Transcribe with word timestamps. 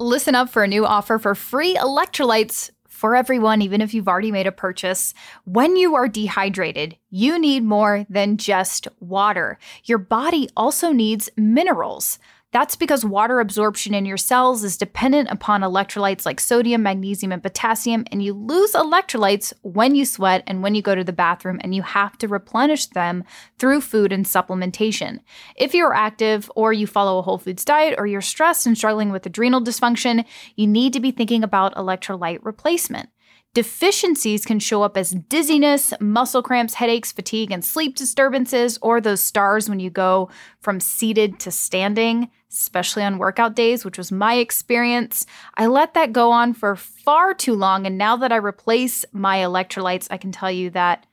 Listen 0.00 0.36
up 0.36 0.48
for 0.48 0.62
a 0.62 0.68
new 0.68 0.86
offer 0.86 1.18
for 1.18 1.34
free 1.34 1.74
electrolytes 1.74 2.70
for 2.88 3.16
everyone, 3.16 3.60
even 3.60 3.80
if 3.80 3.92
you've 3.92 4.06
already 4.06 4.30
made 4.30 4.46
a 4.46 4.52
purchase. 4.52 5.12
When 5.44 5.74
you 5.74 5.96
are 5.96 6.06
dehydrated, 6.06 6.96
you 7.10 7.36
need 7.36 7.64
more 7.64 8.06
than 8.08 8.36
just 8.36 8.86
water. 9.00 9.58
Your 9.82 9.98
body 9.98 10.48
also 10.56 10.92
needs 10.92 11.30
minerals. 11.36 12.20
That's 12.50 12.76
because 12.76 13.04
water 13.04 13.40
absorption 13.40 13.92
in 13.92 14.06
your 14.06 14.16
cells 14.16 14.64
is 14.64 14.78
dependent 14.78 15.28
upon 15.30 15.60
electrolytes 15.60 16.24
like 16.24 16.40
sodium, 16.40 16.82
magnesium, 16.82 17.30
and 17.30 17.42
potassium, 17.42 18.06
and 18.10 18.22
you 18.22 18.32
lose 18.32 18.72
electrolytes 18.72 19.52
when 19.60 19.94
you 19.94 20.06
sweat 20.06 20.44
and 20.46 20.62
when 20.62 20.74
you 20.74 20.80
go 20.80 20.94
to 20.94 21.04
the 21.04 21.12
bathroom, 21.12 21.60
and 21.62 21.74
you 21.74 21.82
have 21.82 22.16
to 22.18 22.26
replenish 22.26 22.86
them 22.86 23.22
through 23.58 23.82
food 23.82 24.12
and 24.12 24.24
supplementation. 24.24 25.18
If 25.56 25.74
you're 25.74 25.92
active 25.92 26.50
or 26.56 26.72
you 26.72 26.86
follow 26.86 27.18
a 27.18 27.22
whole 27.22 27.36
foods 27.36 27.66
diet 27.66 27.96
or 27.98 28.06
you're 28.06 28.22
stressed 28.22 28.66
and 28.66 28.78
struggling 28.78 29.10
with 29.12 29.26
adrenal 29.26 29.60
dysfunction, 29.60 30.24
you 30.56 30.66
need 30.66 30.94
to 30.94 31.00
be 31.00 31.10
thinking 31.10 31.44
about 31.44 31.74
electrolyte 31.74 32.38
replacement. 32.42 33.10
Deficiencies 33.54 34.44
can 34.44 34.58
show 34.58 34.82
up 34.82 34.96
as 34.96 35.10
dizziness, 35.10 35.92
muscle 36.00 36.42
cramps, 36.42 36.74
headaches, 36.74 37.10
fatigue, 37.10 37.50
and 37.50 37.64
sleep 37.64 37.96
disturbances, 37.96 38.78
or 38.82 39.00
those 39.00 39.20
stars 39.20 39.68
when 39.68 39.80
you 39.80 39.90
go 39.90 40.28
from 40.60 40.78
seated 40.78 41.40
to 41.40 41.50
standing, 41.50 42.30
especially 42.50 43.02
on 43.02 43.18
workout 43.18 43.56
days, 43.56 43.84
which 43.84 43.98
was 43.98 44.12
my 44.12 44.34
experience. 44.34 45.26
I 45.56 45.66
let 45.66 45.94
that 45.94 46.12
go 46.12 46.30
on 46.30 46.52
for 46.52 46.76
far 46.76 47.34
too 47.34 47.54
long, 47.54 47.86
and 47.86 47.96
now 47.98 48.16
that 48.16 48.32
I 48.32 48.36
replace 48.36 49.04
my 49.12 49.38
electrolytes, 49.38 50.06
I 50.10 50.18
can 50.18 50.30
tell 50.30 50.50
you 50.50 50.70
that 50.70 51.06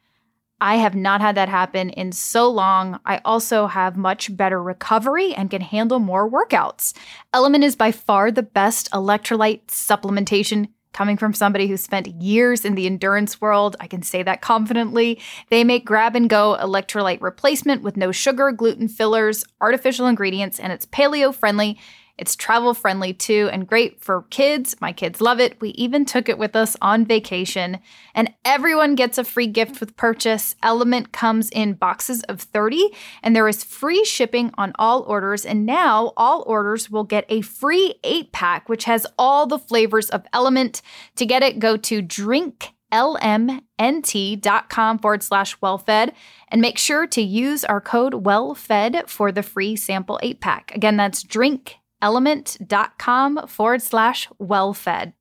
I 0.62 0.76
have 0.78 0.96
not 0.96 1.22
had 1.22 1.36
that 1.36 1.50
happen 1.50 1.90
in 1.90 2.12
so 2.12 2.50
long. 2.50 3.00
I 3.06 3.22
also 3.26 3.68
have 3.68 3.98
much 3.98 4.36
better 4.36 4.62
recovery 4.62 5.34
and 5.34 5.50
can 5.50 5.62
handle 5.62 6.00
more 6.00 6.30
workouts. 6.30 6.94
Element 7.34 7.64
is 7.64 7.76
by 7.76 7.92
far 7.92 8.32
the 8.32 8.44
best 8.44 8.90
electrolyte 8.92 9.66
supplementation 9.68 10.70
Coming 10.96 11.18
from 11.18 11.34
somebody 11.34 11.68
who 11.68 11.76
spent 11.76 12.08
years 12.08 12.64
in 12.64 12.76
the 12.76 12.86
endurance 12.86 13.42
world, 13.42 13.76
I 13.82 13.88
can 13.88 14.02
say 14.02 14.24
that 14.24 14.40
confidently. 14.40 15.20
They 15.50 15.66
make 15.66 15.84
grab 15.84 16.16
and 16.16 16.30
go 16.30 16.56
electrolyte 16.58 17.20
replacement 17.20 17.82
with 17.82 17.98
no 17.98 18.14
sugar, 18.14 18.54
gluten 18.54 18.88
fillers, 18.88 19.44
artificial 19.60 20.08
ingredients, 20.08 20.58
and 20.58 20.72
it's 20.72 20.86
paleo 20.86 21.36
friendly 21.36 21.78
it's 22.18 22.36
travel 22.36 22.74
friendly 22.74 23.14
too 23.14 23.50
and 23.52 23.68
great 23.68 24.00
for 24.00 24.24
kids. 24.30 24.76
My 24.80 24.94
kids 24.94 25.20
love 25.20 25.40
it. 25.40 25.60
We 25.60 25.70
even 25.70 26.06
took 26.06 26.30
it 26.30 26.38
with 26.38 26.56
us 26.56 26.78
on 26.82 27.06
vacation. 27.06 27.80
And 28.14 28.34
everyone 28.46 28.96
gets 28.96 29.18
a 29.18 29.26
free 29.26 29.48
gift 29.48 29.82
with 29.82 29.98
purchase. 29.98 30.56
Element 30.64 31.12
comes 31.12 31.50
in 31.50 31.74
boxes 31.74 32.24
of 32.24 32.42
30 32.42 32.90
and 33.22 33.36
there 33.36 33.50
is 33.50 33.64
free 33.64 34.06
shipping 34.06 34.52
on 34.58 34.72
all 34.76 35.02
orders. 35.02 35.46
And 35.46 35.66
now 35.66 36.14
all 36.16 36.44
orders 36.48 36.90
will 36.90 37.04
get 37.04 37.26
a 37.28 37.42
free 37.42 37.96
eight 38.04 38.32
pack, 38.32 38.70
which 38.70 38.86
has 38.86 39.06
all 39.18 39.46
the 39.46 39.60
flavors 39.60 40.10
of 40.10 40.26
Element. 40.32 40.82
To 41.18 41.26
get 41.26 41.44
it, 41.44 41.60
go 41.60 41.76
to 41.76 42.02
drink 42.02 42.72
lmnt.com 42.94 45.00
forward 45.00 45.24
slash 45.24 45.60
wellfed 45.60 46.14
and 46.48 46.62
make 46.62 46.78
sure 46.78 47.08
to 47.08 47.22
use 47.22 47.66
our 47.66 47.82
code 47.82 48.24
wellfed 48.24 49.10
for 49.10 49.34
the 49.34 49.44
free 49.44 49.76
sample 49.76 50.18
eight 50.24 50.40
pack. 50.40 50.72
Again, 50.74 50.96
that's 50.96 51.24
drink 51.24 51.80
lmnt.com 52.02 53.48
forward 53.48 53.82
slash 53.82 54.30
well 54.40 54.74
fed. 54.74 55.14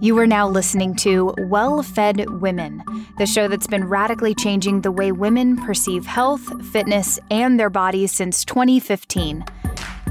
You 0.00 0.18
are 0.18 0.26
now 0.26 0.46
listening 0.46 0.94
to 0.96 1.32
Well 1.38 1.82
Fed 1.82 2.28
Women, 2.42 2.82
the 3.16 3.24
show 3.24 3.48
that's 3.48 3.66
been 3.66 3.88
radically 3.88 4.34
changing 4.34 4.82
the 4.82 4.92
way 4.92 5.10
women 5.10 5.56
perceive 5.56 6.04
health, 6.04 6.66
fitness, 6.70 7.18
and 7.30 7.58
their 7.58 7.70
bodies 7.70 8.12
since 8.12 8.44
2015. 8.44 9.42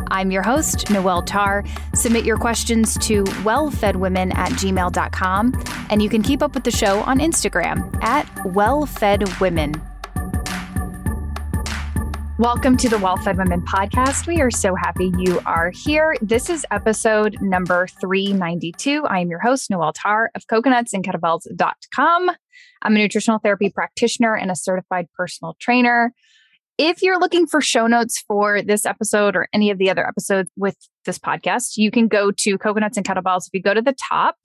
I'm 0.10 0.32
your 0.32 0.42
host, 0.42 0.90
Noelle 0.90 1.22
Tarr. 1.22 1.64
Submit 1.94 2.26
your 2.26 2.38
questions 2.38 2.98
to 3.00 3.24
wellfedwomen 3.44 4.36
at 4.36 4.52
gmail.com, 4.54 5.64
and 5.92 6.02
you 6.02 6.10
can 6.10 6.24
keep 6.24 6.42
up 6.42 6.56
with 6.56 6.64
the 6.64 6.72
show 6.72 7.02
on 7.02 7.20
Instagram 7.20 8.04
at 8.04 8.26
wellfedwomen. 8.38 9.95
Welcome 12.38 12.76
to 12.78 12.90
the 12.90 12.98
Well 12.98 13.16
Fed 13.16 13.38
Women 13.38 13.62
podcast. 13.62 14.28
We 14.28 14.42
are 14.42 14.52
so 14.52 14.76
happy 14.76 15.10
you 15.18 15.40
are 15.46 15.72
here. 15.74 16.18
This 16.22 16.50
is 16.50 16.66
episode 16.70 17.38
number 17.40 17.88
392. 18.02 19.06
I 19.06 19.20
am 19.20 19.30
your 19.30 19.40
host, 19.40 19.72
Noelle 19.72 19.94
Tarr 19.94 20.32
of 20.36 20.46
coconutsandkettlebells.com. 20.48 22.30
I'm 22.82 22.96
a 22.96 23.00
nutritional 23.00 23.40
therapy 23.40 23.70
practitioner 23.70 24.36
and 24.36 24.52
a 24.52 24.56
certified 24.58 25.08
personal 25.16 25.56
trainer. 25.62 26.12
If 26.78 27.02
you're 27.02 27.22
looking 27.22 27.48
for 27.48 27.62
show 27.62 27.88
notes 27.88 28.22
for 28.28 28.62
this 28.62 28.86
episode 28.86 29.38
or 29.38 29.48
any 29.54 29.72
of 29.72 29.78
the 29.78 29.90
other 29.90 30.06
episodes 30.06 30.52
with 30.58 30.76
this 31.06 31.18
podcast, 31.18 31.78
you 31.78 31.90
can 31.90 32.10
go 32.10 32.32
to 32.32 32.58
Coconuts 32.58 32.98
and 32.98 33.06
Kettlebells. 33.06 33.48
If 33.48 33.54
you 33.54 33.62
go 33.62 33.74
to 33.74 33.82
the 33.82 33.96
top, 34.10 34.36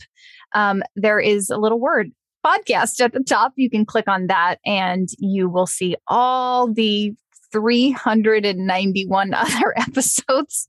um, 0.54 0.84
there 0.94 1.18
is 1.18 1.50
a 1.50 1.58
little 1.58 1.80
word 1.80 2.12
podcast 2.46 3.00
at 3.00 3.12
the 3.12 3.24
top. 3.24 3.52
You 3.56 3.68
can 3.68 3.84
click 3.84 4.06
on 4.06 4.28
that 4.28 4.60
and 4.64 5.08
you 5.18 5.48
will 5.48 5.66
see 5.66 5.96
all 6.06 6.72
the 6.72 7.14
391 7.52 9.34
other 9.34 9.74
episodes 9.76 10.68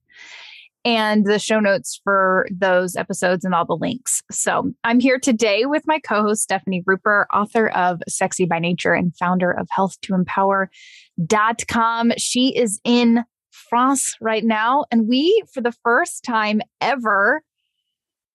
and 0.83 1.25
the 1.25 1.39
show 1.39 1.59
notes 1.59 1.99
for 2.03 2.47
those 2.51 2.95
episodes 2.95 3.45
and 3.45 3.53
all 3.53 3.65
the 3.65 3.75
links. 3.75 4.23
So 4.31 4.71
I'm 4.83 4.99
here 4.99 5.19
today 5.19 5.65
with 5.65 5.83
my 5.85 5.99
co 5.99 6.23
host, 6.23 6.43
Stefani 6.43 6.83
Ruper, 6.87 7.25
author 7.33 7.69
of 7.69 8.01
Sexy 8.07 8.45
by 8.45 8.59
Nature 8.59 8.93
and 8.93 9.15
founder 9.15 9.51
of 9.51 9.67
Health 9.69 9.99
to 10.01 10.15
Empower.com. 10.15 12.13
She 12.17 12.55
is 12.57 12.79
in 12.83 13.23
France 13.51 14.15
right 14.19 14.43
now. 14.43 14.85
And 14.91 15.07
we, 15.07 15.43
for 15.53 15.61
the 15.61 15.73
first 15.83 16.23
time 16.23 16.61
ever, 16.79 17.43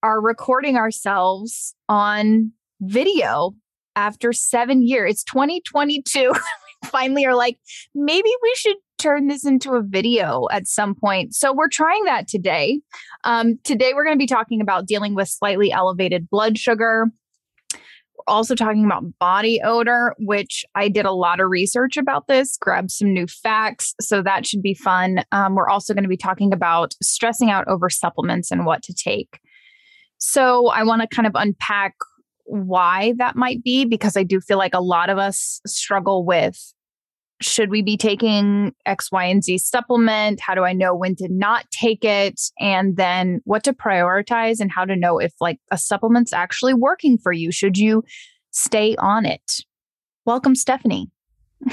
are 0.03 0.21
recording 0.21 0.77
ourselves 0.77 1.75
on 1.89 2.53
video 2.81 3.55
after 3.97 4.33
seven 4.33 4.87
years. 4.87 5.13
It's 5.13 5.25
2022. 5.25 6.33
finally 6.87 7.27
are 7.27 7.35
like, 7.35 7.59
maybe 7.95 8.31
we 8.43 8.55
should 8.57 8.77
turn 8.99 9.29
this 9.29 9.45
into 9.45 9.73
a 9.73 9.83
video 9.83 10.47
at 10.51 10.67
some 10.67 10.95
point. 10.95 11.35
So 11.35 11.53
we're 11.53 11.69
trying 11.69 12.05
that 12.05 12.29
today. 12.29 12.81
Um, 13.25 13.59
today, 13.65 13.93
we're 13.95 14.05
going 14.05 14.17
to 14.17 14.23
be 14.23 14.27
talking 14.27 14.61
about 14.61 14.87
dealing 14.87 15.15
with 15.15 15.29
slightly 15.29 15.71
elevated 15.71 16.31
blood 16.31 16.59
sugar. 16.59 17.07
We're 17.73 18.25
also 18.27 18.55
talking 18.55 18.85
about 18.85 19.05
body 19.19 19.61
odor, 19.63 20.15
which 20.19 20.65
I 20.75 20.89
did 20.89 21.05
a 21.05 21.13
lot 21.13 21.41
of 21.41 21.51
research 21.51 21.97
about 21.97 22.27
this, 22.27 22.57
grabbed 22.57 22.91
some 22.91 23.13
new 23.13 23.27
facts. 23.27 23.95
So 24.01 24.23
that 24.23 24.47
should 24.47 24.63
be 24.63 24.75
fun. 24.75 25.23
Um, 25.33 25.55
we're 25.55 25.69
also 25.69 25.93
going 25.93 26.05
to 26.05 26.09
be 26.09 26.17
talking 26.17 26.53
about 26.53 26.95
stressing 27.03 27.51
out 27.51 27.69
over 27.69 27.91
supplements 27.91 28.51
and 28.51 28.65
what 28.65 28.83
to 28.85 28.95
take. 28.95 29.41
So 30.19 30.69
I 30.69 30.83
want 30.83 31.03
to 31.03 31.09
kind 31.15 31.27
of 31.27 31.33
unpack 31.35 31.95
why 32.47 33.13
that 33.19 33.37
might 33.37 33.63
be 33.63 33.85
because 33.85 34.17
I 34.17 34.23
do 34.23 34.41
feel 34.41 34.59
like 34.59 34.75
a 34.75 34.81
lot 34.81 35.11
of 35.11 35.19
us 35.19 35.61
struggle 35.67 36.25
with 36.25 36.73
should 37.41 37.71
we 37.71 37.83
be 37.83 37.97
taking 37.97 38.75
X, 38.87 39.13
Y, 39.13 39.25
and 39.25 39.45
Z 39.45 39.59
supplement? 39.59 40.41
How 40.41 40.55
do 40.55 40.65
I 40.65 40.73
know 40.73 40.95
when 40.95 41.17
to 41.17 41.29
not 41.31 41.71
take 41.71 42.05
it? 42.05 42.41
And 42.59 42.97
then 42.97 43.41
what 43.45 43.65
to 43.65 43.73
prioritize 43.73 44.61
and 44.61 44.71
how 44.71 44.85
to 44.85 44.97
know 44.97 45.19
if 45.19 45.33
like 45.41 45.59
a 45.71 45.77
supplement's 45.77 46.33
actually 46.33 46.75
working 46.75 47.19
for 47.19 47.33
you? 47.33 47.53
Should 47.53 47.77
you 47.77 48.05
stay 48.53 48.97
on 48.97 49.27
it? 49.27 49.61
Welcome, 50.25 50.55
Stefani. 50.55 51.11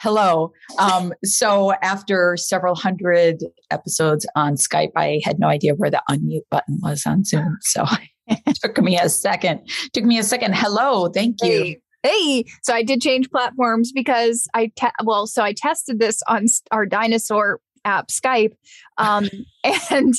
Hello. 0.00 0.52
Um, 0.78 1.12
so 1.24 1.72
after 1.82 2.36
several 2.36 2.74
hundred 2.74 3.44
episodes 3.70 4.26
on 4.34 4.56
Skype, 4.56 4.90
I 4.96 5.20
had 5.22 5.38
no 5.38 5.46
idea 5.46 5.74
where 5.74 5.90
the 5.90 6.02
unmute 6.10 6.48
button 6.50 6.78
was 6.82 7.06
on 7.06 7.24
Zoom. 7.24 7.56
So 7.60 7.84
it 8.26 8.58
took 8.62 8.78
me 8.78 8.98
a 8.98 9.08
second. 9.08 9.68
Took 9.92 10.04
me 10.04 10.18
a 10.18 10.24
second. 10.24 10.54
Hello. 10.56 11.08
Thank 11.08 11.36
you. 11.42 11.62
Hey 11.62 11.80
hey 12.02 12.44
so 12.62 12.74
i 12.74 12.82
did 12.82 13.00
change 13.00 13.30
platforms 13.30 13.92
because 13.92 14.48
i 14.54 14.70
te- 14.76 14.88
well 15.04 15.26
so 15.26 15.42
i 15.42 15.52
tested 15.52 15.98
this 15.98 16.22
on 16.28 16.46
our 16.70 16.86
dinosaur 16.86 17.60
app 17.84 18.08
skype 18.08 18.52
um 18.98 19.28
and 19.90 20.14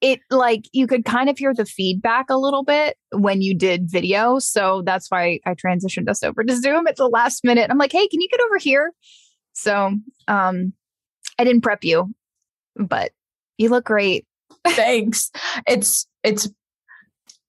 it 0.00 0.20
like 0.30 0.68
you 0.72 0.86
could 0.86 1.04
kind 1.04 1.28
of 1.28 1.36
hear 1.36 1.52
the 1.52 1.64
feedback 1.64 2.26
a 2.30 2.36
little 2.36 2.62
bit 2.62 2.96
when 3.12 3.42
you 3.42 3.54
did 3.54 3.90
video 3.90 4.38
so 4.38 4.82
that's 4.84 5.10
why 5.10 5.40
i 5.44 5.54
transitioned 5.54 6.08
us 6.08 6.22
over 6.22 6.44
to 6.44 6.54
zoom 6.56 6.86
at 6.86 6.96
the 6.96 7.08
last 7.08 7.44
minute. 7.44 7.70
I'm 7.70 7.78
like 7.78 7.92
hey 7.92 8.06
can 8.08 8.20
you 8.20 8.28
get 8.28 8.40
over 8.40 8.58
here? 8.58 8.92
So 9.54 9.94
um 10.28 10.72
i 11.38 11.44
didn't 11.44 11.62
prep 11.62 11.82
you 11.82 12.14
but 12.76 13.10
you 13.58 13.68
look 13.68 13.84
great. 13.84 14.24
Thanks. 14.66 15.30
It's 15.66 16.06
it's 16.22 16.48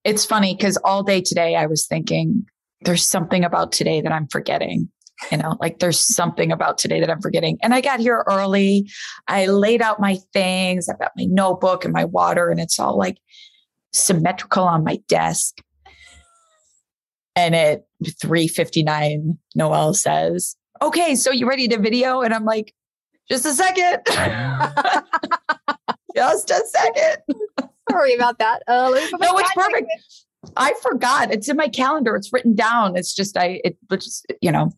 it's 0.04 0.26
funny 0.26 0.56
because 0.56 0.78
all 0.78 1.04
day 1.04 1.22
today 1.22 1.56
i 1.56 1.66
was 1.66 1.86
thinking 1.86 2.46
there's 2.82 3.08
something 3.08 3.44
about 3.44 3.72
today 3.72 4.02
that 4.02 4.12
I'm 4.12 4.28
forgetting. 4.28 4.90
You 5.32 5.38
know, 5.38 5.58
like 5.60 5.80
there's 5.80 6.00
something 6.00 6.52
about 6.52 6.78
today 6.78 7.02
that 7.02 7.10
I'm 7.10 7.22
forgetting. 7.22 7.58
And 7.62 7.74
I 7.74 7.82
got 7.82 8.00
here 8.00 8.24
early. 8.28 8.90
I 9.28 9.48
laid 9.48 9.82
out 9.82 10.00
my 10.00 10.18
things. 10.32 10.88
I've 10.88 11.00
got 11.00 11.12
my 11.18 11.26
notebook 11.26 11.84
and 11.84 11.94
my 11.94 12.06
water, 12.06 12.50
and 12.50 12.60
it's 12.60 12.80
all 12.80 12.98
like 12.98 13.18
symmetrical 13.92 14.64
on 14.64 14.86
my 14.86 15.00
desk. 15.10 15.58
And 17.36 17.54
at 17.54 17.84
3:59, 18.24 19.38
Noelle 19.56 19.94
says, 19.94 20.56
"Okay, 20.82 21.16
so 21.16 21.32
you 21.32 21.48
ready 21.48 21.68
to 21.68 21.78
video?" 21.78 22.22
And 22.22 22.34
I'm 22.34 22.46
like, 22.46 22.74
"Just 23.30 23.46
a 23.46 23.52
second, 23.52 24.00
just 26.16 26.50
a 26.50 26.64
second. 26.66 27.18
Sorry 27.92 28.14
about 28.14 28.40
that. 28.40 28.64
Uh, 28.68 28.92
no, 29.20 29.38
it's 29.38 29.54
perfect. 29.54 29.92
I 30.56 30.74
forgot. 30.82 31.34
It's 31.34 31.50
in 31.50 31.58
my 31.58 31.68
calendar. 31.68 32.16
It's 32.16 32.32
written 32.32 32.56
down. 32.56 32.96
It's 32.96 33.14
just 33.14 33.38
I 33.38 33.62
it 33.64 33.78
just 33.92 34.26
you 34.42 34.52
know. 34.52 34.72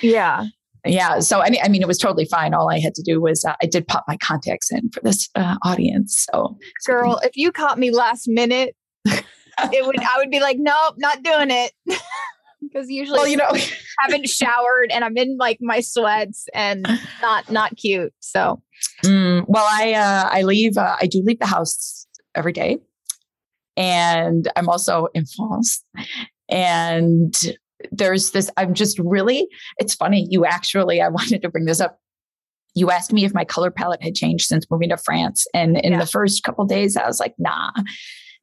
Yeah. 0.00 0.46
Yeah. 0.84 1.20
So 1.20 1.40
I 1.40 1.50
mean, 1.50 1.60
I 1.62 1.68
mean, 1.68 1.82
it 1.82 1.88
was 1.88 1.98
totally 1.98 2.26
fine. 2.26 2.54
All 2.54 2.70
I 2.70 2.78
had 2.78 2.94
to 2.94 3.02
do 3.02 3.20
was 3.20 3.44
uh, 3.44 3.54
I 3.62 3.66
did 3.66 3.86
pop 3.86 4.04
my 4.08 4.16
contacts 4.16 4.70
in 4.72 4.90
for 4.90 5.00
this 5.02 5.28
uh, 5.34 5.56
audience. 5.62 6.26
So, 6.30 6.56
girl, 6.86 7.20
if 7.22 7.36
you 7.36 7.52
caught 7.52 7.78
me 7.78 7.90
last 7.90 8.28
minute, 8.28 8.76
it 9.06 9.86
would 9.86 9.98
I 9.98 10.14
would 10.18 10.30
be 10.30 10.40
like, 10.40 10.56
nope, 10.58 10.94
not 10.98 11.22
doing 11.22 11.50
it. 11.50 11.72
Because 12.62 12.90
usually, 12.90 13.18
well, 13.18 13.26
you 13.26 13.38
know, 13.38 13.50
haven't 14.00 14.28
showered 14.28 14.90
and 14.92 15.02
I'm 15.02 15.16
in 15.16 15.38
like 15.38 15.58
my 15.62 15.80
sweats 15.80 16.46
and 16.52 16.86
not 17.22 17.50
not 17.50 17.74
cute. 17.76 18.12
So, 18.20 18.62
mm, 19.02 19.44
well, 19.48 19.66
I 19.68 19.94
uh, 19.94 20.28
I 20.30 20.42
leave. 20.42 20.76
Uh, 20.76 20.94
I 21.00 21.06
do 21.06 21.22
leave 21.24 21.38
the 21.38 21.46
house 21.46 22.06
every 22.34 22.52
day, 22.52 22.78
and 23.76 24.50
I'm 24.56 24.68
also 24.68 25.08
in 25.14 25.24
France, 25.26 25.84
and 26.48 27.34
there's 27.90 28.32
this. 28.32 28.50
I'm 28.56 28.74
just 28.74 28.98
really. 28.98 29.48
It's 29.78 29.94
funny. 29.94 30.26
You 30.30 30.44
actually. 30.44 31.00
I 31.00 31.08
wanted 31.10 31.42
to 31.42 31.48
bring 31.48 31.64
this 31.64 31.80
up 31.80 31.98
you 32.74 32.90
asked 32.90 33.12
me 33.12 33.24
if 33.24 33.34
my 33.34 33.44
color 33.44 33.70
palette 33.70 34.02
had 34.02 34.14
changed 34.14 34.46
since 34.46 34.66
moving 34.70 34.90
to 34.90 34.96
France. 34.96 35.46
And 35.54 35.76
in 35.78 35.92
yeah. 35.92 35.98
the 35.98 36.06
first 36.06 36.42
couple 36.42 36.64
days, 36.64 36.96
I 36.96 37.06
was 37.06 37.20
like, 37.20 37.34
nah. 37.38 37.72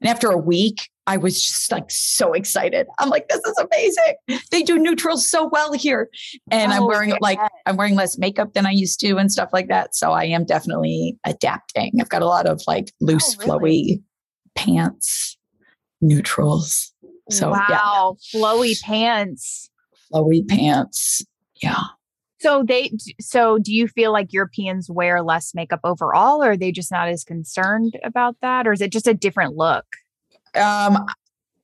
And 0.02 0.10
after 0.10 0.30
a 0.30 0.38
week, 0.38 0.90
I 1.08 1.18
was 1.18 1.42
just 1.42 1.72
like 1.72 1.90
so 1.90 2.34
excited. 2.34 2.86
I'm 3.00 3.10
like, 3.10 3.30
this 3.30 3.40
is 3.40 3.58
amazing. 3.58 4.42
They 4.52 4.62
do 4.62 4.78
neutrals 4.78 5.28
so 5.28 5.48
well 5.48 5.74
here. 5.74 6.10
And 6.52 6.72
oh, 6.72 6.76
I'm 6.76 6.86
wearing 6.86 7.10
yeah. 7.12 7.18
like 7.22 7.40
I'm 7.66 7.78
wearing 7.78 7.96
less 7.96 8.18
makeup 8.18 8.54
than 8.54 8.66
I 8.66 8.72
used 8.72 9.00
to 9.00 9.18
and 9.18 9.32
stuff 9.32 9.50
like 9.54 9.70
that. 9.70 9.96
So 9.96 10.12
I 10.12 10.26
am 10.26 10.46
definitely 10.46 11.18
adapting. 11.26 11.94
I've 12.00 12.10
got 12.10 12.22
a 12.22 12.28
lot 12.28 12.46
of 12.46 12.62
like 12.68 12.92
loose, 13.00 13.38
oh, 13.40 13.58
really? 13.58 14.04
Pants, 14.58 15.38
neutrals. 16.02 16.94
So 17.30 17.52
wow, 17.52 18.18
yeah. 18.34 18.40
flowy 18.40 18.82
pants. 18.82 19.70
Flowy 20.12 20.48
pants. 20.48 21.22
Yeah. 21.62 21.84
So 22.40 22.64
they 22.64 22.92
so 23.20 23.58
do 23.58 23.74
you 23.74 23.88
feel 23.88 24.12
like 24.12 24.32
Europeans 24.32 24.90
wear 24.90 25.22
less 25.22 25.54
makeup 25.56 25.80
overall 25.84 26.44
or 26.44 26.52
are 26.52 26.58
they 26.58 26.72
just 26.72 26.92
not 26.92 27.08
as 27.08 27.24
concerned 27.24 27.98
about 28.04 28.36
that 28.42 28.68
or 28.68 28.74
is 28.74 28.82
it 28.82 28.92
just 28.92 29.08
a 29.08 29.14
different 29.14 29.56
look? 29.56 29.86
Um 30.56 31.06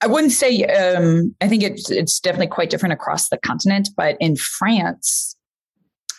I 0.01 0.07
wouldn't 0.07 0.34
say 0.34 0.63
um 0.63 1.36
I 1.42 1.48
think 1.48 1.63
it's 1.63 1.92
it's 1.92 2.19
definitely 2.19 2.48
quite 2.48 2.69
different 2.69 2.94
across 2.94 3.30
the 3.30 3.38
continent 3.38 3.90
but 3.95 4.18
in 4.19 4.36
France 4.36 5.36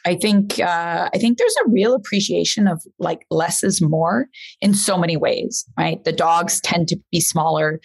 I 0.05 0.17
think 0.17 0.61
uh, 0.61 1.09
I 1.12 1.19
think 1.19 1.39
there's 1.39 1.56
a 1.65 1.71
real 1.71 1.95
appreciation 1.95 2.69
of 2.69 2.83
like 2.99 3.27
less 3.31 3.62
is 3.62 3.81
more 3.81 4.27
in 4.61 4.75
so 4.75 4.99
many 4.99 5.17
ways, 5.17 5.65
right? 5.79 6.03
The 6.05 6.12
dogs 6.12 6.61
tend 6.61 6.89
to 6.89 6.99
be 7.11 7.21
smaller. 7.21 7.81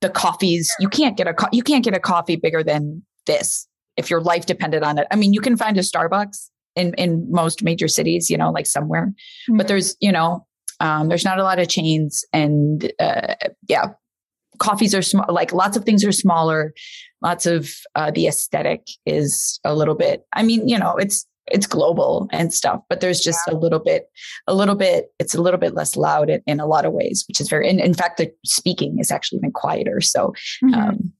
The 0.00 0.10
coffees 0.10 0.70
you 0.80 0.88
can't 0.88 1.16
get 1.16 1.28
a 1.28 1.34
co- 1.34 1.48
you 1.52 1.62
can't 1.62 1.84
get 1.84 1.94
a 1.94 2.00
coffee 2.00 2.36
bigger 2.36 2.64
than 2.64 3.02
this 3.26 3.68
if 3.96 4.10
your 4.10 4.20
life 4.20 4.46
depended 4.46 4.82
on 4.82 4.98
it. 4.98 5.06
I 5.10 5.16
mean, 5.16 5.32
you 5.32 5.40
can 5.40 5.56
find 5.56 5.76
a 5.78 5.82
Starbucks 5.82 6.50
in 6.74 6.94
in 6.94 7.30
most 7.30 7.62
major 7.62 7.88
cities, 7.88 8.28
you 8.28 8.36
know, 8.36 8.50
like 8.50 8.66
somewhere, 8.66 9.06
mm-hmm. 9.06 9.56
but 9.56 9.68
there's 9.68 9.96
you 10.00 10.10
know, 10.10 10.44
um, 10.80 11.08
there's 11.08 11.24
not 11.24 11.38
a 11.38 11.44
lot 11.44 11.60
of 11.60 11.68
chains, 11.68 12.24
and 12.32 12.92
uh, 12.98 13.34
yeah, 13.68 13.86
coffees 14.58 14.94
are 14.94 15.02
small. 15.02 15.26
Like 15.28 15.52
lots 15.52 15.76
of 15.76 15.84
things 15.84 16.04
are 16.04 16.12
smaller. 16.12 16.72
Lots 17.22 17.46
of 17.46 17.70
uh, 17.94 18.10
the 18.10 18.26
aesthetic 18.26 18.82
is 19.06 19.60
a 19.64 19.74
little 19.74 19.94
bit. 19.94 20.22
I 20.32 20.42
mean, 20.42 20.68
you 20.68 20.78
know, 20.78 20.96
it's 20.96 21.26
it's 21.48 21.66
global 21.66 22.28
and 22.32 22.52
stuff 22.52 22.80
but 22.88 23.00
there's 23.00 23.20
just 23.20 23.40
yeah. 23.46 23.54
a 23.54 23.56
little 23.56 23.80
bit 23.80 24.06
a 24.46 24.54
little 24.54 24.76
bit 24.76 25.12
it's 25.18 25.34
a 25.34 25.40
little 25.40 25.58
bit 25.58 25.74
less 25.74 25.96
loud 25.96 26.30
in, 26.30 26.40
in 26.46 26.60
a 26.60 26.66
lot 26.66 26.84
of 26.84 26.92
ways 26.92 27.24
which 27.28 27.40
is 27.40 27.48
very 27.48 27.68
in, 27.68 27.80
in 27.80 27.94
fact 27.94 28.16
the 28.16 28.30
speaking 28.44 28.98
is 28.98 29.10
actually 29.10 29.38
even 29.38 29.52
quieter 29.52 30.00
so 30.00 30.32
mm-hmm. 30.64 30.74
um, 30.74 31.12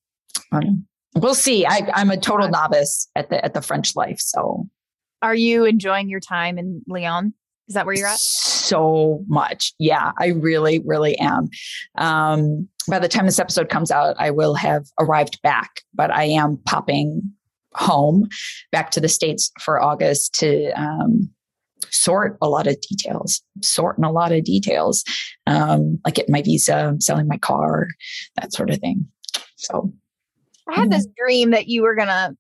we'll 1.15 1.35
see. 1.35 1.67
I, 1.67 1.89
I'm 1.95 2.11
a 2.11 2.17
total 2.17 2.49
novice 2.49 3.09
at 3.17 3.31
the 3.31 3.45
at 3.45 3.55
the 3.55 3.63
French 3.63 3.95
life. 3.97 4.19
So, 4.19 4.69
are 5.21 5.35
you 5.35 5.65
enjoying 5.65 6.09
your 6.09 6.21
time 6.21 6.59
in 6.59 6.83
Lyon? 6.87 7.35
Is 7.69 7.75
that 7.75 7.87
where 7.87 7.95
you're 7.95 8.09
at? 8.09 8.19
So 8.19 9.25
much. 9.29 9.73
Yeah, 9.79 10.13
I 10.19 10.29
really, 10.29 10.81
really 10.85 11.17
am. 11.19 11.49
Um, 11.97 12.69
by 12.89 12.99
the 12.99 13.09
time 13.09 13.27
this 13.27 13.39
episode 13.39 13.69
comes 13.69 13.91
out, 13.91 14.17
I 14.19 14.31
will 14.31 14.55
have 14.55 14.87
arrived 14.99 15.41
back, 15.43 15.83
but 15.95 16.11
I 16.11 16.25
am 16.25 16.59
popping 16.67 17.33
home 17.75 18.29
back 18.71 18.91
to 18.93 19.01
the 19.01 19.09
States 19.09 19.51
for 19.61 19.81
August 19.81 20.35
to 20.35 20.71
um, 20.73 21.31
sort 21.91 22.39
a 22.41 22.49
lot 22.49 22.67
of 22.67 22.81
details, 22.81 23.43
sorting 23.61 24.05
a 24.05 24.13
lot 24.13 24.33
of 24.33 24.45
details, 24.45 25.05
um, 25.47 25.99
like 26.05 26.15
getting 26.15 26.33
my 26.33 26.43
visa, 26.43 26.95
selling 26.99 27.29
my 27.29 27.39
car, 27.39 27.89
that 28.37 28.53
sort 28.53 28.71
of 28.71 28.79
thing. 28.79 29.07
So 29.57 29.93
I 30.69 30.81
had 30.81 30.91
this 30.91 31.07
mm-hmm. 31.07 31.25
dream 31.25 31.51
that 31.51 31.69
you 31.69 31.83
were 31.83 31.95
going 31.95 32.09
to 32.09 32.37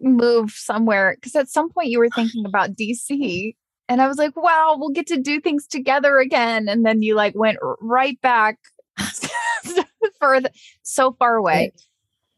move 0.00 0.50
somewhere 0.50 1.16
because 1.16 1.34
at 1.34 1.48
some 1.48 1.70
point 1.70 1.88
you 1.88 1.98
were 1.98 2.10
thinking 2.14 2.46
about 2.46 2.74
DC. 2.74 3.54
And 3.88 4.02
I 4.02 4.08
was 4.08 4.18
like, 4.18 4.36
wow, 4.36 4.76
we'll 4.78 4.90
get 4.90 5.06
to 5.08 5.16
do 5.16 5.40
things 5.40 5.66
together 5.66 6.18
again. 6.18 6.68
And 6.68 6.84
then 6.84 7.02
you 7.02 7.14
like 7.14 7.34
went 7.34 7.58
right 7.80 8.20
back 8.20 8.58
further, 10.20 10.50
so 10.82 11.12
far 11.12 11.36
away. 11.36 11.72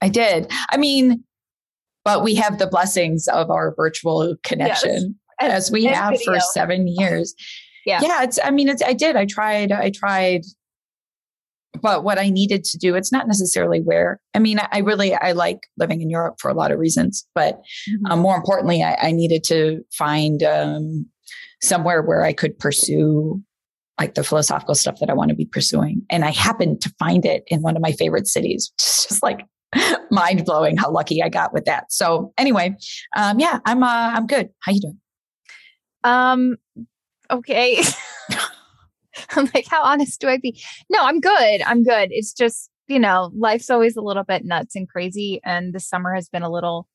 I 0.01 0.09
did. 0.09 0.51
I 0.71 0.77
mean, 0.77 1.25
but 2.05 2.23
we 2.23 2.35
have 2.35 2.59
the 2.59 2.67
blessings 2.67 3.29
of 3.29 3.51
our 3.51 3.75
virtual 3.75 4.37
connection 4.43 5.19
yes. 5.41 5.53
as 5.53 5.71
we 5.71 5.87
and 5.87 5.97
have 5.97 6.13
video. 6.13 6.35
for 6.35 6.41
seven 6.41 6.87
years. 6.89 7.35
Yeah. 7.87 8.01
Yeah. 8.03 8.23
It's, 8.23 8.39
I 8.43 8.51
mean, 8.51 8.69
it's, 8.69 8.83
I 8.83 8.93
did. 8.93 9.17
I 9.17 9.27
tried, 9.27 9.73
I 9.73 9.91
tried 9.91 10.43
but 11.83 12.05
what 12.05 12.19
I 12.19 12.31
needed 12.31 12.65
to 12.65 12.79
do, 12.79 12.95
it's 12.95 13.13
not 13.13 13.27
necessarily 13.27 13.81
where. 13.81 14.21
I 14.35 14.39
mean, 14.39 14.59
I 14.73 14.79
really 14.79 15.15
I 15.15 15.33
like 15.33 15.61
living 15.79 16.03
in 16.03 16.11
Europe 16.11 16.37
for 16.41 16.51
a 16.51 16.55
lot 16.55 16.73
of 16.73 16.79
reasons, 16.79 17.27
but 17.35 17.57
mm-hmm. 17.89 18.07
um, 18.07 18.21
more 18.21 18.37
importantly, 18.37 18.83
I, 18.83 18.97
I, 19.01 19.13
needed 19.13 19.45
to 19.45 19.83
find 19.93 20.43
um, 20.43 21.07
somewhere 21.63 22.03
where 22.03 22.23
I 22.23 22.33
could 22.33 22.59
pursue 22.59 23.43
like 23.99 24.15
the 24.15 24.25
philosophical 24.25 24.75
stuff 24.75 24.99
that 25.01 25.11
I 25.11 25.15
want 25.15 25.29
to 25.29 25.35
be 25.35 25.47
pursuing, 25.47 26.03
and 26.11 26.25
I 26.25 26.31
happened 26.31 26.81
to 26.83 26.95
find 26.99 27.25
it 27.25 27.45
in 27.47 27.63
one 27.63 27.77
of 27.77 27.83
my 27.83 27.93
favorite 27.93 28.27
cities. 28.27 28.73
which 28.75 28.85
is 28.85 29.07
just 29.09 29.23
like 29.23 29.47
mind 30.11 30.45
blowing 30.45 30.77
how 30.77 30.91
lucky 30.91 31.23
I 31.23 31.29
got 31.29 31.53
with 31.53 31.65
that. 31.67 31.93
So 31.93 32.33
anyway, 32.39 32.77
um, 33.17 33.39
yeah, 33.39 33.61
I'm 33.65 33.83
uh, 33.83 34.13
I'm 34.15 34.27
good. 34.27 34.51
How 34.61 34.73
you 34.73 34.81
doing? 34.81 35.01
Um, 36.05 36.57
okay. 37.31 37.83
I'm 39.31 39.49
like, 39.55 39.67
how 39.69 39.83
honest 39.83 40.21
do 40.21 40.29
I 40.29 40.39
be? 40.39 40.63
No, 40.89 41.01
I'm 41.03 41.21
good. 41.21 41.63
I'm 41.63 41.83
good. 41.83 42.09
It's 42.11 42.33
just, 42.33 42.71
you 42.89 42.99
know, 42.99 43.31
life's 43.37 43.71
always 43.71 43.97
a 43.97 44.01
little 44.01 44.25
bit 44.25 44.45
nuts 44.45 44.77
and 44.77 44.89
crazy. 44.89 45.41
And 45.45 45.75
the 45.75 45.81
summer 45.81 46.15
has 46.15 46.29
been 46.29 46.43
a 46.43 46.51
little, 46.51 46.89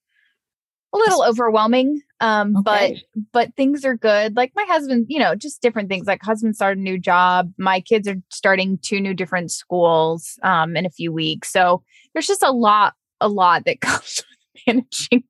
a 0.95 0.97
little 0.97 1.23
overwhelming. 1.23 2.01
Um, 2.21 2.57
okay. 2.57 3.03
but, 3.13 3.23
but 3.31 3.55
things 3.55 3.83
are 3.85 3.95
good. 3.95 4.35
Like 4.35 4.51
my 4.55 4.65
husband, 4.67 5.07
you 5.09 5.19
know, 5.19 5.35
just 5.35 5.61
different 5.61 5.89
things. 5.89 6.07
Like 6.07 6.23
husband 6.23 6.55
started 6.55 6.79
a 6.79 6.83
new 6.83 6.97
job. 6.97 7.51
My 7.57 7.81
kids 7.81 8.07
are 8.07 8.15
starting 8.29 8.79
two 8.81 9.01
new 9.01 9.13
different 9.13 9.51
schools, 9.51 10.39
um, 10.43 10.75
in 10.75 10.85
a 10.85 10.89
few 10.89 11.11
weeks. 11.11 11.51
So 11.51 11.83
there's 12.13 12.27
just 12.27 12.43
a 12.43 12.51
lot, 12.51 12.93
a 13.19 13.27
lot 13.27 13.65
that 13.65 13.81
comes 13.81 14.23
with 14.23 14.63
managing, 14.67 15.23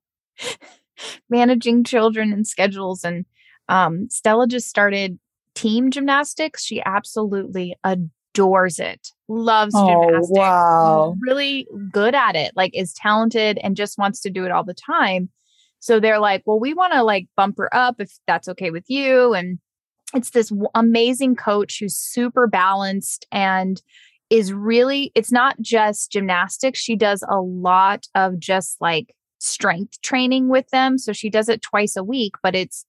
managing 1.28 1.84
children 1.84 2.32
and 2.32 2.46
schedules. 2.46 3.04
And, 3.04 3.26
um, 3.68 4.08
Stella 4.10 4.46
just 4.46 4.68
started 4.68 5.18
team 5.56 5.90
gymnastics. 5.90 6.64
She 6.64 6.80
absolutely 6.84 7.76
adores 7.82 8.78
it, 8.78 9.08
loves 9.26 9.74
oh, 9.76 10.04
gymnastics. 10.04 10.28
Wow. 10.30 11.16
Really 11.20 11.66
good 11.90 12.14
at 12.14 12.36
it, 12.36 12.52
like 12.54 12.76
is 12.76 12.92
talented 12.92 13.58
and 13.62 13.76
just 13.76 13.98
wants 13.98 14.20
to 14.20 14.30
do 14.30 14.44
it 14.44 14.52
all 14.52 14.64
the 14.64 14.74
time. 14.74 15.30
So 15.86 16.00
they're 16.00 16.18
like, 16.18 16.42
well, 16.46 16.58
we 16.58 16.74
want 16.74 16.94
to 16.94 17.04
like 17.04 17.28
bump 17.36 17.58
her 17.58 17.72
up 17.72 18.00
if 18.00 18.10
that's 18.26 18.48
okay 18.48 18.72
with 18.72 18.86
you. 18.88 19.34
And 19.34 19.60
it's 20.14 20.30
this 20.30 20.52
amazing 20.74 21.36
coach 21.36 21.78
who's 21.78 21.96
super 21.96 22.48
balanced 22.48 23.24
and 23.30 23.80
is 24.28 24.52
really, 24.52 25.12
it's 25.14 25.30
not 25.30 25.60
just 25.60 26.10
gymnastics. 26.10 26.80
She 26.80 26.96
does 26.96 27.22
a 27.30 27.40
lot 27.40 28.06
of 28.16 28.40
just 28.40 28.80
like 28.80 29.14
strength 29.38 30.00
training 30.02 30.48
with 30.48 30.68
them. 30.70 30.98
So 30.98 31.12
she 31.12 31.30
does 31.30 31.48
it 31.48 31.62
twice 31.62 31.94
a 31.94 32.02
week, 32.02 32.32
but 32.42 32.56
it's 32.56 32.84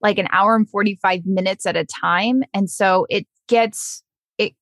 like 0.00 0.18
an 0.18 0.26
hour 0.32 0.56
and 0.56 0.68
45 0.68 1.24
minutes 1.24 1.64
at 1.64 1.76
a 1.76 1.84
time. 1.84 2.42
And 2.52 2.68
so 2.68 3.06
it 3.08 3.24
gets, 3.46 4.02
it, 4.36 4.54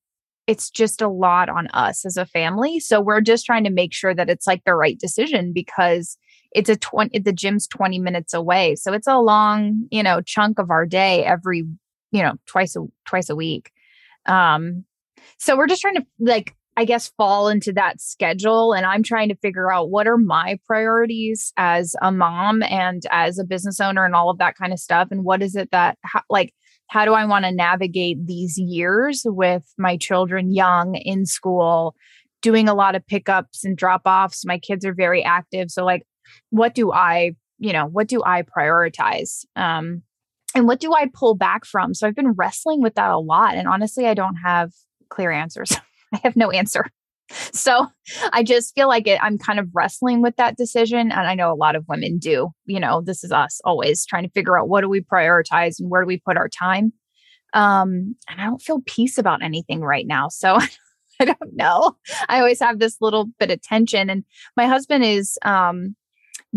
it's 0.45 0.69
just 0.69 1.01
a 1.01 1.09
lot 1.09 1.49
on 1.49 1.65
us 1.69 2.05
as 2.05 2.15
a 2.15 2.27
family. 2.27 2.79
So 2.79 3.01
we're 3.01 3.21
just 3.21 3.43
trying 3.43 3.63
to 3.63 3.71
make 3.71 3.91
sure 3.91 4.13
that 4.13 4.29
it's 4.29 4.45
like 4.45 4.65
the 4.65 4.75
right 4.75 4.99
decision 4.99 5.51
because 5.51 6.19
it's 6.51 6.69
a 6.69 6.75
20, 6.75 7.19
the 7.19 7.33
gym's 7.33 7.67
20 7.67 7.99
minutes 7.99 8.33
away. 8.33 8.75
So 8.75 8.93
it's 8.93 9.07
a 9.07 9.19
long, 9.19 9.87
you 9.91 10.03
know, 10.03 10.21
chunk 10.21 10.59
of 10.59 10.69
our 10.69 10.85
day 10.85 11.23
every, 11.23 11.65
you 12.11 12.21
know, 12.21 12.33
twice 12.45 12.75
a, 12.75 12.85
twice 13.05 13.29
a 13.29 13.35
week. 13.35 13.71
Um, 14.25 14.85
so 15.37 15.55
we're 15.55 15.67
just 15.67 15.81
trying 15.81 15.95
to 15.95 16.05
like 16.19 16.55
I 16.77 16.85
guess, 16.85 17.11
fall 17.17 17.49
into 17.49 17.73
that 17.73 17.99
schedule. 17.99 18.73
And 18.73 18.85
I'm 18.85 19.03
trying 19.03 19.29
to 19.29 19.35
figure 19.35 19.71
out 19.71 19.89
what 19.89 20.07
are 20.07 20.17
my 20.17 20.57
priorities 20.65 21.51
as 21.57 21.95
a 22.01 22.11
mom 22.11 22.63
and 22.63 23.03
as 23.11 23.37
a 23.37 23.43
business 23.43 23.79
owner 23.79 24.05
and 24.05 24.15
all 24.15 24.29
of 24.29 24.37
that 24.37 24.55
kind 24.55 24.71
of 24.71 24.79
stuff. 24.79 25.09
And 25.11 25.23
what 25.25 25.41
is 25.41 25.55
it 25.55 25.69
that, 25.71 25.97
how, 26.03 26.21
like, 26.29 26.53
how 26.87 27.05
do 27.05 27.13
I 27.13 27.25
want 27.25 27.45
to 27.45 27.51
navigate 27.51 28.25
these 28.25 28.57
years 28.57 29.23
with 29.25 29.63
my 29.77 29.97
children 29.97 30.53
young 30.53 30.95
in 30.95 31.25
school, 31.25 31.95
doing 32.41 32.69
a 32.69 32.73
lot 32.73 32.95
of 32.95 33.05
pickups 33.05 33.63
and 33.63 33.77
drop 33.77 34.01
offs. 34.05 34.45
My 34.45 34.57
kids 34.57 34.85
are 34.85 34.93
very 34.93 35.23
active. 35.23 35.71
So, 35.71 35.85
like, 35.85 36.03
what 36.49 36.75
do 36.75 36.91
I, 36.91 37.35
you 37.59 37.73
know, 37.73 37.85
what 37.85 38.07
do 38.07 38.21
I 38.25 38.43
prioritize? 38.43 39.45
Um, 39.55 40.03
and 40.53 40.67
what 40.67 40.79
do 40.79 40.93
I 40.93 41.09
pull 41.13 41.35
back 41.35 41.65
from? 41.65 41.93
So, 41.93 42.07
I've 42.07 42.15
been 42.15 42.33
wrestling 42.33 42.81
with 42.81 42.95
that 42.95 43.11
a 43.11 43.19
lot. 43.19 43.55
And 43.55 43.67
honestly, 43.67 44.07
I 44.07 44.13
don't 44.13 44.35
have 44.35 44.71
clear 45.09 45.31
answers. 45.31 45.71
I 46.13 46.19
have 46.23 46.35
no 46.35 46.51
answer. 46.51 46.85
So 47.53 47.87
I 48.33 48.43
just 48.43 48.75
feel 48.75 48.87
like 48.87 49.07
it, 49.07 49.19
I'm 49.21 49.37
kind 49.37 49.59
of 49.59 49.69
wrestling 49.73 50.21
with 50.21 50.35
that 50.37 50.57
decision. 50.57 51.11
And 51.11 51.27
I 51.27 51.35
know 51.35 51.51
a 51.51 51.55
lot 51.55 51.75
of 51.75 51.85
women 51.87 52.17
do. 52.17 52.49
You 52.65 52.79
know, 52.79 53.01
this 53.01 53.23
is 53.23 53.31
us 53.31 53.61
always 53.63 54.05
trying 54.05 54.23
to 54.23 54.29
figure 54.29 54.59
out 54.59 54.69
what 54.69 54.81
do 54.81 54.89
we 54.89 55.01
prioritize 55.01 55.79
and 55.79 55.89
where 55.89 56.01
do 56.01 56.07
we 56.07 56.17
put 56.17 56.37
our 56.37 56.49
time. 56.49 56.93
Um, 57.53 58.15
and 58.29 58.39
I 58.39 58.45
don't 58.45 58.61
feel 58.61 58.81
peace 58.85 59.17
about 59.17 59.43
anything 59.43 59.81
right 59.81 60.07
now. 60.07 60.29
So 60.29 60.57
I 61.19 61.25
don't 61.25 61.53
know. 61.53 61.97
I 62.29 62.39
always 62.39 62.59
have 62.59 62.79
this 62.79 62.97
little 63.01 63.27
bit 63.39 63.51
of 63.51 63.61
tension. 63.61 64.09
And 64.09 64.23
my 64.57 64.67
husband 64.67 65.03
is 65.03 65.37
um 65.43 65.95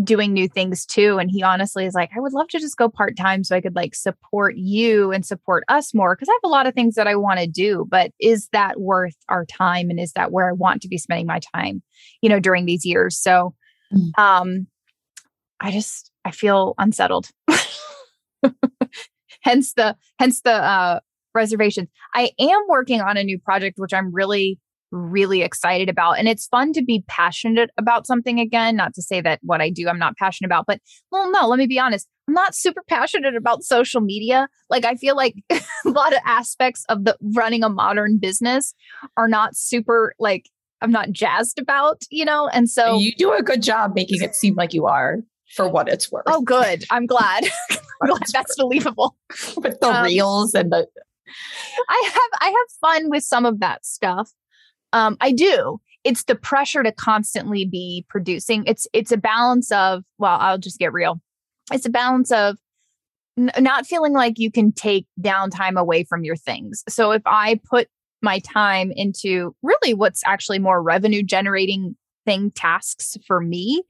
doing 0.03 0.33
new 0.33 0.47
things 0.47 0.85
too. 0.85 1.17
And 1.19 1.31
he 1.31 1.41
honestly 1.41 1.85
is 1.85 1.93
like, 1.93 2.11
I 2.15 2.19
would 2.19 2.33
love 2.33 2.49
to 2.49 2.59
just 2.59 2.77
go 2.77 2.89
part 2.89 3.15
time 3.15 3.43
so 3.43 3.55
I 3.55 3.61
could 3.61 3.75
like 3.75 3.95
support 3.95 4.55
you 4.57 5.11
and 5.11 5.25
support 5.25 5.63
us 5.69 5.93
more 5.93 6.15
because 6.15 6.27
I 6.27 6.33
have 6.33 6.49
a 6.49 6.53
lot 6.53 6.67
of 6.67 6.73
things 6.73 6.95
that 6.95 7.07
I 7.07 7.15
want 7.15 7.39
to 7.39 7.47
do. 7.47 7.85
But 7.89 8.11
is 8.19 8.49
that 8.51 8.79
worth 8.79 9.15
our 9.29 9.45
time? 9.45 9.89
And 9.89 9.99
is 9.99 10.11
that 10.13 10.31
where 10.31 10.49
I 10.49 10.53
want 10.53 10.81
to 10.81 10.89
be 10.89 10.97
spending 10.97 11.27
my 11.27 11.39
time, 11.55 11.81
you 12.21 12.29
know, 12.29 12.39
during 12.39 12.65
these 12.65 12.85
years? 12.85 13.17
So, 13.17 13.55
mm. 13.93 14.09
um, 14.17 14.67
I 15.61 15.71
just, 15.71 16.11
I 16.25 16.31
feel 16.31 16.73
unsettled. 16.77 17.29
hence 19.41 19.73
the, 19.75 19.95
hence 20.19 20.41
the, 20.41 20.51
uh, 20.51 20.99
reservations. 21.33 21.89
I 22.13 22.31
am 22.39 22.61
working 22.67 23.01
on 23.01 23.17
a 23.17 23.23
new 23.23 23.37
project, 23.37 23.77
which 23.77 23.93
I'm 23.93 24.13
really 24.13 24.57
really 24.95 25.41
excited 25.41 25.89
about. 25.89 26.13
And 26.13 26.27
it's 26.27 26.47
fun 26.47 26.73
to 26.73 26.83
be 26.83 27.03
passionate 27.07 27.69
about 27.77 28.07
something 28.07 28.39
again. 28.39 28.75
Not 28.75 28.93
to 28.95 29.01
say 29.01 29.21
that 29.21 29.39
what 29.43 29.61
I 29.61 29.69
do 29.69 29.87
I'm 29.87 29.99
not 29.99 30.17
passionate 30.17 30.47
about, 30.47 30.65
but 30.65 30.79
well, 31.11 31.29
no, 31.31 31.47
let 31.47 31.59
me 31.59 31.67
be 31.67 31.79
honest. 31.79 32.07
I'm 32.27 32.33
not 32.33 32.55
super 32.55 32.81
passionate 32.87 33.35
about 33.35 33.63
social 33.63 34.01
media. 34.01 34.47
Like 34.69 34.85
I 34.85 34.95
feel 34.95 35.15
like 35.15 35.35
a 35.51 35.61
lot 35.85 36.13
of 36.13 36.19
aspects 36.25 36.83
of 36.89 37.05
the 37.05 37.17
running 37.35 37.63
a 37.63 37.69
modern 37.69 38.17
business 38.17 38.73
are 39.17 39.27
not 39.27 39.55
super 39.55 40.13
like 40.19 40.49
I'm 40.81 40.91
not 40.91 41.11
jazzed 41.11 41.59
about, 41.59 42.01
you 42.09 42.25
know? 42.25 42.47
And 42.47 42.69
so 42.69 42.97
you 42.97 43.13
do 43.17 43.33
a 43.33 43.41
good 43.41 43.61
job 43.61 43.93
making 43.95 44.21
it 44.21 44.35
seem 44.35 44.55
like 44.55 44.73
you 44.73 44.85
are 44.85 45.19
for 45.55 45.69
what 45.69 45.87
it's 45.87 46.11
worth. 46.11 46.25
Oh, 46.27 46.41
good. 46.41 46.85
I'm 46.89 47.05
glad. 47.05 47.45
I'm 48.01 48.09
glad 48.09 48.23
that's 48.33 48.55
believable. 48.55 49.15
With 49.57 49.79
the 49.79 49.87
um, 49.87 50.03
reels 50.03 50.53
and 50.53 50.71
the 50.71 50.87
I 51.89 52.09
have 52.13 52.39
I 52.41 52.47
have 52.47 52.79
fun 52.81 53.09
with 53.09 53.23
some 53.23 53.45
of 53.45 53.59
that 53.59 53.85
stuff. 53.85 54.31
Um, 54.93 55.17
I 55.21 55.31
do. 55.31 55.79
It's 56.03 56.23
the 56.25 56.35
pressure 56.35 56.83
to 56.83 56.91
constantly 56.91 57.65
be 57.65 58.05
producing. 58.09 58.63
It's 58.65 58.87
it's 58.93 59.11
a 59.11 59.17
balance 59.17 59.71
of 59.71 60.03
well, 60.17 60.37
I'll 60.39 60.57
just 60.57 60.79
get 60.79 60.93
real. 60.93 61.19
It's 61.71 61.85
a 61.85 61.89
balance 61.89 62.31
of 62.31 62.57
n- 63.37 63.51
not 63.59 63.85
feeling 63.87 64.13
like 64.13 64.37
you 64.37 64.51
can 64.51 64.71
take 64.71 65.07
downtime 65.19 65.79
away 65.79 66.03
from 66.03 66.23
your 66.23 66.35
things. 66.35 66.83
So 66.87 67.11
if 67.11 67.23
I 67.25 67.59
put 67.69 67.87
my 68.21 68.39
time 68.39 68.91
into 68.95 69.55
really 69.61 69.93
what's 69.93 70.21
actually 70.25 70.59
more 70.59 70.81
revenue 70.81 71.23
generating 71.23 71.95
thing 72.25 72.51
tasks 72.51 73.17
for 73.27 73.41
me, 73.41 73.83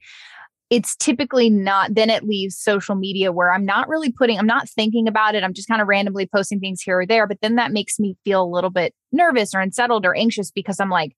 it's 0.70 0.96
typically 0.96 1.48
not 1.48 1.94
then 1.94 2.10
it 2.10 2.24
leaves 2.24 2.58
social 2.58 2.94
media 2.94 3.32
where 3.32 3.52
i'm 3.52 3.64
not 3.64 3.88
really 3.88 4.10
putting 4.10 4.38
i'm 4.38 4.46
not 4.46 4.68
thinking 4.68 5.06
about 5.06 5.34
it. 5.34 5.44
I'm 5.44 5.54
just 5.54 5.68
kind 5.68 5.80
of 5.80 5.88
randomly 5.88 6.28
posting 6.32 6.60
things 6.60 6.82
here 6.82 7.00
or 7.00 7.06
there 7.06 7.26
but 7.26 7.40
then 7.40 7.56
that 7.56 7.72
makes 7.72 7.98
me 7.98 8.16
feel 8.24 8.42
a 8.42 8.54
little 8.54 8.70
bit 8.70 8.94
nervous 9.12 9.54
or 9.54 9.60
unsettled 9.60 10.04
or 10.04 10.16
anxious 10.16 10.50
because 10.50 10.80
i'm 10.80 10.90
like 10.90 11.16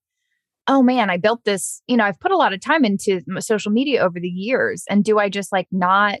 oh 0.67 0.83
man 0.83 1.09
i 1.09 1.17
built 1.17 1.43
this 1.45 1.81
you 1.87 1.97
know 1.97 2.03
i've 2.03 2.19
put 2.19 2.31
a 2.31 2.37
lot 2.37 2.53
of 2.53 2.61
time 2.61 2.85
into 2.85 3.21
social 3.39 3.71
media 3.71 4.01
over 4.01 4.19
the 4.19 4.27
years 4.27 4.83
and 4.89 5.03
do 5.03 5.19
i 5.19 5.29
just 5.29 5.51
like 5.51 5.67
not 5.71 6.19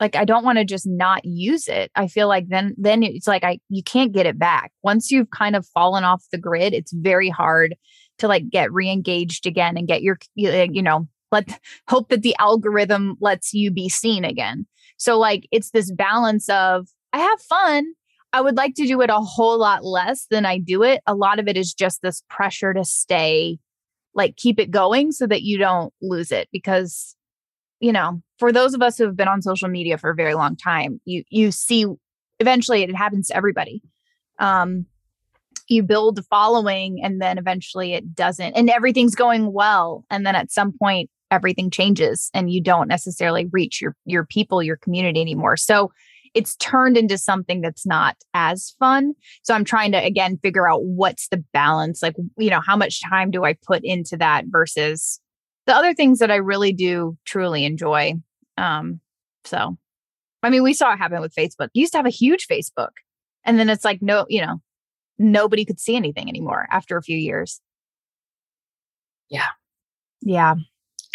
like 0.00 0.14
i 0.14 0.24
don't 0.24 0.44
want 0.44 0.58
to 0.58 0.64
just 0.64 0.86
not 0.86 1.24
use 1.24 1.66
it. 1.68 1.90
I 1.96 2.06
feel 2.06 2.28
like 2.28 2.48
then 2.48 2.74
then 2.78 3.02
it's 3.02 3.26
like 3.26 3.44
i 3.44 3.58
you 3.68 3.82
can't 3.82 4.12
get 4.12 4.26
it 4.26 4.38
back. 4.38 4.72
Once 4.82 5.10
you've 5.10 5.30
kind 5.30 5.56
of 5.56 5.66
fallen 5.66 6.04
off 6.04 6.24
the 6.30 6.38
grid 6.38 6.72
it's 6.72 6.92
very 6.92 7.28
hard 7.28 7.74
to 8.18 8.28
like 8.28 8.48
get 8.48 8.72
re-engaged 8.72 9.46
again 9.46 9.76
and 9.76 9.88
get 9.88 10.02
your 10.02 10.18
uh, 10.44 10.66
you 10.70 10.82
know 10.82 11.08
let 11.30 11.60
hope 11.88 12.08
that 12.08 12.22
the 12.22 12.36
algorithm 12.38 13.16
lets 13.20 13.52
you 13.52 13.70
be 13.70 13.88
seen 13.88 14.24
again. 14.24 14.66
So 14.96 15.18
like 15.18 15.46
it's 15.50 15.70
this 15.70 15.92
balance 15.92 16.48
of 16.48 16.88
I 17.12 17.18
have 17.18 17.40
fun. 17.42 17.92
I 18.32 18.40
would 18.40 18.56
like 18.56 18.74
to 18.74 18.86
do 18.86 19.00
it 19.00 19.10
a 19.10 19.20
whole 19.20 19.58
lot 19.58 19.84
less 19.84 20.26
than 20.30 20.44
I 20.44 20.58
do 20.58 20.82
it. 20.82 21.00
A 21.06 21.14
lot 21.14 21.38
of 21.38 21.48
it 21.48 21.56
is 21.56 21.72
just 21.72 22.02
this 22.02 22.22
pressure 22.28 22.74
to 22.74 22.84
stay 22.84 23.58
like 24.14 24.36
keep 24.36 24.58
it 24.58 24.70
going 24.70 25.12
so 25.12 25.26
that 25.26 25.42
you 25.42 25.58
don't 25.58 25.92
lose 26.02 26.32
it 26.32 26.48
because 26.52 27.14
you 27.80 27.92
know, 27.92 28.20
for 28.38 28.50
those 28.50 28.74
of 28.74 28.82
us 28.82 28.98
who 28.98 29.04
have 29.04 29.16
been 29.16 29.28
on 29.28 29.40
social 29.40 29.68
media 29.68 29.96
for 29.98 30.10
a 30.10 30.14
very 30.14 30.34
long 30.34 30.56
time, 30.56 31.00
you 31.04 31.22
you 31.30 31.50
see 31.52 31.86
eventually 32.40 32.82
it 32.82 32.94
happens 32.94 33.28
to 33.28 33.36
everybody. 33.36 33.82
Um 34.38 34.86
you 35.68 35.82
build 35.82 36.18
a 36.18 36.22
following 36.22 36.98
and 37.02 37.20
then 37.20 37.38
eventually 37.38 37.92
it 37.92 38.14
doesn't 38.14 38.54
and 38.54 38.70
everything's 38.70 39.14
going 39.14 39.52
well 39.52 40.04
and 40.10 40.26
then 40.26 40.34
at 40.34 40.50
some 40.50 40.72
point 40.72 41.10
everything 41.30 41.70
changes 41.70 42.30
and 42.34 42.50
you 42.50 42.62
don't 42.62 42.88
necessarily 42.88 43.46
reach 43.52 43.80
your 43.80 43.94
your 44.04 44.24
people 44.24 44.62
your 44.62 44.76
community 44.76 45.20
anymore. 45.20 45.56
So 45.56 45.92
it's 46.34 46.56
turned 46.56 46.96
into 46.96 47.16
something 47.16 47.60
that's 47.60 47.86
not 47.86 48.16
as 48.34 48.74
fun. 48.78 49.14
So 49.42 49.54
i'm 49.54 49.64
trying 49.64 49.92
to 49.92 50.02
again 50.02 50.38
figure 50.42 50.68
out 50.68 50.84
what's 50.84 51.28
the 51.28 51.42
balance 51.52 52.02
like 52.02 52.14
you 52.36 52.50
know 52.50 52.60
how 52.60 52.76
much 52.76 53.02
time 53.02 53.30
do 53.30 53.44
i 53.44 53.54
put 53.66 53.82
into 53.84 54.16
that 54.16 54.44
versus 54.48 55.20
the 55.66 55.74
other 55.74 55.94
things 55.94 56.18
that 56.18 56.30
i 56.30 56.36
really 56.36 56.72
do 56.72 57.16
truly 57.24 57.64
enjoy 57.64 58.14
um 58.56 59.00
so. 59.44 59.78
I 60.42 60.50
mean 60.50 60.62
we 60.62 60.74
saw 60.74 60.92
it 60.92 60.98
happen 60.98 61.20
with 61.20 61.34
facebook. 61.34 61.68
You 61.72 61.80
used 61.80 61.92
to 61.92 61.98
have 61.98 62.06
a 62.06 62.10
huge 62.10 62.46
facebook 62.46 62.90
and 63.44 63.58
then 63.58 63.68
it's 63.68 63.84
like 63.84 64.02
no 64.02 64.26
you 64.28 64.40
know 64.40 64.60
nobody 65.18 65.64
could 65.64 65.80
see 65.80 65.96
anything 65.96 66.28
anymore 66.28 66.68
after 66.70 66.96
a 66.96 67.02
few 67.02 67.16
years. 67.16 67.60
Yeah. 69.28 69.48
Yeah 70.22 70.54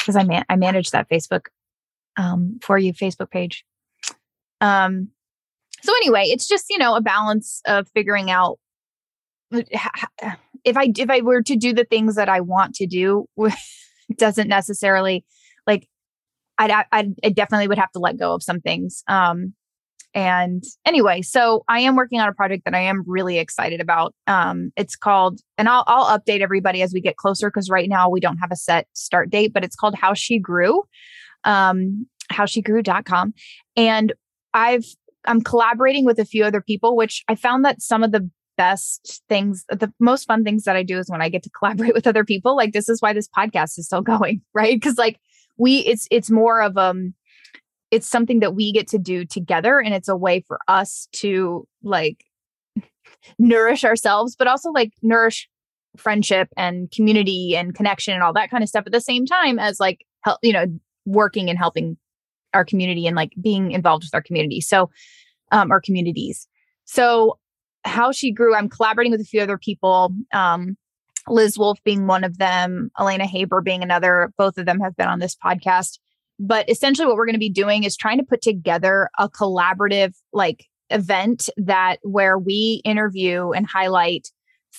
because 0.04 0.16
I 0.16 0.24
man 0.24 0.44
I 0.50 0.56
manage 0.56 0.92
that 0.92 1.10
Facebook 1.10 1.48
um, 2.18 2.60
for 2.62 2.78
you 2.78 2.94
Facebook 2.94 3.32
page. 3.32 3.66
Um, 4.62 5.10
so 5.82 5.94
anyway, 5.98 6.26
it's 6.26 6.48
just 6.48 6.66
you 6.70 6.78
know 6.78 6.96
a 6.96 7.02
balance 7.02 7.62
of 7.66 7.88
figuring 7.94 8.30
out 8.30 8.60
if 10.64 10.78
I 10.78 10.92
if 10.98 11.10
I 11.10 11.22
were 11.22 11.42
to 11.44 11.56
do 11.56 11.74
the 11.74 11.86
things 11.86 12.16
that 12.16 12.30
I 12.30 12.42
want 12.42 12.76
to 12.76 12.88
do, 12.88 13.26
doesn't 14.18 14.48
necessarily 14.48 15.26
like 15.68 15.88
I'd, 16.58 16.72
I'd 16.92 17.14
I 17.24 17.30
definitely 17.30 17.68
would 17.68 17.78
have 17.78 17.92
to 17.92 18.00
let 18.00 18.18
go 18.18 18.34
of 18.34 18.44
some 18.44 18.62
things. 18.62 19.04
Um, 19.08 19.54
and 20.14 20.64
anyway, 20.86 21.22
so 21.24 21.64
I 21.68 21.80
am 21.80 21.96
working 21.96 22.20
on 22.20 22.28
a 22.28 22.34
project 22.34 22.66
that 22.66 22.76
I 22.76 22.82
am 22.82 23.04
really 23.08 23.40
excited 23.40 23.82
about. 23.82 24.14
Um, 24.28 24.72
it's 24.78 24.96
called, 24.96 25.42
and 25.58 25.68
I'll, 25.68 25.84
I'll 25.88 26.18
update 26.18 26.42
everybody 26.42 26.82
as 26.84 26.94
we 26.94 27.02
get 27.02 27.18
closer 27.18 27.50
because 27.50 27.70
right 27.70 27.90
now 27.90 28.10
we 28.10 28.20
don't 28.20 28.38
have 28.38 28.52
a 28.52 28.56
set 28.56 28.88
start 28.94 29.32
date, 29.32 29.54
but 29.54 29.64
it's 29.64 29.76
called 29.76 29.96
How 29.96 30.14
She 30.14 30.38
Grew, 30.38 30.84
um, 31.46 32.06
howshegrew.com. 32.32 33.34
And 33.76 34.14
I've, 34.54 34.86
I'm 35.26 35.42
collaborating 35.42 36.06
with 36.06 36.20
a 36.20 36.26
few 36.26 36.44
other 36.44 36.62
people, 36.62 36.96
which 36.96 37.24
I 37.28 37.34
found 37.34 37.66
that 37.66 37.82
some 37.82 38.04
of 38.04 38.12
the 38.12 38.30
best 38.56 39.24
things, 39.30 39.66
the 39.70 39.92
most 40.00 40.26
fun 40.26 40.44
things 40.44 40.66
that 40.66 40.76
I 40.76 40.84
do 40.84 41.00
is 41.00 41.10
when 41.10 41.24
I 41.24 41.30
get 41.30 41.42
to 41.44 41.50
collaborate 41.50 41.94
with 41.96 42.06
other 42.06 42.24
people. 42.24 42.56
Like 42.56 42.74
this 42.74 42.88
is 42.88 43.02
why 43.02 43.14
this 43.14 43.28
podcast 43.28 43.80
is 43.80 43.88
still 43.88 44.02
going, 44.02 44.42
right? 44.54 44.76
Because 44.76 44.98
like 45.00 45.18
we, 45.58 45.80
it's, 45.80 46.08
it's 46.12 46.30
more 46.30 46.62
of, 46.62 46.78
um, 46.78 47.16
it's 47.94 48.10
something 48.10 48.40
that 48.40 48.56
we 48.56 48.72
get 48.72 48.88
to 48.88 48.98
do 48.98 49.24
together 49.24 49.80
and 49.80 49.94
it's 49.94 50.08
a 50.08 50.16
way 50.16 50.44
for 50.48 50.60
us 50.68 51.08
to 51.12 51.68
like 51.84 52.26
nourish 53.38 53.86
ourselves 53.86 54.36
but 54.36 54.48
also 54.48 54.72
like 54.72 54.92
nourish 55.04 55.48
friendship 55.96 56.50
and 56.58 56.90
community 56.90 57.56
and 57.56 57.76
connection 57.76 58.16
and 58.16 58.24
all 58.24 58.34
that 58.34 58.50
kind 58.50 58.64
of 58.64 58.70
stuff 58.70 58.84
at 58.88 58.92
the 58.92 59.00
same 59.00 59.28
time 59.28 59.60
as 59.60 59.80
like 59.80 60.06
help 60.24 60.40
you 60.42 60.52
know 60.52 60.66
working 61.06 61.52
and 61.52 61.60
helping 61.60 61.96
our 62.56 62.66
community 62.66 63.06
and 63.06 63.16
like 63.16 63.32
being 63.40 63.72
involved 63.72 64.04
with 64.04 64.16
our 64.16 64.24
community 64.24 64.60
so 64.60 64.90
um 65.52 65.72
our 65.72 65.82
communities. 65.82 66.48
So 66.86 67.38
how 67.86 68.12
she 68.12 68.32
grew 68.32 68.56
i'm 68.56 68.70
collaborating 68.70 69.12
with 69.12 69.22
a 69.22 69.26
few 69.26 69.42
other 69.42 69.58
people 69.58 70.16
um 70.34 70.76
liz 71.28 71.60
wolfe 71.60 71.84
being 71.84 72.08
one 72.08 72.24
of 72.24 72.40
them 72.40 72.90
elena 73.00 73.28
haber 73.28 73.62
being 73.62 73.84
another 73.84 74.34
both 74.38 74.58
of 74.58 74.66
them 74.66 74.80
have 74.80 74.96
been 74.96 75.08
on 75.08 75.20
this 75.20 75.36
podcast 75.36 76.00
but 76.40 76.70
essentially, 76.70 77.08
what 77.08 77.16
we're 77.16 77.26
going 77.26 77.34
to 77.34 77.40
be 77.40 77.50
doing 77.50 77.84
is 77.84 77.96
trying 77.96 78.18
to 78.18 78.24
put 78.24 78.42
together 78.42 79.10
a 79.20 79.30
collaborative 79.30 80.14
like 80.32 80.66
event 80.90 81.50
that 81.58 81.98
where 82.04 82.38
we 82.38 82.82
interview 82.86 83.52
and 83.52 83.68
highlight 83.68 84.30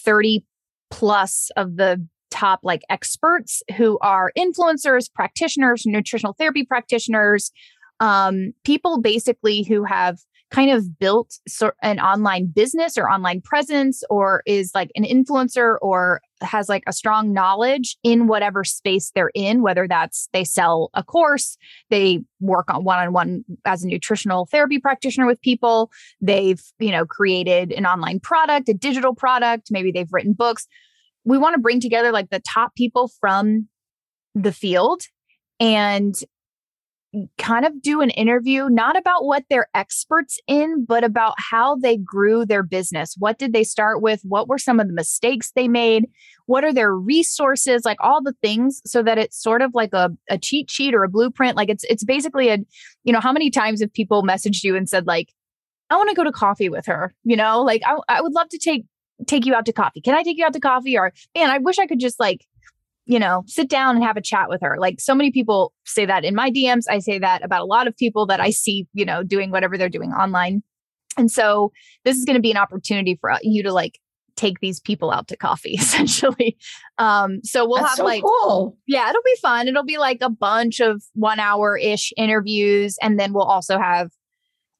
30 0.05 0.45
plus 0.91 1.51
of 1.57 1.77
the 1.77 2.07
top 2.31 2.61
like 2.63 2.83
experts 2.91 3.63
who 3.77 3.99
are 4.01 4.33
influencers, 4.37 5.13
practitioners, 5.13 5.85
nutritional 5.87 6.35
therapy 6.35 6.65
practitioners, 6.65 7.53
um, 8.01 8.53
people 8.65 9.01
basically 9.01 9.63
who 9.63 9.85
have 9.85 10.19
kind 10.51 10.71
of 10.71 10.99
built 10.99 11.39
an 11.83 11.99
online 11.99 12.47
business 12.47 12.99
or 12.99 13.09
online 13.09 13.41
presence 13.41 14.05
or 14.11 14.43
is 14.47 14.71
like 14.75 14.91
an 14.95 15.05
influencer 15.05 15.77
or 15.81 16.21
has 16.45 16.69
like 16.69 16.85
a 16.87 16.93
strong 16.93 17.33
knowledge 17.33 17.97
in 18.03 18.27
whatever 18.27 18.65
space 18.65 19.11
they're 19.15 19.31
in 19.35 19.63
whether 19.63 19.87
that's 19.89 20.29
they 20.33 20.45
sell 20.45 20.91
a 20.95 21.03
course 21.03 21.57
they 21.91 22.21
work 22.41 22.73
on 22.73 22.85
one-on-one 22.85 23.45
as 23.65 23.85
a 23.85 23.89
nutritional 23.89 24.47
therapy 24.47 24.79
practitioner 24.79 25.27
with 25.27 25.41
people 25.41 25.91
they've 26.21 26.63
you 26.79 26.91
know 26.91 27.05
created 27.05 27.73
an 27.73 27.87
online 27.87 28.21
product 28.21 28.69
a 28.69 28.75
digital 28.75 29.15
product 29.15 29.71
maybe 29.71 29.93
they've 29.93 30.13
written 30.13 30.33
books. 30.33 30.67
We 31.25 31.39
want 31.39 31.55
to 31.55 31.61
bring 31.61 31.81
together 31.81 32.13
like 32.13 32.31
the 32.31 32.41
top 32.41 32.75
people 32.75 33.11
from 33.21 33.69
the 34.35 34.53
field 34.53 35.03
and 35.61 36.15
kind 37.39 37.65
of 37.65 37.81
do 37.83 38.01
an 38.01 38.11
interview, 38.11 38.69
not 38.69 38.97
about 38.97 39.25
what 39.25 39.45
they're 39.49 39.69
experts 39.75 40.39
in, 40.47 40.85
but 40.85 41.05
about 41.05 41.35
how 41.39 41.77
they 41.77 41.97
grew 41.97 42.45
their 42.45 42.63
business. 42.63 43.15
What 43.19 43.39
did 43.39 43.53
they 43.53 43.65
start 43.65 44.03
with? 44.03 44.21
What 44.23 44.49
were 44.49 44.59
some 44.59 44.81
of 44.81 44.87
the 44.87 44.93
mistakes 44.93 45.53
they 45.53 45.69
made? 45.69 46.07
What 46.47 46.65
are 46.65 46.73
their 46.73 46.95
resources? 46.95 47.85
Like 47.85 47.99
all 48.01 48.23
the 48.23 48.35
things 48.43 48.83
so 48.85 49.03
that 49.03 49.19
it's 49.19 49.41
sort 49.41 49.63
of 49.63 49.73
like 49.75 49.93
a, 49.93 50.11
a 50.29 50.39
cheat 50.39 50.71
sheet 50.71 50.95
or 50.95 51.05
a 51.05 51.09
blueprint. 51.09 51.57
Like 51.57 51.69
it's 51.69 51.85
it's 51.85 52.05
basically 52.05 52.49
a, 52.49 52.59
you 53.05 53.13
know, 53.13 53.21
how 53.21 53.33
many 53.33 53.51
times 53.51 53.81
have 53.81 53.93
people 53.93 54.23
messaged 54.23 54.65
you 54.65 54.77
and 54.77 54.89
said, 54.89 55.07
like, 55.07 55.29
I 55.91 55.97
want 55.97 56.09
to 56.09 56.17
go 56.17 56.25
to 56.25 56.33
coffee 56.33 56.69
with 56.69 56.87
her, 56.87 57.15
you 57.25 57.37
know, 57.37 57.63
like 57.63 57.83
I, 57.87 57.99
I 58.09 58.21
would 58.21 58.33
love 58.33 58.49
to 58.51 58.59
take 58.59 58.85
take 59.27 59.47
you 59.47 59.55
out 59.55 59.67
to 59.67 59.73
coffee. 59.73 60.01
Can 60.01 60.15
I 60.15 60.23
take 60.23 60.39
you 60.39 60.45
out 60.45 60.53
to 60.55 60.61
coffee? 60.61 60.99
Or 60.99 61.13
man, 61.37 61.51
I 61.51 61.59
wish 61.59 61.79
I 61.79 61.87
could 61.87 62.01
just 62.01 62.19
like 62.19 62.45
you 63.07 63.19
know, 63.19 63.45
sit 63.47 63.69
down 63.69 63.97
and 63.97 64.05
have 64.05 64.17
a 64.17 64.23
chat 64.23 64.49
with 64.49 64.61
her. 64.63 64.77
Like 64.79 65.01
so 65.01 65.15
many 65.15 65.31
people 65.31 65.73
say 65.85 66.07
that 66.07 66.25
in 66.25 66.35
my 66.35 66.51
DMs. 66.51 66.85
I 66.89 66.99
say 66.99 67.19
that 67.19 67.45
about 67.45 67.63
a 67.63 67.67
lot 67.67 67.87
of 67.87 67.97
people 67.97 68.27
that 68.27 68.41
I 68.41 68.51
see, 68.51 68.87
you 68.95 69.05
know, 69.05 69.23
doing 69.23 69.51
whatever 69.51 69.77
they're 69.77 69.89
doing 69.89 70.13
online. 70.13 70.63
And 71.17 71.31
so 71.31 71.71
this 72.05 72.17
is 72.17 72.25
going 72.25 72.37
to 72.37 72.43
be 72.43 72.51
an 72.51 72.57
opportunity 72.57 73.17
for 73.21 73.31
uh, 73.31 73.39
you 73.43 73.63
to 73.63 73.73
like 73.73 73.99
take 74.37 74.59
these 74.61 74.81
people 74.81 75.11
out 75.11 75.29
to 75.29 75.37
coffee 75.37 75.75
essentially. 75.79 76.57
Um, 76.99 77.41
so 77.45 77.67
we'll 77.67 77.79
That's 77.79 77.91
have 77.91 77.97
so 77.99 78.05
like, 78.05 78.23
cool. 78.23 78.77
yeah, 78.87 79.09
it'll 79.11 79.23
be 79.25 79.37
fun. 79.41 79.69
It'll 79.69 79.85
be 79.85 79.99
like 79.99 80.19
a 80.21 80.31
bunch 80.31 80.81
of 80.81 81.03
one 81.15 81.39
hour 81.39 81.77
ish 81.77 82.13
interviews. 82.17 82.97
And 83.03 83.21
then 83.21 83.33
we'll 83.33 83.45
also 83.45 83.79
have 83.79 84.11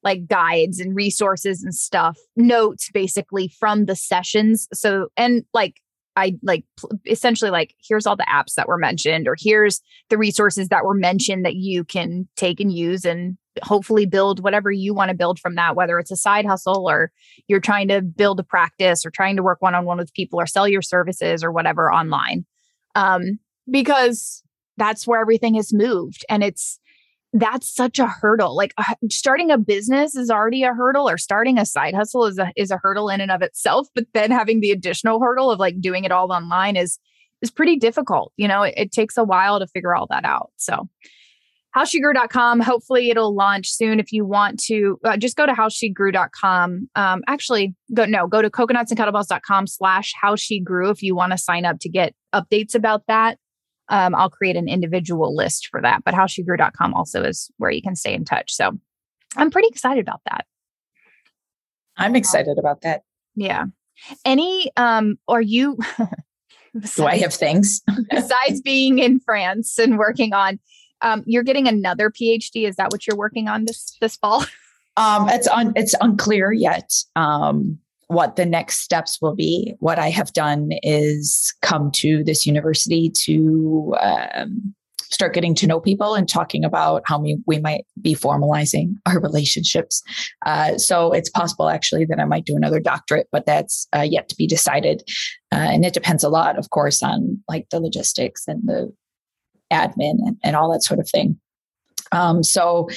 like 0.03 0.27
guides 0.27 0.79
and 0.79 0.95
resources 0.95 1.63
and 1.63 1.73
stuff, 1.73 2.17
notes 2.35 2.89
basically 2.91 3.47
from 3.59 3.85
the 3.85 3.95
sessions. 3.95 4.67
So, 4.71 5.07
and 5.17 5.43
like 5.53 5.81
I 6.15 6.33
like 6.41 6.63
essentially 7.05 7.51
like 7.51 7.75
here's 7.85 8.05
all 8.05 8.15
the 8.15 8.27
apps 8.29 8.53
that 8.55 8.67
were 8.67 8.77
mentioned 8.77 9.27
or 9.27 9.35
here's 9.37 9.81
the 10.09 10.17
resources 10.17 10.69
that 10.69 10.85
were 10.85 10.93
mentioned 10.93 11.45
that 11.45 11.55
you 11.55 11.83
can 11.83 12.27
take 12.35 12.59
and 12.59 12.71
use 12.71 13.05
and 13.05 13.37
hopefully 13.63 14.05
build 14.05 14.43
whatever 14.43 14.71
you 14.71 14.93
want 14.93 15.09
to 15.09 15.15
build 15.15 15.39
from 15.39 15.55
that 15.55 15.75
whether 15.75 15.97
it's 15.99 16.11
a 16.11 16.15
side 16.15 16.45
hustle 16.45 16.89
or 16.89 17.11
you're 17.47 17.59
trying 17.59 17.87
to 17.87 18.01
build 18.01 18.39
a 18.39 18.43
practice 18.43 19.05
or 19.05 19.09
trying 19.09 19.35
to 19.35 19.43
work 19.43 19.61
one 19.61 19.75
on 19.75 19.85
one 19.85 19.97
with 19.97 20.13
people 20.13 20.39
or 20.39 20.47
sell 20.47 20.67
your 20.67 20.81
services 20.81 21.43
or 21.43 21.51
whatever 21.51 21.91
online. 21.91 22.45
Um 22.95 23.39
because 23.69 24.43
that's 24.77 25.07
where 25.07 25.21
everything 25.21 25.55
has 25.55 25.73
moved 25.73 26.25
and 26.29 26.43
it's 26.43 26.79
that's 27.35 27.73
such 27.73 27.99
a 27.99 28.07
hurdle. 28.07 28.55
Like 28.55 28.73
uh, 28.77 28.95
starting 29.11 29.51
a 29.51 29.57
business 29.57 30.15
is 30.15 30.29
already 30.29 30.63
a 30.63 30.73
hurdle, 30.73 31.09
or 31.09 31.17
starting 31.17 31.59
a 31.59 31.65
side 31.65 31.93
hustle 31.93 32.25
is 32.25 32.39
a 32.39 32.51
is 32.55 32.71
a 32.71 32.79
hurdle 32.81 33.09
in 33.09 33.19
and 33.19 33.31
of 33.31 33.41
itself. 33.41 33.87
But 33.93 34.05
then 34.13 34.31
having 34.31 34.61
the 34.61 34.71
additional 34.71 35.19
hurdle 35.19 35.51
of 35.51 35.59
like 35.59 35.81
doing 35.81 36.05
it 36.05 36.11
all 36.11 36.31
online 36.31 36.77
is 36.77 36.97
is 37.41 37.51
pretty 37.51 37.75
difficult. 37.75 38.31
You 38.37 38.47
know, 38.47 38.63
it, 38.63 38.73
it 38.77 38.91
takes 38.93 39.17
a 39.17 39.23
while 39.23 39.59
to 39.59 39.67
figure 39.67 39.93
all 39.93 40.07
that 40.09 40.23
out. 40.23 40.51
So 40.55 40.87
howshegrew.com. 41.75 42.61
Hopefully 42.61 43.09
it'll 43.09 43.35
launch 43.35 43.69
soon. 43.69 43.99
If 43.99 44.13
you 44.13 44.25
want 44.25 44.61
to 44.67 44.97
uh, 45.03 45.17
just 45.17 45.35
go 45.35 45.45
to 45.45 45.51
howshegrew.com. 45.51 46.89
Um, 46.95 47.21
actually 47.27 47.75
go, 47.93 48.05
no, 48.05 48.27
go 48.27 48.41
to 48.41 48.49
coconutsandkettlebells.com 48.49 49.67
slash 49.67 50.13
how. 50.19 50.35
If 50.37 51.03
you 51.03 51.15
want 51.15 51.33
to 51.33 51.37
sign 51.37 51.65
up 51.65 51.79
to 51.81 51.89
get 51.89 52.15
updates 52.33 52.75
about 52.75 53.03
that 53.09 53.39
um, 53.89 54.15
I'll 54.15 54.29
create 54.29 54.55
an 54.55 54.67
individual 54.67 55.35
list 55.35 55.67
for 55.67 55.81
that. 55.81 56.03
But 56.03 56.13
howshegrew.com 56.13 56.93
also 56.93 57.23
is 57.23 57.51
where 57.57 57.71
you 57.71 57.81
can 57.81 57.95
stay 57.95 58.13
in 58.13 58.25
touch. 58.25 58.51
So 58.53 58.71
I'm 59.37 59.51
pretty 59.51 59.67
excited 59.67 60.01
about 60.01 60.21
that. 60.29 60.45
I'm 61.97 62.15
excited 62.15 62.57
about 62.57 62.81
that. 62.81 63.03
Yeah. 63.35 63.65
Any 64.25 64.71
um 64.77 65.17
are 65.27 65.41
you 65.41 65.77
besides, 66.73 66.95
Do 66.95 67.05
I 67.05 67.17
have 67.17 67.33
things? 67.33 67.81
besides 68.09 68.61
being 68.61 68.99
in 68.99 69.19
France 69.19 69.77
and 69.79 69.97
working 69.97 70.33
on 70.33 70.59
um 71.01 71.23
you're 71.25 71.43
getting 71.43 71.67
another 71.67 72.09
PhD. 72.09 72.67
Is 72.67 72.75
that 72.75 72.91
what 72.91 73.07
you're 73.07 73.17
working 73.17 73.47
on 73.47 73.65
this 73.65 73.95
this 74.01 74.15
fall? 74.17 74.45
Um 74.97 75.29
it's 75.29 75.47
un 75.47 75.73
it's 75.75 75.95
unclear 76.01 76.51
yet. 76.51 76.91
Um 77.15 77.79
what 78.07 78.35
the 78.35 78.45
next 78.45 78.79
steps 78.79 79.19
will 79.21 79.35
be. 79.35 79.73
What 79.79 79.99
I 79.99 80.09
have 80.09 80.33
done 80.33 80.69
is 80.83 81.53
come 81.61 81.91
to 81.91 82.23
this 82.23 82.45
university 82.45 83.11
to 83.25 83.95
um, 83.99 84.75
start 85.15 85.33
getting 85.33 85.55
to 85.55 85.67
know 85.67 85.79
people 85.79 86.13
and 86.15 86.27
talking 86.27 86.63
about 86.63 87.03
how 87.05 87.19
we, 87.19 87.37
we 87.47 87.59
might 87.59 87.85
be 88.01 88.15
formalizing 88.15 88.93
our 89.05 89.19
relationships. 89.19 90.03
Uh, 90.45 90.77
so 90.77 91.11
it's 91.11 91.29
possible 91.29 91.69
actually 91.69 92.05
that 92.05 92.19
I 92.19 92.25
might 92.25 92.45
do 92.45 92.55
another 92.55 92.79
doctorate, 92.79 93.27
but 93.31 93.45
that's 93.45 93.87
uh, 93.95 94.01
yet 94.01 94.29
to 94.29 94.35
be 94.35 94.47
decided. 94.47 95.03
Uh, 95.51 95.69
and 95.71 95.85
it 95.85 95.93
depends 95.93 96.23
a 96.23 96.29
lot, 96.29 96.57
of 96.57 96.69
course, 96.69 97.01
on 97.01 97.41
like 97.47 97.67
the 97.69 97.79
logistics 97.79 98.47
and 98.47 98.61
the 98.67 98.93
admin 99.71 100.17
and, 100.25 100.37
and 100.43 100.55
all 100.55 100.71
that 100.71 100.83
sort 100.83 100.99
of 100.99 101.09
thing. 101.09 101.39
Um, 102.11 102.43
so 102.43 102.87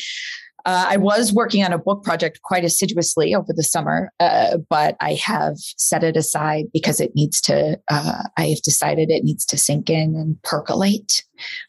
uh, 0.69 0.85
I 0.87 0.99
was 0.99 1.33
working 1.33 1.65
on 1.65 1.73
a 1.73 1.79
book 1.79 2.05
project 2.05 2.43
quite 2.43 2.63
assiduously 2.63 3.35
over 3.35 3.55
the 3.55 3.63
summer, 3.63 4.13
uh, 4.21 4.59
but 4.69 4.99
I 5.01 5.15
have 5.15 5.57
set 5.57 6.05
it 6.05 6.15
aside 6.15 6.67
because 6.75 7.01
it 7.01 7.13
needs 7.15 7.41
to, 7.43 7.81
uh, 7.91 8.25
I 8.37 8.49
have 8.49 8.61
decided 8.61 9.09
it 9.09 9.25
needs 9.25 9.47
to 9.47 9.57
sink 9.57 9.89
in 9.89 10.15
and 10.15 10.37
percolate. 10.43 11.25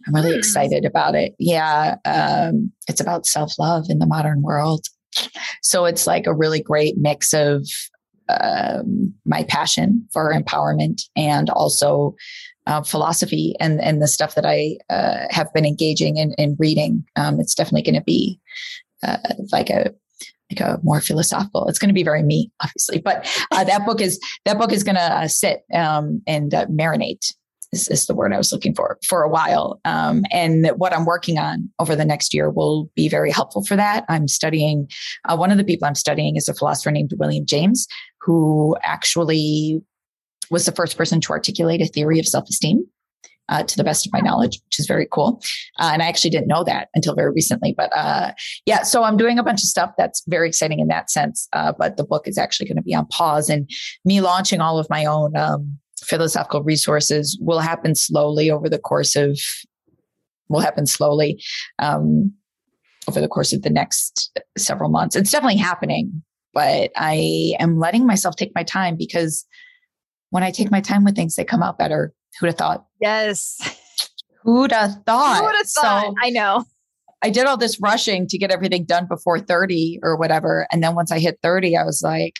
I'm 0.06 0.14
really 0.14 0.34
mm. 0.34 0.38
excited 0.38 0.84
about 0.84 1.16
it. 1.16 1.34
Yeah. 1.40 1.96
Um, 2.04 2.74
it's 2.90 3.00
about 3.00 3.26
self 3.26 3.58
love 3.58 3.86
in 3.88 4.00
the 4.00 4.06
modern 4.06 4.42
world. 4.42 4.86
So 5.62 5.86
it's 5.86 6.06
like 6.06 6.28
a 6.28 6.36
really 6.36 6.62
great 6.62 6.98
mix 6.98 7.32
of 7.32 7.66
um, 8.28 9.14
my 9.26 9.44
passion 9.44 10.06
for 10.12 10.34
empowerment 10.34 11.04
and 11.16 11.50
also 11.52 12.18
uh, 12.68 12.84
philosophy 12.84 13.56
and 13.60 13.82
and 13.82 14.00
the 14.02 14.08
stuff 14.08 14.36
that 14.36 14.46
I 14.46 14.78
uh, 14.90 15.26
have 15.32 15.52
been 15.54 15.66
engaging 15.66 16.18
in, 16.18 16.34
in 16.34 16.56
reading. 16.60 17.04
Um, 17.16 17.40
it's 17.40 17.56
definitely 17.56 17.82
going 17.82 17.96
to 17.96 18.04
be 18.04 18.40
uh, 19.04 19.18
like 19.52 19.70
a 19.70 19.94
like 20.52 20.60
a 20.60 20.80
more 20.84 21.00
philosophical. 21.00 21.68
It's 21.68 21.80
going 21.80 21.90
to 21.90 21.94
be 21.94 22.04
very 22.04 22.24
me, 22.24 22.52
obviously, 22.64 23.00
but 23.00 23.28
uh, 23.52 23.64
that 23.64 23.86
book 23.86 24.02
is 24.02 24.20
that 24.46 24.58
book 24.58 24.72
is 24.72 24.84
going 24.84 24.96
to 24.96 25.02
uh, 25.02 25.28
sit 25.28 25.62
um, 25.74 26.22
and 26.28 26.54
uh, 26.54 26.66
marinate. 26.68 27.34
Is, 27.72 27.88
is 27.88 28.08
the 28.08 28.16
word 28.16 28.34
I 28.34 28.38
was 28.38 28.52
looking 28.52 28.74
for 28.74 28.98
for 29.08 29.22
a 29.22 29.30
while. 29.30 29.80
Um, 29.86 30.24
and 30.32 30.70
what 30.78 30.92
I'm 30.92 31.06
working 31.06 31.38
on 31.38 31.70
over 31.78 31.96
the 31.96 32.04
next 32.04 32.34
year 32.34 32.50
will 32.50 32.90
be 32.96 33.08
very 33.08 33.30
helpful 33.30 33.64
for 33.64 33.76
that. 33.76 34.06
I'm 34.10 34.28
studying. 34.28 34.90
Uh, 35.26 35.38
one 35.38 35.52
of 35.52 35.60
the 35.60 35.64
people 35.64 35.88
I'm 35.88 35.94
studying 35.94 36.36
is 36.36 36.50
a 36.50 36.56
philosopher 36.56 36.90
named 36.90 37.14
William 37.20 37.46
James, 37.46 37.86
who 38.22 38.76
actually 38.82 39.82
was 40.50 40.66
the 40.66 40.72
first 40.72 40.98
person 40.98 41.22
to 41.22 41.32
articulate 41.32 41.80
a 41.82 41.86
theory 41.86 42.18
of 42.18 42.28
self 42.28 42.50
esteem 42.50 42.88
uh, 43.50 43.64
to 43.64 43.78
the 43.78 43.84
best 43.84 44.06
of 44.06 44.14
my 44.14 44.20
knowledge, 44.20 44.60
which 44.66 44.80
is 44.80 44.88
very 44.88 45.08
cool. 45.12 45.42
Uh, 45.80 45.90
and 45.94 46.02
I 46.02 46.08
actually 46.08 46.30
didn't 46.30 46.48
know 46.48 46.64
that 46.64 46.90
until 46.96 47.16
very 47.16 47.32
recently. 47.32 47.74
But 47.76 47.92
uh, 47.96 48.32
yeah, 48.66 48.84
so 48.84 49.04
I'm 49.04 49.18
doing 49.18 49.40
a 49.40 49.44
bunch 49.44 49.62
of 49.62 49.68
stuff 49.68 49.92
that's 49.98 50.24
very 50.28 50.48
exciting 50.48 50.80
in 50.80 50.88
that 50.88 51.10
sense. 51.10 51.48
Uh, 51.54 51.74
but 51.78 51.98
the 51.98 52.04
book 52.04 52.28
is 52.28 52.38
actually 52.38 52.68
going 52.68 52.78
to 52.78 52.84
be 52.84 52.96
on 52.96 53.08
pause, 53.08 53.50
and 53.50 53.70
me 54.06 54.22
launching 54.22 54.62
all 54.62 54.80
of 54.80 54.90
my 54.90 55.06
own 55.06 55.36
um, 55.36 55.78
philosophical 56.02 56.64
resources 56.64 57.38
will 57.42 57.60
happen 57.60 57.96
slowly 57.96 58.50
over 58.50 58.70
the 58.70 58.80
course 58.80 59.16
of 59.16 59.40
will 60.48 60.60
happen 60.60 60.86
slowly 60.86 61.42
um, 61.78 62.34
over 63.08 63.22
the 63.22 63.28
course 63.28 63.54
of 63.54 63.62
the 63.62 63.70
next 63.70 64.40
several 64.58 64.90
months. 64.90 65.16
It's 65.16 65.32
definitely 65.32 65.58
happening, 65.58 66.24
but 66.54 66.92
I 66.96 67.56
am 67.60 67.78
letting 67.78 68.06
myself 68.06 68.36
take 68.36 68.52
my 68.56 68.64
time 68.64 68.96
because 68.98 69.46
when 70.32 70.44
I 70.44 70.52
take 70.52 70.72
my 70.72 70.82
time 70.82 71.04
with 71.04 71.16
things, 71.16 71.36
they 71.36 71.44
come 71.44 71.64
out 71.64 71.78
better. 71.78 72.14
Who'd 72.40 72.48
have 72.48 72.58
thought? 72.58 72.86
Yes. 73.02 73.58
Who'd 74.44 74.72
have 74.72 74.96
thought? 75.06 75.44
Who'd 75.44 75.56
have 75.56 75.68
thought? 75.68 76.06
So 76.06 76.16
I 76.22 76.30
know. 76.30 76.66
I 77.22 77.30
did 77.30 77.46
all 77.46 77.58
this 77.58 77.80
rushing 77.82 78.28
to 78.28 78.38
get 78.38 78.52
everything 78.52 78.86
done 78.86 79.06
before 79.08 79.40
30 79.40 80.00
or 80.04 80.16
whatever. 80.16 80.68
And 80.72 80.82
then 80.82 80.96
once 80.96 81.12
I 81.12 81.20
hit 81.20 81.40
30, 81.44 81.76
I 81.76 81.84
was 81.84 82.02
like, 82.02 82.40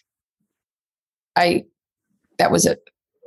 I, 1.36 1.66
that 2.38 2.52
was 2.52 2.66
a, 2.66 2.78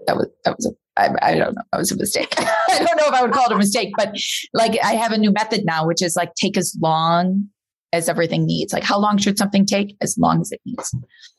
that 0.07 0.17
was, 0.17 0.29
that 0.45 0.57
was 0.57 0.67
a, 0.67 1.01
I, 1.01 1.15
I 1.23 1.39
don't 1.39 1.55
know. 1.55 1.63
That 1.73 1.79
was 1.79 1.93
a 1.93 1.97
mistake. 1.97 2.33
I 2.39 2.79
don't 2.79 2.97
know 2.97 3.07
if 3.07 3.13
I 3.13 3.23
would 3.23 3.33
call 3.33 3.47
it 3.47 3.53
a 3.53 3.59
mistake, 3.59 3.93
but 3.97 4.17
like 4.55 4.79
I 4.83 4.95
have 4.95 5.13
a 5.13 5.19
new 5.19 5.31
method 5.31 5.65
now, 5.65 5.87
which 5.87 6.03
is 6.03 6.17
like 6.17 6.35
take 6.35 6.57
as 6.57 6.77
long 6.81 7.49
as 7.93 8.09
everything 8.09 8.47
needs. 8.47 8.73
Like 8.73 8.85
how 8.85 8.99
long 8.99 9.19
should 9.19 9.37
something 9.37 9.67
take? 9.67 9.97
As 10.01 10.17
long 10.19 10.41
as 10.41 10.53
it 10.53 10.61
needs. 10.65 10.95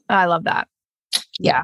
I 0.10 0.26
love 0.26 0.44
that. 0.44 0.68
Yeah. 1.40 1.64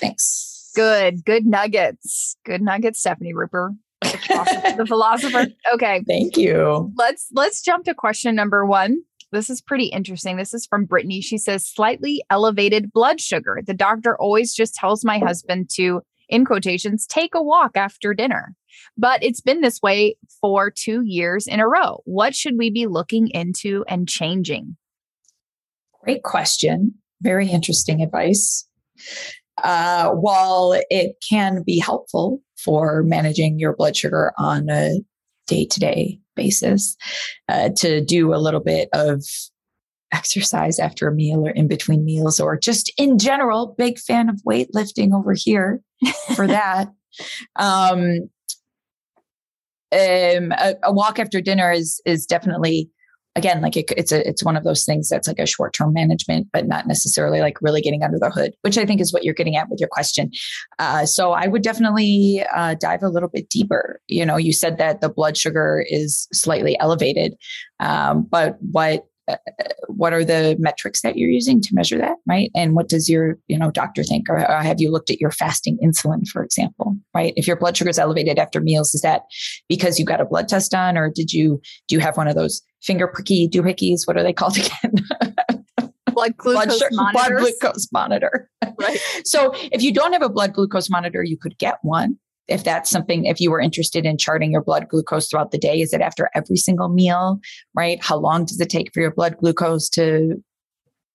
Thanks. 0.00 0.51
Good, 0.74 1.24
good 1.24 1.46
nuggets. 1.46 2.36
Good 2.44 2.62
nuggets, 2.62 3.00
Stefani 3.00 3.34
Ruper, 3.34 3.76
the 4.00 4.84
philosopher. 4.86 5.46
Okay. 5.74 6.02
Thank 6.06 6.36
you. 6.36 6.92
Let's 6.96 7.28
let's 7.32 7.62
jump 7.62 7.84
to 7.84 7.94
question 7.94 8.34
number 8.34 8.64
one. 8.64 9.02
This 9.32 9.48
is 9.48 9.62
pretty 9.62 9.86
interesting. 9.86 10.36
This 10.36 10.52
is 10.52 10.66
from 10.66 10.84
Brittany. 10.84 11.22
She 11.22 11.38
says, 11.38 11.66
slightly 11.66 12.22
elevated 12.30 12.92
blood 12.92 13.20
sugar. 13.20 13.60
The 13.66 13.72
doctor 13.72 14.16
always 14.18 14.54
just 14.54 14.74
tells 14.74 15.06
my 15.06 15.18
husband 15.18 15.70
to, 15.76 16.02
in 16.28 16.44
quotations, 16.44 17.06
take 17.06 17.34
a 17.34 17.42
walk 17.42 17.76
after 17.76 18.12
dinner. 18.12 18.54
But 18.98 19.22
it's 19.22 19.40
been 19.40 19.62
this 19.62 19.80
way 19.80 20.16
for 20.40 20.70
two 20.70 21.02
years 21.04 21.46
in 21.46 21.60
a 21.60 21.68
row. 21.68 22.02
What 22.04 22.34
should 22.34 22.58
we 22.58 22.70
be 22.70 22.86
looking 22.86 23.28
into 23.28 23.86
and 23.88 24.06
changing? 24.06 24.76
Great 26.02 26.22
question. 26.24 26.94
Very 27.22 27.48
interesting 27.48 28.02
advice. 28.02 28.66
Uh, 29.62 30.10
while 30.10 30.74
it 30.90 31.16
can 31.28 31.62
be 31.62 31.78
helpful 31.78 32.40
for 32.56 33.02
managing 33.02 33.58
your 33.58 33.74
blood 33.76 33.96
sugar 33.96 34.32
on 34.38 34.68
a 34.70 34.98
day 35.46 35.66
to 35.66 35.78
day 35.78 36.18
basis, 36.34 36.96
uh, 37.48 37.68
to 37.76 38.00
do 38.04 38.34
a 38.34 38.36
little 38.36 38.60
bit 38.60 38.88
of 38.92 39.24
exercise 40.12 40.78
after 40.78 41.08
a 41.08 41.14
meal 41.14 41.46
or 41.46 41.50
in 41.50 41.68
between 41.68 42.04
meals, 42.04 42.40
or 42.40 42.56
just 42.56 42.92
in 42.98 43.18
general, 43.18 43.74
big 43.76 43.98
fan 43.98 44.28
of 44.28 44.40
weightlifting 44.46 45.12
over 45.14 45.34
here 45.36 45.80
for 46.34 46.46
that. 46.46 46.88
Um, 47.56 48.30
um, 49.92 50.52
a, 50.52 50.74
a, 50.84 50.92
walk 50.92 51.18
after 51.18 51.40
dinner 51.42 51.70
is 51.70 52.00
is 52.06 52.24
definitely 52.24 52.90
again 53.34 53.62
like 53.62 53.76
it, 53.76 53.90
it's 53.96 54.12
a 54.12 54.26
it's 54.28 54.44
one 54.44 54.56
of 54.56 54.64
those 54.64 54.84
things 54.84 55.08
that's 55.08 55.26
like 55.28 55.38
a 55.38 55.46
short 55.46 55.72
term 55.72 55.92
management, 55.92 56.48
but 56.52 56.66
not 56.66 56.86
necessarily 56.86 57.40
like 57.40 57.60
really 57.60 57.80
getting 57.80 58.02
under 58.02 58.18
the 58.18 58.30
hood, 58.30 58.52
which 58.62 58.78
I 58.78 58.84
think 58.84 59.00
is 59.00 59.12
what 59.12 59.24
you're 59.24 59.34
getting 59.34 59.56
at 59.56 59.68
with 59.68 59.80
your 59.80 59.88
question. 59.90 60.30
Uh, 60.78 61.06
so 61.06 61.32
I 61.32 61.46
would 61.46 61.62
definitely 61.62 62.44
uh, 62.54 62.74
dive 62.74 63.02
a 63.02 63.08
little 63.08 63.28
bit 63.28 63.48
deeper. 63.48 64.00
You 64.08 64.26
know, 64.26 64.36
you 64.36 64.52
said 64.52 64.78
that 64.78 65.00
the 65.00 65.08
blood 65.08 65.36
sugar 65.36 65.84
is 65.88 66.28
slightly 66.32 66.78
elevated, 66.78 67.34
um, 67.80 68.26
but 68.30 68.56
what 68.60 69.06
uh, 69.28 69.36
what 69.88 70.12
are 70.12 70.24
the 70.24 70.56
metrics 70.58 71.02
that 71.02 71.16
you're 71.16 71.30
using 71.30 71.60
to 71.60 71.70
measure 71.72 71.98
that 71.98 72.16
right? 72.26 72.50
And 72.54 72.74
what 72.74 72.88
does 72.88 73.08
your 73.08 73.38
you 73.48 73.58
know 73.58 73.70
doctor 73.70 74.02
think? 74.02 74.28
Or, 74.28 74.38
or, 74.38 74.62
have 74.62 74.80
you 74.80 74.90
looked 74.90 75.10
at 75.10 75.20
your 75.20 75.30
fasting 75.30 75.78
insulin 75.82 76.26
for 76.28 76.42
example 76.42 76.96
right? 77.14 77.32
If 77.36 77.46
your 77.46 77.56
blood 77.56 77.76
sugar 77.76 77.90
is 77.90 77.98
elevated 77.98 78.38
after 78.38 78.60
meals 78.60 78.94
is 78.94 79.02
that 79.02 79.22
because 79.68 79.98
you 79.98 80.04
got 80.04 80.20
a 80.20 80.24
blood 80.24 80.48
test 80.48 80.70
done 80.70 80.96
or 80.96 81.10
did 81.10 81.32
you 81.32 81.60
do 81.88 81.94
you 81.94 82.00
have 82.00 82.16
one 82.16 82.28
of 82.28 82.34
those 82.34 82.62
finger 82.82 83.06
pricky 83.06 83.48
doohickeys? 83.48 84.00
What 84.06 84.16
are 84.16 84.22
they 84.22 84.32
called 84.32 84.56
again? 84.58 84.94
Blood 86.12 86.36
glucose 86.36 86.66
blood, 86.66 86.72
sugar, 86.72 87.12
blood 87.12 87.32
glucose 87.38 87.88
monitor. 87.92 88.50
Right. 88.78 88.98
So 89.24 89.52
if 89.70 89.82
you 89.82 89.92
don't 89.92 90.12
have 90.12 90.22
a 90.22 90.28
blood 90.28 90.52
glucose 90.52 90.90
monitor 90.90 91.22
you 91.22 91.36
could 91.36 91.56
get 91.58 91.78
one 91.82 92.18
if 92.48 92.64
that's 92.64 92.90
something 92.90 93.24
if 93.24 93.40
you 93.40 93.50
were 93.50 93.60
interested 93.60 94.04
in 94.04 94.18
charting 94.18 94.52
your 94.52 94.62
blood 94.62 94.88
glucose 94.88 95.28
throughout 95.28 95.50
the 95.50 95.58
day 95.58 95.80
is 95.80 95.92
it 95.92 96.00
after 96.00 96.28
every 96.34 96.56
single 96.56 96.88
meal 96.88 97.40
right? 97.74 98.02
How 98.02 98.16
long 98.16 98.44
does 98.44 98.60
it 98.60 98.70
take 98.70 98.92
for 98.92 99.00
your 99.00 99.12
blood 99.12 99.36
glucose 99.38 99.88
to 99.90 100.42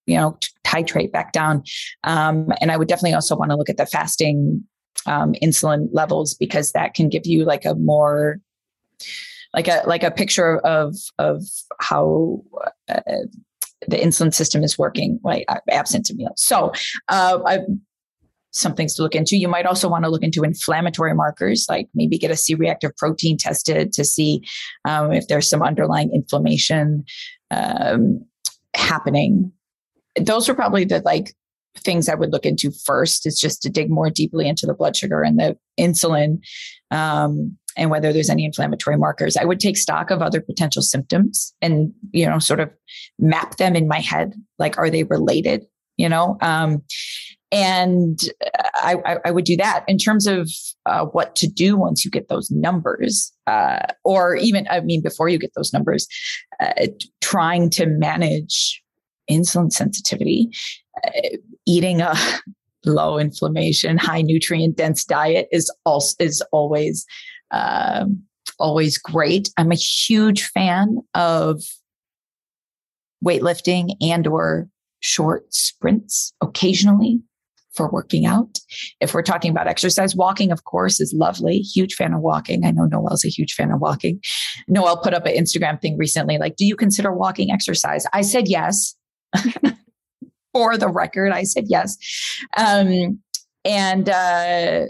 you 0.06 0.18
know 0.18 0.38
titrate 0.66 1.12
back 1.12 1.34
down? 1.34 1.64
Um, 2.04 2.52
and 2.62 2.72
i 2.72 2.78
would 2.78 2.88
definitely 2.88 3.14
also 3.14 3.36
want 3.36 3.52
to 3.52 3.58
look 3.58 3.70
at 3.70 3.78
the 3.78 3.86
fasting 3.86 4.64
um, 5.06 5.34
insulin 5.44 5.88
levels 5.92 6.34
because 6.34 6.72
that 6.72 6.94
can 6.94 7.10
give 7.10 7.26
you 7.26 7.46
like 7.46 7.66
a 7.66 7.76
more 7.76 8.40
like 9.54 9.68
a 9.68 9.84
like 9.86 10.04
a 10.04 10.12
picture 10.12 10.60
of 10.60 10.96
of 11.20 11.44
how 11.80 12.42
uh, 12.90 13.02
the 13.88 13.98
insulin 13.98 14.34
system 14.34 14.64
is 14.64 14.78
working 14.78 15.20
right 15.24 15.46
absent 15.70 16.10
of 16.10 16.18
meals. 16.18 16.42
So 16.42 16.72
uh, 17.10 17.40
I, 17.46 17.60
some 18.52 18.74
things 18.74 18.96
to 18.96 19.04
look 19.04 19.16
into. 19.16 19.38
You 19.38 19.48
might 19.48 19.66
also 19.66 19.90
want 19.90 20.04
to 20.06 20.10
look 20.10 20.24
into 20.24 20.44
inflammatory 20.44 21.14
markers, 21.14 21.66
like 21.70 21.88
maybe 21.94 22.18
get 22.18 22.32
a 22.32 22.36
C 22.36 22.56
reactive 22.56 22.96
protein 22.98 23.38
tested 23.38 23.94
to 23.94 24.04
see 24.04 24.42
um, 24.86 25.12
if 25.12 25.28
there's 25.28 25.50
some 25.50 25.62
underlying 25.62 26.12
inflammation 26.14 27.04
um, 27.52 28.26
happening. 28.76 29.52
Those 30.20 30.50
are 30.50 30.56
probably 30.56 30.86
the 30.86 31.02
like 31.02 31.34
things 31.78 32.10
I 32.10 32.16
would 32.16 32.32
look 32.32 32.46
into 32.46 32.72
first 32.72 33.26
is 33.26 33.40
just 33.40 33.62
to 33.62 33.70
dig 33.70 33.90
more 33.90 34.10
deeply 34.10 34.48
into 34.48 34.66
the 34.66 34.74
blood 34.74 34.96
sugar 34.96 35.22
and 35.22 35.40
the 35.40 35.58
insulin 35.80 36.40
um, 36.92 37.58
and 37.78 37.92
whether 37.92 38.12
there's 38.12 38.30
any 38.30 38.46
inflammatory 38.46 38.98
markers. 38.98 39.38
I 39.38 39.46
would 39.46 39.60
take 39.60 39.78
stock 39.78 40.10
of 40.10 40.22
other 40.22 40.42
potential 40.42 40.82
symptoms 40.82 41.54
and, 41.62 41.94
you 42.12 42.28
know, 42.28 42.40
sort 42.40 42.60
of 42.60 42.72
map 43.20 43.58
them 43.58 43.76
in 43.76 43.88
my 43.88 44.00
head. 44.00 44.34
Like, 44.58 44.78
are 44.78 44.90
they 44.90 45.04
related? 45.04 45.66
You 45.98 46.10
know, 46.10 46.38
um, 46.42 46.84
and 47.52 48.20
I, 48.76 49.20
I, 49.24 49.32
would 49.32 49.46
do 49.46 49.56
that 49.58 49.86
in 49.88 49.98
terms 49.98 50.28
of 50.28 50.50
uh, 50.86 51.06
what 51.06 51.36
to 51.38 51.48
do 51.48 51.78
once 51.78 52.04
you 52.04 52.12
get 52.12 52.28
those 52.28 52.52
numbers, 52.52 53.32
uh, 53.48 53.88
or 54.04 54.36
even, 54.36 54.68
I 54.70 54.82
mean, 54.82 55.02
before 55.02 55.30
you 55.30 55.40
get 55.40 55.54
those 55.56 55.72
numbers, 55.72 56.08
uh, 56.60 56.88
trying 57.22 57.70
to 57.72 57.86
manage 57.86 58.84
insulin 59.32 59.72
sensitivity, 59.72 60.50
uh, 61.06 61.38
eating 61.66 62.02
a 62.02 62.16
low 62.86 63.18
inflammation, 63.18 63.98
high 63.98 64.22
nutrient 64.22 64.76
dense 64.76 65.06
diet 65.06 65.48
is 65.52 65.74
also 65.86 66.16
is 66.20 66.42
always 66.52 67.06
um, 67.52 68.24
always 68.60 68.98
great. 68.98 69.50
I'm 69.58 69.72
a 69.72 69.76
huge 69.76 70.44
fan 70.48 70.98
of 71.14 71.64
weightlifting 73.24 73.92
and 74.02 74.28
or 74.28 74.68
short 75.00 75.54
sprints 75.54 76.34
occasionally 76.42 77.22
for 77.78 77.90
working 77.90 78.26
out. 78.26 78.60
If 79.00 79.14
we're 79.14 79.22
talking 79.22 79.52
about 79.52 79.68
exercise, 79.68 80.16
walking, 80.16 80.52
of 80.52 80.66
course, 80.66 81.00
is 81.00 81.14
lovely. 81.16 81.60
Huge 81.60 81.94
fan 81.94 82.14
of 82.14 82.22
walking. 82.22 82.66
I 82.66 82.72
know 82.72 82.86
Noelle's 82.86 83.24
a 83.24 83.30
huge 83.30 83.54
fan 83.54 83.72
of 83.72 83.80
walking. 83.80 84.20
Noelle 84.68 84.98
put 84.98 85.14
up 85.14 85.26
an 85.26 85.36
Instagram 85.36 85.80
thing 85.80 85.98
recently 85.98 86.38
like, 86.38 86.56
do 86.58 86.66
you 86.66 86.76
consider 86.76 87.14
walking 87.14 87.52
exercise? 87.52 88.06
I 88.12 88.22
said 88.22 88.48
yes. 88.48 88.96
for 90.54 90.78
the 90.78 90.90
record, 90.90 91.32
I 91.32 91.44
said 91.44 91.66
yes. 91.68 91.98
Um, 92.58 93.20
and 93.64 94.10
uh, 94.10 94.86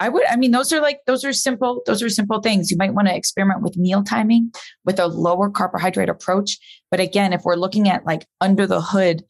I 0.00 0.08
would, 0.08 0.24
I 0.28 0.36
mean, 0.36 0.50
those 0.50 0.72
are 0.72 0.82
like, 0.82 1.00
those 1.06 1.24
are 1.24 1.32
simple, 1.32 1.82
those 1.86 2.02
are 2.02 2.10
simple 2.10 2.42
things. 2.42 2.70
You 2.70 2.76
might 2.76 2.94
want 2.94 3.08
to 3.08 3.16
experiment 3.16 3.62
with 3.62 3.76
meal 3.76 4.02
timing 4.02 4.52
with 4.84 4.98
a 4.98 5.06
lower 5.06 5.48
carbohydrate 5.50 6.08
approach. 6.08 6.58
But 6.90 7.00
again, 7.00 7.32
if 7.32 7.42
we're 7.44 7.54
looking 7.54 7.88
at 7.88 8.04
like 8.04 8.26
under 8.40 8.66
the 8.66 8.82
hood, 8.82 9.24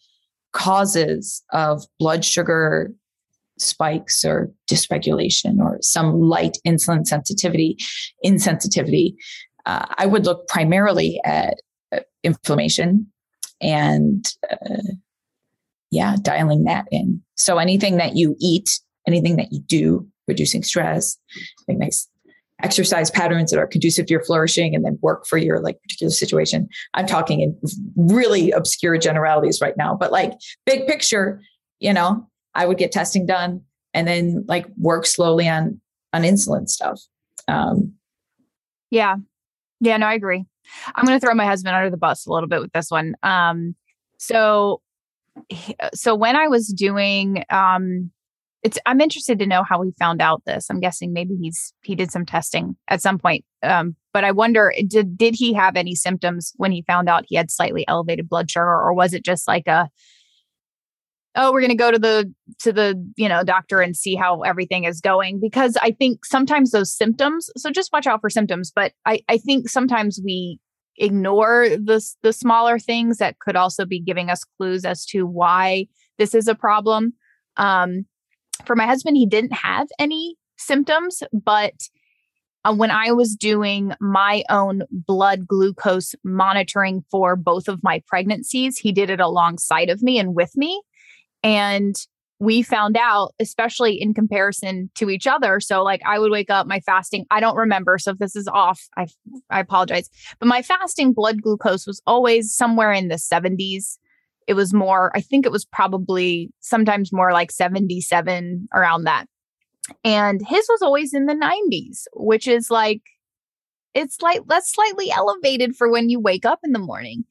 causes 0.55 1.43
of 1.53 1.85
blood 1.99 2.25
sugar 2.25 2.93
spikes 3.59 4.25
or 4.25 4.51
dysregulation 4.71 5.59
or 5.61 5.79
some 5.83 6.21
light 6.21 6.57
insulin 6.67 7.07
sensitivity, 7.07 7.77
insensitivity, 8.25 9.15
uh, 9.67 9.87
I 9.99 10.07
would 10.07 10.25
look 10.25 10.49
primarily 10.49 11.21
at 11.25 11.55
uh, 11.93 12.01
inflammation 12.23 13.07
and 13.61 14.27
uh, 14.51 14.95
yeah, 15.91 16.17
dialing 16.21 16.65
that 16.65 16.87
in. 16.91 17.23
So 17.37 17.59
anything 17.59 17.97
that 17.99 18.17
you 18.17 18.37
eat, 18.41 18.81
anything 19.07 19.37
that 19.37 19.53
you 19.53 19.61
do, 19.61 20.09
reducing 20.27 20.63
stress, 20.63 21.17
nice 21.69 22.09
exercise 22.63 23.11
patterns 23.11 23.51
that 23.51 23.59
are 23.59 23.67
conducive 23.67 24.07
to 24.07 24.13
your 24.13 24.25
flourishing 24.25 24.75
and 24.75 24.85
then 24.85 24.99
work 25.03 25.27
for 25.27 25.39
your 25.39 25.61
like 25.61 25.81
particular 25.83 26.11
situation. 26.11 26.69
I'm 26.95 27.07
talking 27.07 27.41
in 27.41 27.59
really 27.97 28.53
obscure 28.53 28.97
generalities 28.97 29.61
right 29.61 29.77
now, 29.77 29.95
but 29.95 30.13
like 30.13 30.33
big 30.65 30.87
picture, 30.87 31.41
you 31.81 31.93
know, 31.93 32.29
I 32.55 32.67
would 32.67 32.79
get 32.79 32.93
testing 32.93 33.27
done 33.27 33.63
and 33.93 34.07
then 34.07 34.45
like 34.49 34.67
work 34.77 35.07
slowly 35.07 35.49
on 35.49 35.81
on 36.13 36.23
insulin 36.23 36.69
stuff. 36.69 37.01
Um 37.49 37.95
yeah. 38.91 39.17
Yeah, 39.81 39.97
no, 39.97 40.07
I 40.07 40.15
agree. 40.15 40.45
I'm 40.95 41.05
going 41.05 41.19
to 41.19 41.25
throw 41.25 41.35
my 41.35 41.47
husband 41.47 41.75
under 41.75 41.91
the 41.91 41.97
bus 41.97 42.27
a 42.27 42.33
little 42.33 42.49
bit 42.49 42.61
with 42.61 42.73
this 42.73 42.91
one. 42.91 43.17
Um 43.23 43.75
so 44.19 44.81
so 45.93 46.15
when 46.15 46.37
I 46.37 46.47
was 46.47 46.69
doing 46.69 47.45
um 47.51 48.11
it's 48.65 48.79
i'm 48.87 49.01
interested 49.01 49.39
to 49.39 49.47
know 49.47 49.63
how 49.63 49.81
he 49.83 49.93
found 49.99 50.21
out 50.21 50.43
this. 50.47 50.69
I'm 50.71 50.81
guessing 50.81 51.13
maybe 51.13 51.37
he's 51.41 51.73
he 51.83 51.95
did 51.95 52.11
some 52.11 52.27
testing 52.27 52.77
at 52.89 53.03
some 53.03 53.19
point 53.19 53.45
um, 53.63 53.95
but 54.13 54.25
i 54.25 54.33
wonder 54.33 54.73
did 54.89 55.17
did 55.17 55.35
he 55.35 55.53
have 55.53 55.77
any 55.77 55.95
symptoms 55.95 56.53
when 56.57 56.73
he 56.73 56.83
found 56.83 57.09
out 57.09 57.25
he 57.29 57.37
had 57.37 57.51
slightly 57.51 57.87
elevated 57.87 58.29
blood 58.29 58.51
sugar 58.51 58.67
or 58.67 58.93
was 58.95 59.13
it 59.13 59.25
just 59.25 59.47
like 59.47 59.69
a 59.69 59.89
oh 61.37 61.53
we're 61.53 61.61
going 61.61 61.71
to 61.71 61.77
go 61.77 61.91
to 61.91 61.99
the 61.99 62.33
to 62.59 62.73
the 62.73 62.95
you 63.17 63.29
know 63.29 63.45
doctor 63.45 63.81
and 63.81 63.97
see 63.97 64.15
how 64.15 64.41
everything 64.43 64.85
is 64.85 65.01
going? 65.01 65.39
Because 65.41 65.77
i 65.83 65.91
think 65.91 66.25
sometimes 66.25 66.71
those 66.71 66.93
symptoms 66.93 67.51
so 67.57 67.71
just 67.71 67.93
watch 67.93 68.07
out 68.07 68.21
for 68.21 68.31
symptoms 68.31 68.73
but 68.75 68.93
i 69.05 69.21
i 69.29 69.37
think 69.37 69.69
sometimes 69.69 70.21
we 70.25 70.59
ignore 70.97 71.69
the 71.69 72.05
the 72.23 72.33
smaller 72.33 72.79
things 72.79 73.19
that 73.19 73.39
could 73.41 73.57
also 73.57 73.85
be 73.85 74.01
giving 74.01 74.31
us 74.31 74.45
clues 74.57 74.85
as 74.85 75.05
to 75.05 75.27
why 75.27 75.87
this 76.19 76.35
is 76.35 76.47
a 76.47 76.55
problem. 76.55 77.13
Um 77.57 78.07
for 78.67 78.77
my 78.77 78.87
husband, 78.87 79.17
he 79.17 79.27
didn't 79.27 79.53
have 79.53 79.89
any 79.99 80.37
symptoms, 80.57 81.23
but 81.33 81.89
uh, 82.65 82.75
when 82.75 82.91
I 82.91 83.13
was 83.13 83.37
doing 83.37 83.93
my 84.01 84.43
own 84.49 84.85
blood 84.91 85.47
glucose 85.47 86.15
monitoring 86.25 87.05
for 87.11 87.37
both 87.37 87.69
of 87.69 87.83
my 87.83 88.03
pregnancies, 88.07 88.79
he 88.79 88.93
did 88.93 89.11
it 89.11 89.21
alongside 89.21 89.91
of 89.91 90.03
me 90.03 90.19
and 90.19 90.35
with 90.35 90.57
me. 90.57 90.83
And 91.43 91.95
we 92.41 92.63
found 92.63 92.97
out, 92.97 93.33
especially 93.39 94.01
in 94.01 94.13
comparison 94.13 94.91
to 94.97 95.11
each 95.11 95.27
other. 95.27 95.61
So, 95.61 95.83
like, 95.83 96.01
I 96.07 96.19
would 96.19 96.33
wake 96.33 96.51
up, 96.51 96.67
my 96.67 96.81
fasting, 96.81 97.27
I 97.31 97.41
don't 97.41 97.57
remember. 97.57 97.99
So, 97.99 98.13
if 98.13 98.19
this 98.19 98.35
is 98.35 98.49
off, 98.49 98.83
I, 98.97 99.07
I 99.51 99.61
apologize. 99.61 100.09
But 100.39 100.49
my 100.49 100.63
fasting 100.63 101.13
blood 101.13 101.43
glucose 101.43 101.87
was 101.87 102.03
always 102.07 102.55
somewhere 102.55 102.93
in 102.93 103.09
the 103.09 103.17
70s. 103.17 103.99
It 104.47 104.55
was 104.55 104.75
more, 104.75 105.11
I 105.15 105.21
think 105.21 105.47
it 105.47 105.53
was 105.53 105.65
probably 105.65 106.51
sometimes 106.61 107.13
more 107.13 107.33
like 107.33 107.51
77 107.51 108.69
around 108.75 109.05
that. 109.05 109.27
And 110.03 110.41
his 110.47 110.67
was 110.69 110.83
always 110.83 111.13
in 111.15 111.27
the 111.27 111.35
90s, 111.35 112.05
which 112.15 112.49
is 112.49 112.71
like, 112.71 113.03
it's 113.95 114.21
like 114.21 114.43
that's 114.47 114.73
slightly 114.73 115.11
elevated 115.11 115.77
for 115.77 115.91
when 115.91 116.09
you 116.09 116.19
wake 116.19 116.45
up 116.45 116.61
in 116.65 116.73
the 116.73 116.79
morning. 116.79 117.25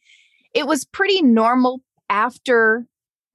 It 0.53 0.67
was 0.67 0.85
pretty 0.85 1.21
normal 1.21 1.81
after 2.09 2.85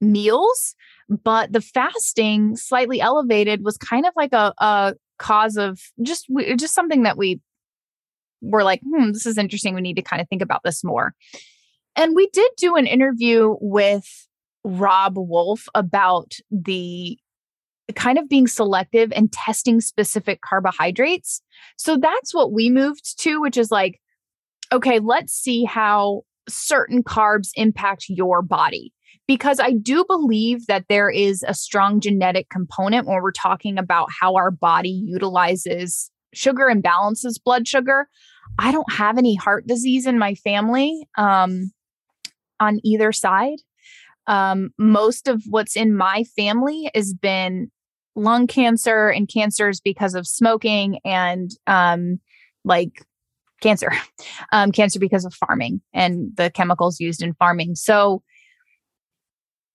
meals, 0.01 0.75
but 1.23 1.51
the 1.51 1.61
fasting 1.61 2.55
slightly 2.55 3.01
elevated 3.01 3.63
was 3.63 3.77
kind 3.77 4.05
of 4.05 4.13
like 4.15 4.33
a, 4.33 4.53
a 4.57 4.95
cause 5.17 5.57
of 5.57 5.79
just 6.01 6.27
just 6.55 6.73
something 6.73 7.03
that 7.03 7.17
we 7.17 7.41
were 8.41 8.63
like, 8.63 8.81
hmm, 8.81 9.11
this 9.11 9.25
is 9.25 9.37
interesting. 9.37 9.75
We 9.75 9.81
need 9.81 9.97
to 9.97 10.01
kind 10.01 10.21
of 10.21 10.29
think 10.29 10.41
about 10.41 10.61
this 10.63 10.83
more. 10.83 11.13
And 11.99 12.15
we 12.15 12.27
did 12.27 12.49
do 12.55 12.77
an 12.77 12.87
interview 12.87 13.57
with 13.59 14.05
Robb 14.63 15.15
Wolf 15.17 15.67
about 15.75 16.31
the 16.49 17.19
kind 17.93 18.17
of 18.17 18.29
being 18.29 18.47
selective 18.47 19.11
and 19.11 19.33
testing 19.33 19.81
specific 19.81 20.39
carbohydrates. 20.39 21.41
So 21.77 21.97
that's 21.97 22.33
what 22.33 22.53
we 22.53 22.69
moved 22.69 23.19
to, 23.19 23.41
which 23.41 23.57
is 23.57 23.69
like, 23.69 23.99
okay, 24.71 24.99
let's 24.99 25.33
see 25.33 25.65
how 25.65 26.21
certain 26.47 27.03
carbs 27.03 27.49
impact 27.55 28.05
your 28.07 28.41
body 28.43 28.93
because 29.27 29.59
I 29.59 29.73
do 29.73 30.05
believe 30.07 30.67
that 30.67 30.85
there 30.87 31.09
is 31.09 31.43
a 31.45 31.53
strong 31.53 31.99
genetic 31.99 32.47
component 32.49 33.07
when 33.07 33.21
we're 33.21 33.33
talking 33.33 33.77
about 33.77 34.07
how 34.21 34.35
our 34.35 34.51
body 34.51 35.03
utilizes 35.05 36.11
sugar 36.33 36.67
and 36.67 36.81
balances 36.81 37.37
blood 37.37 37.67
sugar. 37.67 38.07
I 38.57 38.71
don't 38.71 38.93
have 38.93 39.17
any 39.17 39.35
heart 39.35 39.67
disease 39.67 40.05
in 40.05 40.17
my 40.17 40.35
family 40.35 41.05
um, 41.17 41.71
on 42.59 42.79
either 42.83 43.11
side. 43.11 43.59
Um, 44.27 44.71
most 44.77 45.27
of 45.27 45.43
what's 45.47 45.75
in 45.75 45.95
my 45.95 46.23
family 46.35 46.91
has 46.93 47.13
been 47.13 47.71
lung 48.15 48.47
cancer 48.47 49.09
and 49.09 49.27
cancers 49.27 49.79
because 49.79 50.13
of 50.13 50.27
smoking 50.27 50.99
and 51.03 51.51
um, 51.67 52.19
like 52.63 53.03
cancer, 53.61 53.91
um, 54.51 54.71
cancer 54.71 54.99
because 54.99 55.25
of 55.25 55.33
farming 55.33 55.81
and 55.93 56.31
the 56.35 56.49
chemicals 56.51 56.99
used 56.99 57.21
in 57.21 57.33
farming. 57.33 57.75
So 57.75 58.21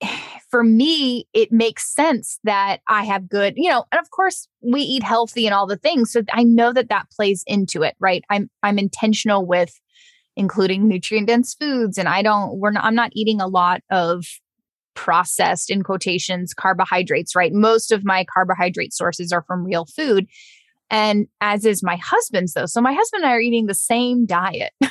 for 0.50 0.62
me, 0.62 1.26
it 1.32 1.50
makes 1.50 1.92
sense 1.92 2.38
that 2.44 2.78
I 2.88 3.04
have 3.04 3.28
good, 3.28 3.54
you 3.56 3.68
know, 3.70 3.84
and 3.90 4.00
of 4.00 4.10
course 4.10 4.46
we 4.60 4.82
eat 4.82 5.02
healthy 5.02 5.46
and 5.46 5.54
all 5.54 5.66
the 5.66 5.76
things. 5.76 6.12
So 6.12 6.22
I 6.32 6.44
know 6.44 6.72
that 6.72 6.90
that 6.90 7.10
plays 7.10 7.42
into 7.46 7.82
it, 7.82 7.96
right? 7.98 8.24
I'm, 8.30 8.48
I'm 8.62 8.78
intentional 8.78 9.44
with 9.44 9.80
including 10.36 10.88
nutrient 10.88 11.28
dense 11.28 11.54
foods 11.54 11.98
and 11.98 12.08
I 12.08 12.22
don't, 12.22 12.58
we're 12.58 12.72
not, 12.72 12.84
I'm 12.84 12.94
not 12.94 13.10
eating 13.14 13.40
a 13.40 13.46
lot 13.46 13.82
of 13.90 14.24
processed 14.94 15.70
in 15.70 15.82
quotations 15.82 16.54
carbohydrates, 16.54 17.34
right? 17.34 17.52
Most 17.52 17.92
of 17.92 18.04
my 18.04 18.24
carbohydrate 18.32 18.92
sources 18.92 19.32
are 19.32 19.42
from 19.42 19.64
real 19.64 19.86
food. 19.86 20.26
And 20.90 21.26
as 21.40 21.64
is 21.64 21.82
my 21.82 21.96
husband's, 21.96 22.52
though. 22.52 22.66
So 22.66 22.80
my 22.80 22.92
husband 22.92 23.24
and 23.24 23.30
I 23.30 23.34
are 23.34 23.40
eating 23.40 23.66
the 23.66 23.74
same 23.74 24.26
diet. 24.26 24.72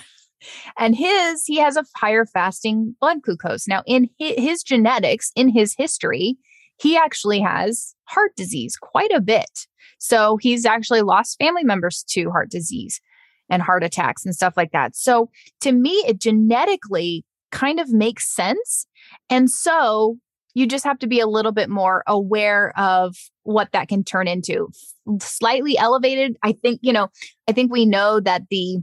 And 0.78 0.96
his, 0.96 1.46
he 1.46 1.58
has 1.60 1.78
a 1.78 1.86
higher 1.96 2.26
fasting 2.26 2.96
blood 3.00 3.22
glucose. 3.22 3.68
Now, 3.68 3.84
in 3.86 4.10
his, 4.20 4.34
his 4.38 4.64
genetics, 4.64 5.32
in 5.36 5.50
his 5.50 5.76
history, 5.78 6.38
he 6.78 6.98
actually 6.98 7.40
has 7.40 7.96
heart 8.06 8.36
disease 8.36 8.76
quite 8.76 9.12
a 9.14 9.22
bit. 9.22 9.68
So 10.00 10.38
he's 10.38 10.66
actually 10.66 11.02
lost 11.02 11.38
family 11.40 11.64
members 11.64 12.04
to 12.10 12.30
heart 12.30 12.50
disease 12.50 13.00
and 13.50 13.62
heart 13.62 13.84
attacks 13.84 14.26
and 14.26 14.34
stuff 14.34 14.54
like 14.58 14.72
that. 14.72 14.96
So 14.96 15.30
to 15.62 15.72
me, 15.72 15.92
it 16.08 16.20
genetically 16.20 17.26
kind 17.52 17.80
of 17.80 17.92
makes 17.92 18.34
sense. 18.34 18.88
And 19.30 19.50
so 19.50 20.18
you 20.56 20.68
just 20.68 20.84
have 20.86 21.00
to 21.00 21.08
be 21.08 21.20
a 21.20 21.28
little 21.28 21.52
bit 21.52 21.70
more 21.70 22.04
aware 22.08 22.78
of 22.78 23.16
what 23.44 23.72
that 23.72 23.88
can 23.88 24.04
turn 24.04 24.28
into. 24.28 24.70
Slightly 25.20 25.78
elevated, 25.78 26.38
I 26.44 26.54
think, 26.54 26.80
you 26.84 26.94
know, 26.94 27.10
I 27.48 27.52
think 27.52 27.72
we 27.72 27.86
know 27.86 28.20
that 28.20 28.44
the 28.50 28.78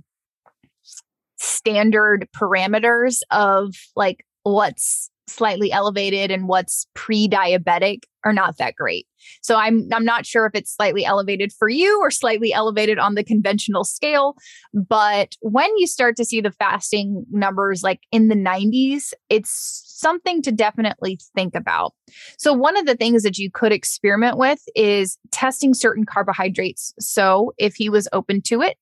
standard 1.39 2.29
parameters 2.37 3.21
of 3.31 3.75
like 3.97 4.27
what's 4.43 5.11
slightly 5.27 5.73
elevated 5.73 6.31
and 6.31 6.49
what's 6.49 6.87
pre-diabetic 6.95 8.03
are 8.25 8.33
not 8.33 8.59
that 8.59 8.75
great. 8.75 9.07
So 9.43 9.57
I'm 9.57 9.89
I'm 9.93 10.05
not 10.05 10.27
sure 10.27 10.47
if 10.47 10.55
it's 10.55 10.75
slightly 10.75 11.05
elevated 11.05 11.53
for 11.53 11.69
you 11.69 11.99
or 12.01 12.11
slightly 12.11 12.53
elevated 12.53 12.99
on 12.99 13.15
the 13.15 13.25
conventional 13.25 13.85
scale, 13.85 14.37
but 14.73 15.37
when 15.41 15.71
you 15.77 15.87
start 15.87 16.17
to 16.17 16.25
see 16.25 16.41
the 16.41 16.53
fasting 16.53 17.25
numbers 17.31 17.83
like 17.83 18.01
in 18.13 18.29
the 18.29 18.35
90s, 18.35 19.13
it's 19.29 19.83
something 20.01 20.43
to 20.43 20.51
definitely 20.53 21.19
think 21.35 21.55
about. 21.55 21.95
So 22.39 22.53
one 22.53 22.77
of 22.77 22.87
the 22.87 22.97
things 22.97 23.23
that 23.23 23.39
you 23.39 23.51
could 23.51 23.73
experiment 23.73 24.39
with 24.39 24.61
is 24.75 25.19
testing 25.31 25.75
certain 25.75 26.05
carbohydrates. 26.05 26.95
So 26.99 27.53
if 27.59 27.75
he 27.75 27.89
was 27.91 28.09
open 28.13 28.41
to 28.43 28.63
it, 28.63 28.77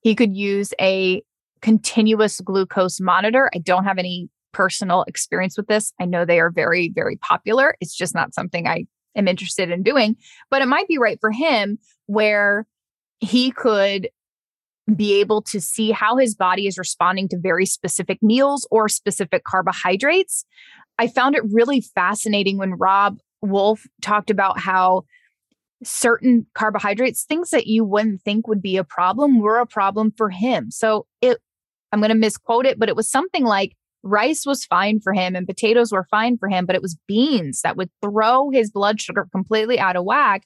he 0.00 0.14
could 0.14 0.34
use 0.34 0.72
a 0.80 1.22
continuous 1.60 2.40
glucose 2.40 3.00
monitor. 3.00 3.50
I 3.54 3.58
don't 3.58 3.84
have 3.84 3.98
any 3.98 4.28
personal 4.52 5.04
experience 5.04 5.56
with 5.56 5.66
this. 5.66 5.92
I 6.00 6.04
know 6.04 6.24
they 6.24 6.40
are 6.40 6.50
very, 6.50 6.90
very 6.94 7.16
popular. 7.16 7.76
It's 7.80 7.94
just 7.94 8.14
not 8.14 8.34
something 8.34 8.66
I 8.66 8.86
am 9.16 9.28
interested 9.28 9.70
in 9.70 9.82
doing, 9.82 10.16
but 10.50 10.62
it 10.62 10.68
might 10.68 10.88
be 10.88 10.98
right 10.98 11.18
for 11.20 11.30
him 11.30 11.78
where 12.06 12.66
he 13.20 13.50
could 13.50 14.08
be 14.94 15.20
able 15.20 15.42
to 15.42 15.60
see 15.60 15.92
how 15.92 16.16
his 16.16 16.34
body 16.34 16.66
is 16.66 16.76
responding 16.76 17.28
to 17.28 17.38
very 17.38 17.66
specific 17.66 18.18
meals 18.22 18.66
or 18.70 18.88
specific 18.88 19.44
carbohydrates. 19.44 20.44
I 20.98 21.06
found 21.06 21.34
it 21.34 21.42
really 21.50 21.80
fascinating 21.80 22.58
when 22.58 22.72
Robb 22.72 23.18
Wolf 23.40 23.82
talked 24.02 24.30
about 24.30 24.58
how 24.58 25.04
certain 25.84 26.46
carbohydrates, 26.54 27.24
things 27.24 27.50
that 27.50 27.66
you 27.66 27.84
wouldn't 27.84 28.22
think 28.22 28.46
would 28.46 28.62
be 28.62 28.76
a 28.76 28.84
problem, 28.84 29.40
were 29.40 29.58
a 29.58 29.66
problem 29.66 30.12
for 30.16 30.30
him. 30.30 30.70
So 30.70 31.06
it 31.20 31.38
I'm 31.92 32.00
going 32.00 32.08
to 32.08 32.16
misquote 32.16 32.64
it, 32.66 32.78
but 32.78 32.88
it 32.88 32.96
was 32.96 33.10
something 33.10 33.44
like 33.44 33.76
rice 34.02 34.44
was 34.44 34.64
fine 34.64 35.00
for 35.00 35.12
him 35.12 35.36
and 35.36 35.46
potatoes 35.46 35.92
were 35.92 36.06
fine 36.10 36.36
for 36.38 36.48
him, 36.48 36.66
but 36.66 36.76
it 36.76 36.82
was 36.82 36.98
beans 37.06 37.60
that 37.62 37.76
would 37.76 37.90
throw 38.02 38.50
his 38.50 38.70
blood 38.70 39.00
sugar 39.00 39.28
completely 39.32 39.78
out 39.78 39.96
of 39.96 40.04
whack 40.04 40.42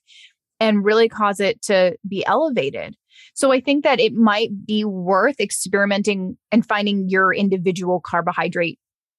and 0.61 0.85
really 0.85 1.09
cause 1.09 1.41
it 1.41 1.63
to 1.63 1.97
be 2.09 2.25
elevated. 2.27 2.95
So 3.35 3.53
I 3.53 3.61
think 3.61 3.85
that 3.85 4.01
it 4.01 4.15
might 4.15 4.51
be 4.67 4.85
worth 4.85 5.41
experimenting 5.41 6.37
and 6.53 6.67
finding 6.67 7.09
your 7.09 7.35
individual 7.35 8.01
carbohydrate 8.01 8.79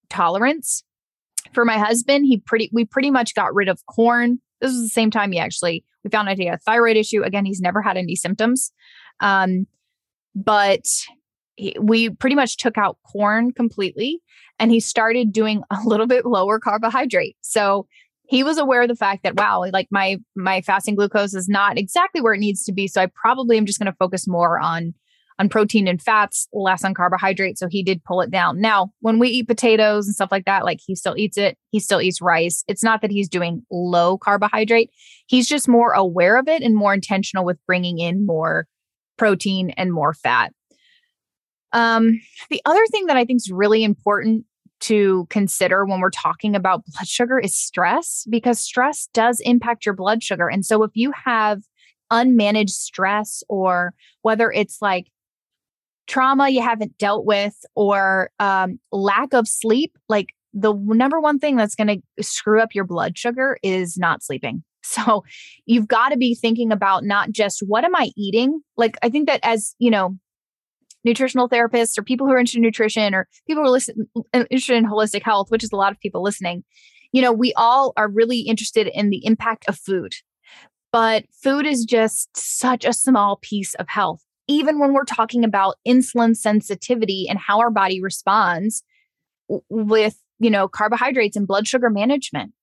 tolerance. 0.09 0.83
For 1.53 1.65
my 1.65 1.77
husband, 1.77 2.25
he 2.25 2.39
pretty 2.39 2.69
we 2.73 2.85
pretty 2.85 3.11
much 3.11 3.35
got 3.35 3.53
rid 3.53 3.69
of 3.69 3.85
corn. 3.85 4.39
This 4.61 4.71
was 4.71 4.81
the 4.81 4.89
same 4.89 5.11
time 5.11 5.31
he 5.31 5.39
actually 5.39 5.83
we 6.03 6.09
found 6.09 6.29
out 6.29 6.37
he 6.37 6.45
had 6.45 6.55
a 6.55 6.59
thyroid 6.59 6.97
issue. 6.97 7.23
Again, 7.23 7.45
he's 7.45 7.61
never 7.61 7.81
had 7.81 7.97
any 7.97 8.15
symptoms. 8.15 8.71
Um, 9.19 9.67
but 10.35 10.85
he, 11.57 11.75
we 11.79 12.09
pretty 12.09 12.35
much 12.35 12.57
took 12.57 12.77
out 12.77 12.97
corn 13.11 13.51
completely 13.51 14.21
and 14.59 14.71
he 14.71 14.79
started 14.79 15.33
doing 15.33 15.63
a 15.69 15.79
little 15.83 16.07
bit 16.07 16.25
lower 16.25 16.59
carbohydrate. 16.59 17.35
So 17.41 17.87
he 18.27 18.43
was 18.43 18.57
aware 18.57 18.83
of 18.83 18.87
the 18.87 18.95
fact 18.95 19.23
that 19.23 19.35
wow, 19.35 19.63
like 19.71 19.87
my 19.91 20.17
my 20.35 20.61
fasting 20.61 20.95
glucose 20.95 21.33
is 21.33 21.49
not 21.49 21.77
exactly 21.77 22.21
where 22.21 22.33
it 22.33 22.39
needs 22.39 22.63
to 22.65 22.73
be. 22.73 22.87
So 22.87 23.01
I 23.01 23.07
probably 23.07 23.57
am 23.57 23.65
just 23.65 23.79
going 23.79 23.91
to 23.91 23.97
focus 23.97 24.27
more 24.27 24.59
on 24.59 24.93
on 25.39 25.49
protein 25.49 25.87
and 25.87 26.01
fats, 26.01 26.47
less 26.51 26.83
on 26.83 26.93
carbohydrate. 26.93 27.59
So 27.59 27.67
he 27.67 27.83
did 27.83 28.03
pull 28.03 28.21
it 28.21 28.31
down. 28.31 28.59
Now, 28.59 28.91
when 29.01 29.19
we 29.19 29.29
eat 29.29 29.47
potatoes 29.47 30.07
and 30.07 30.15
stuff 30.15 30.31
like 30.31 30.45
that, 30.45 30.65
like 30.65 30.79
he 30.83 30.95
still 30.95 31.15
eats 31.15 31.37
it. 31.37 31.57
He 31.69 31.79
still 31.79 32.01
eats 32.01 32.21
rice. 32.21 32.63
It's 32.67 32.83
not 32.83 33.01
that 33.01 33.11
he's 33.11 33.29
doing 33.29 33.63
low 33.69 34.17
carbohydrate. 34.17 34.89
He's 35.27 35.47
just 35.47 35.67
more 35.67 35.91
aware 35.91 36.37
of 36.37 36.47
it 36.47 36.63
and 36.63 36.75
more 36.75 36.93
intentional 36.93 37.45
with 37.45 37.63
bringing 37.67 37.99
in 37.99 38.25
more 38.25 38.67
protein 39.17 39.71
and 39.71 39.93
more 39.93 40.13
fat. 40.13 40.53
Um, 41.73 42.19
the 42.49 42.61
other 42.65 42.85
thing 42.87 43.07
that 43.07 43.17
I 43.17 43.25
think 43.25 43.37
is 43.37 43.51
really 43.51 43.83
important 43.83 44.45
to 44.79 45.27
consider 45.29 45.85
when 45.85 45.99
we're 45.99 46.09
talking 46.11 46.55
about 46.55 46.83
blood 46.85 47.07
sugar 47.07 47.39
is 47.39 47.55
stress, 47.55 48.25
because 48.29 48.59
stress 48.59 49.09
does 49.13 49.39
impact 49.41 49.85
your 49.85 49.95
blood 49.95 50.23
sugar. 50.23 50.47
And 50.47 50.65
so 50.65 50.83
if 50.83 50.91
you 50.93 51.11
have 51.25 51.63
unmanaged 52.11 52.69
stress, 52.69 53.43
or 53.49 53.93
whether 54.21 54.51
it's 54.51 54.81
like 54.81 55.07
trauma 56.05 56.49
you 56.49 56.61
haven't 56.61 56.97
dealt 56.97 57.25
with, 57.25 57.55
or 57.75 58.29
um, 58.39 58.79
lack 58.91 59.33
of 59.33 59.47
sleep, 59.47 59.97
like 60.07 60.33
the 60.53 60.73
number 60.73 61.19
one 61.19 61.39
thing 61.39 61.55
that's 61.55 61.75
going 61.75 62.01
to 62.17 62.23
screw 62.23 62.61
up 62.61 62.73
your 62.73 62.85
blood 62.85 63.17
sugar 63.17 63.57
is 63.63 63.97
not 63.97 64.23
sleeping. 64.23 64.63
So 64.83 65.25
you've 65.65 65.89
got 65.89 66.09
to 66.09 66.17
be 66.17 66.33
thinking 66.33 66.71
about 66.71 67.03
not 67.03 67.31
just 67.31 67.59
what 67.59 67.83
am 67.83 67.93
I 67.93 68.11
eating? 68.15 68.61
Like 68.77 68.97
I 69.01 69.09
think 69.09 69.27
that 69.27 69.41
as, 69.43 69.75
you 69.79 69.91
know, 69.91 70.17
nutritional 71.03 71.49
therapists 71.49 71.97
or 71.97 72.03
people 72.03 72.27
who 72.27 72.33
are 72.33 72.37
interested 72.37 72.57
in 72.59 72.63
nutrition 72.63 73.13
or 73.13 73.27
people 73.47 73.63
who 73.63 73.69
are 73.69 73.71
listen, 73.71 74.07
interested 74.33 74.77
in 74.77 74.85
holistic 74.85 75.23
health, 75.23 75.49
which 75.49 75.63
is 75.63 75.71
a 75.71 75.75
lot 75.75 75.91
of 75.91 75.99
people 75.99 76.23
listening, 76.23 76.63
you 77.11 77.21
know, 77.21 77.31
we 77.31 77.53
all 77.55 77.93
are 77.97 78.09
really 78.09 78.39
interested 78.39 78.87
in 78.87 79.09
the 79.09 79.25
impact 79.25 79.65
of 79.67 79.77
food, 79.77 80.13
but 80.91 81.25
food 81.31 81.65
is 81.65 81.85
just 81.85 82.29
such 82.35 82.85
a 82.85 82.93
small 82.93 83.37
piece 83.41 83.73
of 83.75 83.87
health. 83.87 84.23
Even 84.47 84.79
when 84.79 84.93
we're 84.93 85.03
talking 85.03 85.43
about 85.43 85.75
insulin 85.87 86.35
sensitivity 86.35 87.27
and 87.29 87.37
how 87.39 87.59
our 87.59 87.71
body 87.71 88.01
responds 88.01 88.83
with, 89.69 90.17
you 90.39 90.49
know, 90.49 90.67
carbohydrates 90.67 91.35
and 91.35 91.47
blood 91.47 91.67
sugar 91.67 91.89
management 91.89 92.53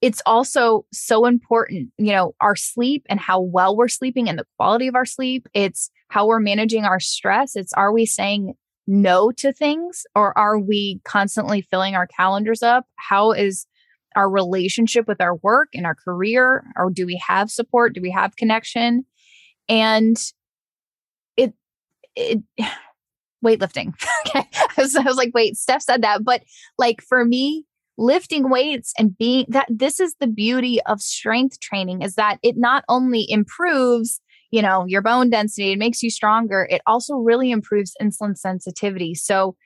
it's 0.00 0.22
also 0.26 0.86
so 0.92 1.26
important, 1.26 1.90
you 1.98 2.12
know, 2.12 2.34
our 2.40 2.54
sleep 2.54 3.04
and 3.08 3.18
how 3.18 3.40
well 3.40 3.76
we're 3.76 3.88
sleeping 3.88 4.28
and 4.28 4.38
the 4.38 4.46
quality 4.56 4.86
of 4.86 4.94
our 4.94 5.04
sleep. 5.04 5.48
It's 5.54 5.90
how 6.08 6.26
we're 6.26 6.40
managing 6.40 6.84
our 6.84 7.00
stress. 7.00 7.56
It's 7.56 7.72
are 7.74 7.92
we 7.92 8.06
saying 8.06 8.54
no 8.86 9.30
to 9.32 9.52
things 9.52 10.04
or 10.14 10.36
are 10.36 10.58
we 10.58 11.00
constantly 11.04 11.60
filling 11.60 11.94
our 11.94 12.06
calendars 12.06 12.62
up? 12.62 12.86
How 12.96 13.32
is 13.32 13.66
our 14.16 14.28
relationship 14.28 15.06
with 15.06 15.20
our 15.20 15.36
work 15.36 15.68
and 15.74 15.84
our 15.86 15.94
career? 15.94 16.64
Or 16.76 16.90
do 16.90 17.06
we 17.06 17.22
have 17.26 17.50
support? 17.50 17.94
Do 17.94 18.00
we 18.00 18.10
have 18.10 18.36
connection? 18.36 19.04
And 19.68 20.16
it, 21.36 21.52
it, 22.16 22.42
weightlifting. 23.44 23.92
okay. 24.26 24.48
I 24.54 24.68
was, 24.78 24.96
I 24.96 25.02
was 25.02 25.16
like, 25.16 25.32
wait, 25.34 25.56
Steph 25.56 25.82
said 25.82 26.02
that. 26.02 26.24
But 26.24 26.42
like 26.78 27.02
for 27.02 27.24
me, 27.24 27.66
lifting 27.98 28.48
weights 28.48 28.92
and 28.96 29.18
being 29.18 29.44
that 29.48 29.66
this 29.68 30.00
is 30.00 30.14
the 30.20 30.26
beauty 30.26 30.80
of 30.86 31.00
strength 31.00 31.60
training 31.60 32.00
is 32.00 32.14
that 32.14 32.38
it 32.42 32.56
not 32.56 32.84
only 32.88 33.26
improves 33.28 34.20
you 34.50 34.62
know 34.62 34.84
your 34.86 35.02
bone 35.02 35.30
density 35.30 35.72
it 35.72 35.78
makes 35.78 36.02
you 36.02 36.10
stronger 36.10 36.66
it 36.70 36.80
also 36.86 37.16
really 37.16 37.50
improves 37.50 37.94
insulin 38.00 38.36
sensitivity 38.36 39.14
so 39.14 39.56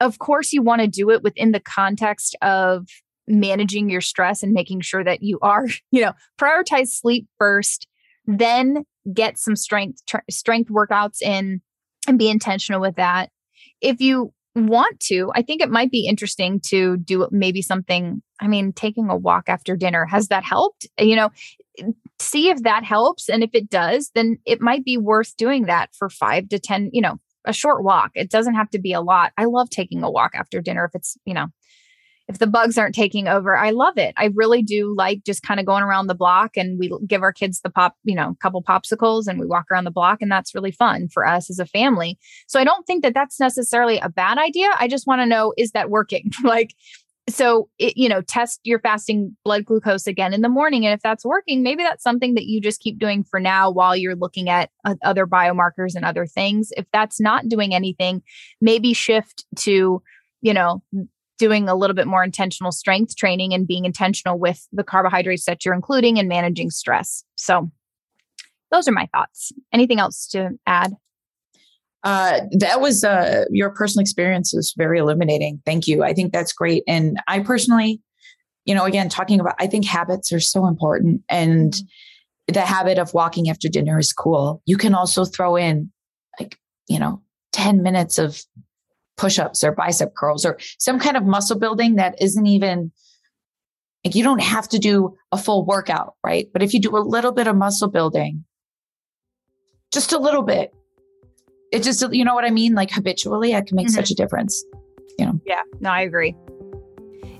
of 0.00 0.18
course 0.18 0.52
you 0.52 0.62
want 0.62 0.80
to 0.80 0.88
do 0.88 1.10
it 1.10 1.22
within 1.22 1.52
the 1.52 1.60
context 1.60 2.36
of 2.42 2.86
managing 3.28 3.88
your 3.88 4.00
stress 4.00 4.42
and 4.42 4.52
making 4.52 4.80
sure 4.80 5.04
that 5.04 5.22
you 5.22 5.38
are 5.42 5.66
you 5.90 6.00
know 6.00 6.12
prioritize 6.40 6.88
sleep 6.88 7.26
first 7.38 7.86
then 8.26 8.84
get 9.12 9.38
some 9.38 9.56
strength 9.56 10.04
tr- 10.06 10.18
strength 10.30 10.70
workouts 10.70 11.20
in 11.22 11.60
and 12.06 12.18
be 12.18 12.28
intentional 12.28 12.80
with 12.80 12.96
that 12.96 13.30
if 13.80 14.00
you 14.00 14.32
want 14.54 15.00
to, 15.00 15.30
I 15.34 15.42
think 15.42 15.62
it 15.62 15.70
might 15.70 15.90
be 15.90 16.06
interesting 16.06 16.60
to 16.66 16.96
do 16.98 17.26
maybe 17.30 17.62
something. 17.62 18.22
I 18.40 18.48
mean, 18.48 18.72
taking 18.72 19.08
a 19.08 19.16
walk 19.16 19.44
after 19.48 19.76
dinner, 19.76 20.04
has 20.06 20.28
that 20.28 20.44
helped? 20.44 20.86
You 20.98 21.16
know, 21.16 21.30
see 22.20 22.48
if 22.48 22.62
that 22.62 22.84
helps. 22.84 23.28
And 23.28 23.42
if 23.42 23.50
it 23.52 23.70
does, 23.70 24.10
then 24.14 24.38
it 24.46 24.60
might 24.60 24.84
be 24.84 24.98
worth 24.98 25.36
doing 25.36 25.64
that 25.64 25.90
for 25.94 26.08
five 26.08 26.48
to 26.50 26.58
10, 26.58 26.90
you 26.92 27.00
know, 27.00 27.18
a 27.44 27.52
short 27.52 27.82
walk. 27.82 28.12
It 28.14 28.30
doesn't 28.30 28.54
have 28.54 28.70
to 28.70 28.78
be 28.78 28.92
a 28.92 29.00
lot. 29.00 29.32
I 29.36 29.46
love 29.46 29.70
taking 29.70 30.02
a 30.02 30.10
walk 30.10 30.32
after 30.34 30.60
dinner 30.60 30.84
if 30.84 30.94
it's, 30.94 31.16
you 31.24 31.34
know, 31.34 31.48
if 32.28 32.38
the 32.38 32.46
bugs 32.46 32.78
aren't 32.78 32.94
taking 32.94 33.26
over, 33.28 33.56
I 33.56 33.70
love 33.70 33.98
it. 33.98 34.14
I 34.16 34.30
really 34.34 34.62
do 34.62 34.94
like 34.96 35.24
just 35.24 35.42
kind 35.42 35.58
of 35.58 35.66
going 35.66 35.82
around 35.82 36.06
the 36.06 36.14
block 36.14 36.56
and 36.56 36.78
we 36.78 36.90
give 37.06 37.22
our 37.22 37.32
kids 37.32 37.60
the 37.60 37.70
pop, 37.70 37.96
you 38.04 38.14
know, 38.14 38.30
a 38.30 38.36
couple 38.36 38.62
popsicles 38.62 39.26
and 39.26 39.40
we 39.40 39.46
walk 39.46 39.66
around 39.70 39.84
the 39.84 39.90
block 39.90 40.22
and 40.22 40.30
that's 40.30 40.54
really 40.54 40.70
fun 40.70 41.08
for 41.08 41.26
us 41.26 41.50
as 41.50 41.58
a 41.58 41.66
family. 41.66 42.18
So 42.46 42.60
I 42.60 42.64
don't 42.64 42.86
think 42.86 43.02
that 43.02 43.14
that's 43.14 43.40
necessarily 43.40 43.98
a 43.98 44.08
bad 44.08 44.38
idea. 44.38 44.68
I 44.78 44.88
just 44.88 45.06
want 45.06 45.20
to 45.20 45.26
know 45.26 45.52
is 45.56 45.72
that 45.72 45.90
working? 45.90 46.30
like 46.44 46.74
so 47.28 47.68
it, 47.78 47.96
you 47.96 48.08
know 48.08 48.20
test 48.20 48.60
your 48.64 48.80
fasting 48.80 49.36
blood 49.44 49.64
glucose 49.64 50.06
again 50.06 50.34
in 50.34 50.40
the 50.40 50.48
morning 50.48 50.84
and 50.84 50.92
if 50.92 51.00
that's 51.02 51.24
working 51.24 51.62
maybe 51.62 51.82
that's 51.82 52.02
something 52.02 52.34
that 52.34 52.46
you 52.46 52.60
just 52.60 52.80
keep 52.80 52.98
doing 52.98 53.22
for 53.22 53.38
now 53.38 53.70
while 53.70 53.94
you're 53.94 54.16
looking 54.16 54.48
at 54.48 54.70
uh, 54.84 54.94
other 55.04 55.26
biomarkers 55.26 55.94
and 55.94 56.04
other 56.04 56.26
things 56.26 56.72
if 56.76 56.84
that's 56.92 57.20
not 57.20 57.48
doing 57.48 57.74
anything 57.74 58.22
maybe 58.60 58.92
shift 58.92 59.44
to 59.56 60.02
you 60.40 60.52
know 60.52 60.82
doing 61.42 61.68
a 61.68 61.74
little 61.74 61.96
bit 61.96 62.06
more 62.06 62.22
intentional 62.22 62.70
strength 62.70 63.16
training 63.16 63.52
and 63.52 63.66
being 63.66 63.84
intentional 63.84 64.38
with 64.38 64.68
the 64.72 64.84
carbohydrates 64.84 65.44
that 65.44 65.64
you're 65.64 65.74
including 65.74 66.16
and 66.16 66.28
managing 66.28 66.70
stress. 66.70 67.24
So, 67.34 67.68
those 68.70 68.86
are 68.86 68.92
my 68.92 69.08
thoughts. 69.12 69.50
Anything 69.72 69.98
else 69.98 70.28
to 70.28 70.50
add? 70.68 70.94
Uh, 72.04 72.40
that 72.58 72.80
was 72.80 73.04
uh, 73.04 73.44
your 73.50 73.70
personal 73.70 74.02
experience 74.02 74.52
was 74.52 74.74
very 74.76 74.98
illuminating. 74.98 75.62
Thank 75.64 75.86
you. 75.86 76.02
I 76.02 76.12
think 76.12 76.32
that's 76.32 76.52
great. 76.52 76.82
And 76.88 77.18
I 77.28 77.40
personally, 77.40 78.00
you 78.64 78.74
know, 78.74 78.84
again, 78.84 79.08
talking 79.08 79.38
about, 79.38 79.54
I 79.58 79.66
think 79.66 79.84
habits 79.84 80.32
are 80.32 80.40
so 80.40 80.66
important. 80.66 81.22
And 81.28 81.72
mm-hmm. 81.72 82.52
the 82.52 82.62
habit 82.62 82.98
of 82.98 83.14
walking 83.14 83.48
after 83.48 83.68
dinner 83.68 83.98
is 83.98 84.12
cool. 84.12 84.62
You 84.66 84.76
can 84.76 84.94
also 84.94 85.24
throw 85.24 85.56
in 85.56 85.92
like, 86.40 86.58
you 86.88 86.98
know, 86.98 87.22
10 87.52 87.82
minutes 87.82 88.18
of 88.18 88.42
push-ups 89.16 89.62
or 89.62 89.72
bicep 89.72 90.14
curls 90.16 90.44
or 90.44 90.58
some 90.78 90.98
kind 90.98 91.16
of 91.16 91.24
muscle 91.24 91.58
building 91.58 91.96
that 91.96 92.20
isn't 92.20 92.46
even 92.46 92.90
like 94.04 94.14
you 94.16 94.24
don't 94.24 94.42
have 94.42 94.68
to 94.70 94.78
do 94.78 95.16
a 95.30 95.38
full 95.38 95.64
workout, 95.64 96.14
right? 96.24 96.48
But 96.52 96.62
if 96.62 96.74
you 96.74 96.80
do 96.80 96.96
a 96.96 96.98
little 96.98 97.30
bit 97.30 97.46
of 97.46 97.54
muscle 97.54 97.88
building, 97.88 98.44
just 99.92 100.12
a 100.12 100.18
little 100.18 100.42
bit, 100.42 100.72
it 101.72 101.82
just, 101.82 102.04
you 102.12 102.24
know 102.24 102.34
what 102.34 102.44
I 102.44 102.50
mean? 102.50 102.74
Like 102.74 102.90
habitually, 102.90 103.52
it 103.52 103.66
can 103.66 103.76
make 103.76 103.86
mm-hmm. 103.86 103.94
such 103.94 104.10
a 104.10 104.14
difference. 104.14 104.64
You 105.18 105.26
know? 105.26 105.40
Yeah, 105.46 105.62
no, 105.80 105.90
I 105.90 106.02
agree. 106.02 106.36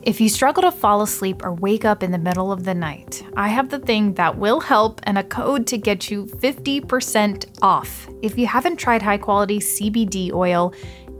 If 0.02 0.20
you 0.20 0.28
struggle 0.28 0.62
to 0.64 0.72
fall 0.72 1.02
asleep 1.02 1.44
or 1.44 1.54
wake 1.54 1.84
up 1.84 2.02
in 2.02 2.10
the 2.10 2.18
middle 2.18 2.50
of 2.50 2.64
the 2.64 2.74
night, 2.74 3.22
I 3.36 3.46
have 3.48 3.68
the 3.68 3.78
thing 3.78 4.14
that 4.14 4.36
will 4.36 4.58
help 4.58 5.00
and 5.04 5.16
a 5.16 5.22
code 5.22 5.64
to 5.68 5.78
get 5.78 6.10
you 6.10 6.24
50% 6.26 7.58
off. 7.62 8.08
If 8.20 8.36
you 8.36 8.48
haven't 8.48 8.78
tried 8.78 9.00
high 9.00 9.18
quality 9.18 9.60
CBD 9.60 10.32
oil, 10.32 10.74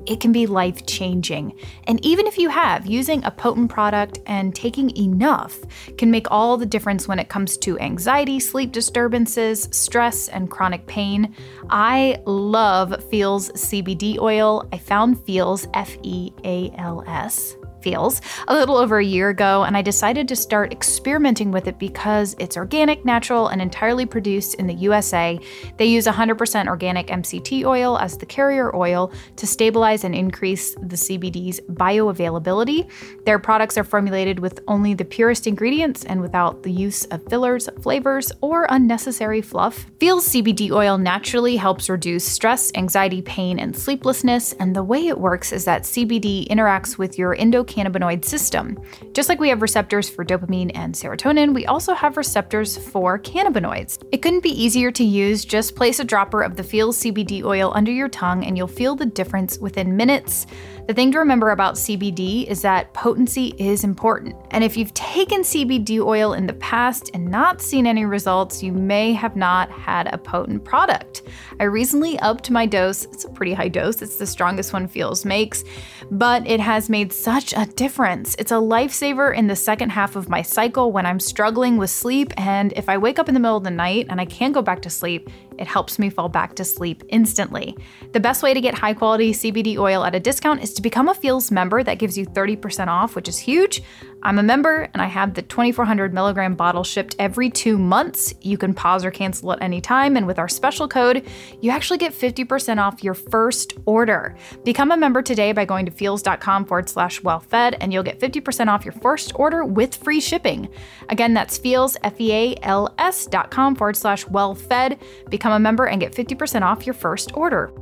it 0.06 0.20
can 0.20 0.32
be 0.32 0.46
life 0.46 0.86
changing. 0.86 1.58
And 1.86 2.04
even 2.04 2.26
if 2.26 2.38
you 2.38 2.48
have, 2.48 2.86
using 2.86 3.24
a 3.24 3.30
potent 3.30 3.70
product 3.70 4.18
and 4.26 4.54
taking 4.54 4.96
enough 4.96 5.58
can 5.96 6.10
make 6.10 6.30
all 6.30 6.56
the 6.56 6.66
difference 6.66 7.08
when 7.08 7.18
it 7.18 7.28
comes 7.28 7.56
to 7.58 7.78
anxiety, 7.78 8.40
sleep 8.40 8.72
disturbances, 8.72 9.68
stress, 9.70 10.28
and 10.28 10.50
chronic 10.50 10.86
pain. 10.86 11.34
I 11.70 12.20
love 12.26 13.04
Feals 13.10 13.50
CBD 13.52 14.18
oil. 14.18 14.68
I 14.72 14.78
found 14.78 15.24
Feals, 15.24 15.66
F 15.74 15.96
E 16.02 16.32
A 16.44 16.72
L 16.78 17.04
S 17.06 17.56
Feals 17.82 18.20
a 18.46 18.54
little 18.54 18.76
over 18.76 18.98
a 18.98 19.04
year 19.04 19.30
ago, 19.30 19.64
and 19.64 19.76
I 19.76 19.82
decided 19.82 20.28
to 20.28 20.36
start 20.36 20.72
experimenting 20.72 21.50
with 21.50 21.66
it 21.66 21.80
because 21.80 22.36
it's 22.38 22.56
organic, 22.56 23.04
natural, 23.04 23.48
and 23.48 23.60
entirely 23.60 24.06
produced 24.06 24.54
in 24.54 24.68
the 24.68 24.74
USA. 24.74 25.40
They 25.78 25.86
use 25.86 26.06
100% 26.06 26.68
organic 26.68 27.08
MCT 27.08 27.64
oil 27.64 27.98
as 27.98 28.16
the 28.16 28.26
carrier 28.26 28.74
oil 28.76 29.12
to 29.34 29.46
stabilize 29.46 30.04
and 30.04 30.14
increase 30.14 30.74
the 30.76 30.96
CBD's 30.96 31.60
bioavailability. 31.70 32.88
Their 33.24 33.40
products 33.40 33.76
are 33.76 33.84
formulated 33.84 34.38
with 34.38 34.60
only 34.68 34.94
the 34.94 35.04
purest 35.04 35.48
ingredients 35.48 36.04
and 36.04 36.20
without 36.20 36.62
the 36.62 36.70
use 36.70 37.04
of 37.06 37.26
fillers, 37.28 37.68
flavors, 37.80 38.30
or 38.40 38.66
unnecessary 38.70 39.42
fluff. 39.42 39.86
Feals 39.98 40.28
CBD 40.28 40.70
oil 40.70 40.98
naturally 40.98 41.56
helps 41.56 41.88
reduce 41.88 42.24
stress, 42.24 42.70
anxiety, 42.76 43.22
pain, 43.22 43.58
and 43.58 43.76
sleeplessness, 43.76 44.52
and 44.54 44.76
the 44.76 44.84
way 44.84 45.08
it 45.08 45.18
works 45.18 45.52
is 45.52 45.64
that 45.64 45.82
CBD 45.82 46.46
interacts 46.46 46.96
with 46.96 47.18
your 47.18 47.34
endocrine 47.34 47.71
endocannabinoid 47.72 48.24
system. 48.24 48.80
Just 49.12 49.28
like 49.28 49.40
we 49.40 49.48
have 49.48 49.62
receptors 49.62 50.08
for 50.08 50.24
dopamine 50.24 50.70
and 50.74 50.94
serotonin, 50.94 51.54
we 51.54 51.66
also 51.66 51.94
have 51.94 52.16
receptors 52.16 52.76
for 52.76 53.18
cannabinoids. 53.18 54.02
It 54.12 54.22
couldn't 54.22 54.42
be 54.42 54.50
easier 54.50 54.90
to 54.92 55.04
use. 55.04 55.44
Just 55.44 55.76
place 55.76 56.00
a 56.00 56.04
dropper 56.04 56.42
of 56.42 56.56
the 56.56 56.62
Feals 56.62 56.98
CBD 56.98 57.42
oil 57.44 57.72
under 57.74 57.92
your 57.92 58.08
tongue 58.08 58.44
and 58.44 58.56
you'll 58.56 58.66
feel 58.66 58.94
the 58.94 59.06
difference 59.06 59.58
within 59.58 59.96
minutes. 59.96 60.46
The 60.88 60.94
thing 60.94 61.12
to 61.12 61.18
remember 61.20 61.50
about 61.50 61.76
CBD 61.76 62.44
is 62.48 62.60
that 62.62 62.92
potency 62.92 63.54
is 63.56 63.84
important. 63.84 64.34
And 64.50 64.64
if 64.64 64.76
you've 64.76 64.92
taken 64.94 65.42
CBD 65.42 66.04
oil 66.04 66.32
in 66.32 66.44
the 66.44 66.54
past 66.54 67.08
and 67.14 67.30
not 67.30 67.62
seen 67.62 67.86
any 67.86 68.04
results, 68.04 68.64
you 68.64 68.72
may 68.72 69.12
have 69.12 69.36
not 69.36 69.70
had 69.70 70.12
a 70.12 70.18
potent 70.18 70.64
product. 70.64 71.22
I 71.60 71.64
recently 71.64 72.18
upped 72.18 72.50
my 72.50 72.66
dose. 72.66 73.04
It's 73.04 73.24
a 73.24 73.30
pretty 73.30 73.52
high 73.52 73.68
dose, 73.68 74.02
it's 74.02 74.16
the 74.16 74.26
strongest 74.26 74.72
one 74.72 74.88
Feals 74.88 75.24
makes, 75.24 75.62
but 76.10 76.44
it 76.48 76.58
has 76.58 76.90
made 76.90 77.12
such 77.12 77.54
a 77.56 77.64
difference. 77.64 78.34
It's 78.40 78.50
a 78.50 78.56
lifesaver 78.56 79.34
in 79.36 79.46
the 79.46 79.56
second 79.56 79.90
half 79.90 80.16
of 80.16 80.28
my 80.28 80.42
cycle 80.42 80.90
when 80.90 81.06
I'm 81.06 81.20
struggling 81.20 81.76
with 81.76 81.90
sleep. 81.90 82.32
And 82.36 82.72
if 82.72 82.88
I 82.88 82.98
wake 82.98 83.20
up 83.20 83.28
in 83.28 83.34
the 83.34 83.40
middle 83.40 83.56
of 83.56 83.64
the 83.64 83.70
night 83.70 84.06
and 84.10 84.20
I 84.20 84.24
can't 84.24 84.52
go 84.52 84.62
back 84.62 84.82
to 84.82 84.90
sleep, 84.90 85.30
it 85.58 85.66
helps 85.66 85.98
me 85.98 86.10
fall 86.10 86.28
back 86.28 86.54
to 86.56 86.64
sleep 86.64 87.02
instantly. 87.08 87.76
The 88.12 88.20
best 88.20 88.42
way 88.42 88.54
to 88.54 88.60
get 88.60 88.74
high 88.74 88.94
quality 88.94 89.32
CBD 89.32 89.76
oil 89.78 90.04
at 90.04 90.14
a 90.14 90.20
discount 90.20 90.62
is 90.62 90.72
to 90.74 90.82
become 90.82 91.08
a 91.08 91.14
Feals 91.14 91.50
member. 91.50 91.82
That 91.82 91.98
gives 91.98 92.18
you 92.18 92.26
30% 92.26 92.88
off, 92.88 93.14
which 93.14 93.28
is 93.28 93.38
huge. 93.38 93.82
I'm 94.24 94.38
a 94.38 94.42
member 94.42 94.88
and 94.92 95.02
I 95.02 95.06
have 95.06 95.34
the 95.34 95.42
2400 95.42 96.14
milligram 96.14 96.54
bottle 96.54 96.84
shipped 96.84 97.16
every 97.18 97.50
two 97.50 97.76
months. 97.76 98.32
You 98.40 98.56
can 98.56 98.72
pause 98.72 99.04
or 99.04 99.10
cancel 99.10 99.52
at 99.52 99.62
any 99.62 99.80
time. 99.80 100.16
And 100.16 100.26
with 100.26 100.38
our 100.38 100.48
special 100.48 100.86
code, 100.86 101.26
you 101.60 101.70
actually 101.70 101.98
get 101.98 102.12
50% 102.12 102.78
off 102.78 103.02
your 103.02 103.14
first 103.14 103.74
order. 103.84 104.36
Become 104.64 104.92
a 104.92 104.96
member 104.96 105.22
today 105.22 105.52
by 105.52 105.64
going 105.64 105.86
to 105.86 105.92
feals.com 105.92 106.66
forward 106.66 106.88
slash 106.88 107.20
wellfed 107.20 107.76
and 107.80 107.92
you'll 107.92 108.04
get 108.04 108.20
50% 108.20 108.68
off 108.68 108.84
your 108.84 108.92
first 108.92 109.32
order 109.34 109.64
with 109.64 109.96
free 109.96 110.20
shipping. 110.20 110.68
Again, 111.08 111.34
that's 111.34 111.58
feals, 111.58 111.96
F 112.04 112.20
E 112.20 112.32
A 112.32 112.54
L 112.62 112.94
S 112.98 113.26
dot 113.26 113.52
forward 113.52 113.96
slash 113.96 114.24
wellfed. 114.26 114.98
Become 115.42 115.54
a 115.54 115.58
member 115.58 115.86
and 115.86 116.00
get 116.00 116.12
50% 116.12 116.62
off 116.62 116.86
your 116.86 116.94
first 116.94 117.36
order. 117.36 117.72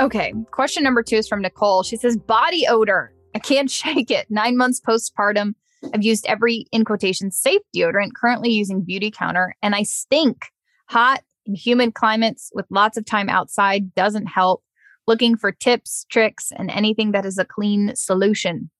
Okay, 0.00 0.34
question 0.50 0.82
number 0.82 1.04
two 1.04 1.14
is 1.14 1.28
from 1.28 1.40
Nicole. 1.40 1.84
She 1.84 1.96
says, 1.96 2.16
body 2.16 2.66
odor. 2.68 3.14
I 3.36 3.38
can't 3.38 3.70
shake 3.80 4.10
it. 4.10 4.26
Nine 4.30 4.56
months 4.56 4.80
postpartum. 4.80 5.54
I've 5.94 6.02
used 6.02 6.26
every 6.26 6.66
in 6.72 6.84
quotation 6.84 7.30
safe 7.30 7.62
deodorant, 7.72 8.14
currently 8.20 8.50
using 8.50 8.84
Beautycounter, 8.84 9.50
and 9.62 9.76
I 9.76 9.84
stink. 9.84 10.46
Hot 10.88 11.22
humid 11.46 11.94
climates 11.94 12.50
with 12.52 12.66
lots 12.68 12.96
of 12.96 13.04
time 13.04 13.28
outside 13.28 13.94
doesn't 13.94 14.26
help. 14.26 14.64
Looking 15.06 15.36
for 15.36 15.52
tips, 15.52 16.04
tricks, 16.10 16.50
and 16.50 16.68
anything 16.68 17.12
that 17.12 17.24
is 17.24 17.38
a 17.38 17.44
clean 17.44 17.94
solution. 17.94 18.70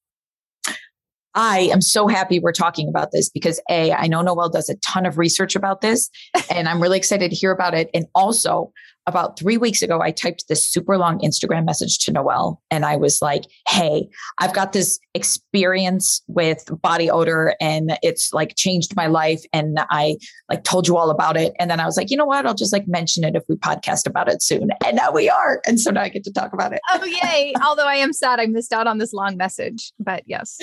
I 1.38 1.70
am 1.72 1.80
so 1.80 2.08
happy 2.08 2.40
we're 2.40 2.50
talking 2.50 2.88
about 2.88 3.12
this 3.12 3.30
because 3.30 3.60
A, 3.70 3.92
I 3.92 4.08
know 4.08 4.22
Noelle 4.22 4.48
does 4.48 4.68
a 4.68 4.74
ton 4.78 5.06
of 5.06 5.18
research 5.18 5.54
about 5.54 5.82
this, 5.82 6.10
and 6.50 6.68
I'm 6.68 6.82
really 6.82 6.98
excited 6.98 7.30
to 7.30 7.36
hear 7.36 7.52
about 7.52 7.74
it. 7.74 7.88
And 7.94 8.06
also, 8.12 8.72
about 9.06 9.38
three 9.38 9.56
weeks 9.56 9.80
ago, 9.80 10.02
I 10.02 10.10
typed 10.10 10.48
this 10.48 10.68
super 10.68 10.98
long 10.98 11.18
Instagram 11.20 11.64
message 11.64 11.98
to 12.00 12.12
Noelle 12.12 12.60
and 12.70 12.84
I 12.84 12.96
was 12.96 13.22
like, 13.22 13.44
Hey, 13.66 14.06
I've 14.38 14.52
got 14.52 14.72
this 14.72 14.98
experience 15.14 16.22
with 16.26 16.64
body 16.82 17.08
odor, 17.08 17.54
and 17.58 17.96
it's 18.02 18.34
like 18.34 18.54
changed 18.56 18.94
my 18.96 19.06
life. 19.06 19.42
And 19.52 19.78
I 19.90 20.16
like 20.50 20.64
told 20.64 20.86
you 20.86 20.98
all 20.98 21.08
about 21.08 21.38
it. 21.38 21.54
And 21.58 21.70
then 21.70 21.80
I 21.80 21.86
was 21.86 21.96
like, 21.96 22.10
You 22.10 22.18
know 22.18 22.26
what? 22.26 22.46
I'll 22.46 22.54
just 22.54 22.72
like 22.72 22.86
mention 22.86 23.24
it 23.24 23.34
if 23.34 23.44
we 23.48 23.54
podcast 23.54 24.06
about 24.06 24.28
it 24.28 24.42
soon. 24.42 24.70
And 24.84 24.96
now 24.96 25.10
we 25.10 25.30
are. 25.30 25.62
And 25.66 25.80
so 25.80 25.90
now 25.90 26.02
I 26.02 26.10
get 26.10 26.24
to 26.24 26.32
talk 26.32 26.52
about 26.52 26.72
it. 26.72 26.80
Oh, 26.92 27.04
yay. 27.04 27.54
Although 27.64 27.86
I 27.86 27.94
am 27.94 28.12
sad 28.12 28.40
I 28.40 28.46
missed 28.46 28.72
out 28.72 28.88
on 28.88 28.98
this 28.98 29.14
long 29.14 29.38
message, 29.38 29.92
but 29.98 30.24
yes. 30.26 30.58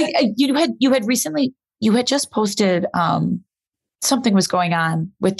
I, 0.00 0.12
I, 0.18 0.32
you 0.36 0.54
had 0.54 0.70
you 0.78 0.92
had 0.92 1.06
recently 1.06 1.54
you 1.80 1.92
had 1.92 2.06
just 2.06 2.30
posted 2.30 2.86
um, 2.94 3.42
something 4.02 4.34
was 4.34 4.46
going 4.48 4.72
on 4.74 5.12
with 5.20 5.38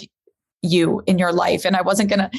you 0.62 1.02
in 1.06 1.18
your 1.18 1.32
life, 1.32 1.64
and 1.64 1.76
I 1.76 1.82
wasn't 1.82 2.11
gonna. 2.11 2.30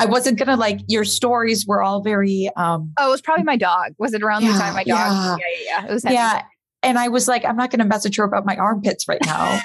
I 0.00 0.06
wasn't 0.06 0.38
gonna 0.38 0.56
like 0.56 0.78
your 0.86 1.04
stories 1.04 1.66
were 1.66 1.82
all 1.82 2.02
very 2.02 2.48
um 2.56 2.92
Oh, 2.98 3.08
it 3.08 3.10
was 3.10 3.20
probably 3.20 3.42
my 3.44 3.56
dog. 3.56 3.94
Was 3.98 4.14
it 4.14 4.22
around 4.22 4.42
Yeah, 4.44 4.52
the 4.52 4.58
time 4.58 4.74
my 4.74 4.84
dog? 4.84 4.86
yeah. 4.86 5.36
Yeah, 5.36 5.36
yeah, 5.38 5.64
yeah. 5.82 5.86
It 5.90 5.92
was 5.92 6.02
heavy. 6.04 6.14
yeah 6.14 6.42
and 6.84 6.96
i 6.96 7.08
was 7.08 7.26
like 7.26 7.44
i'm 7.44 7.56
not 7.56 7.72
going 7.72 7.80
to 7.80 7.84
message 7.84 8.14
her 8.16 8.22
about 8.22 8.46
my 8.46 8.54
armpits 8.54 9.08
right 9.08 9.18
now 9.26 9.58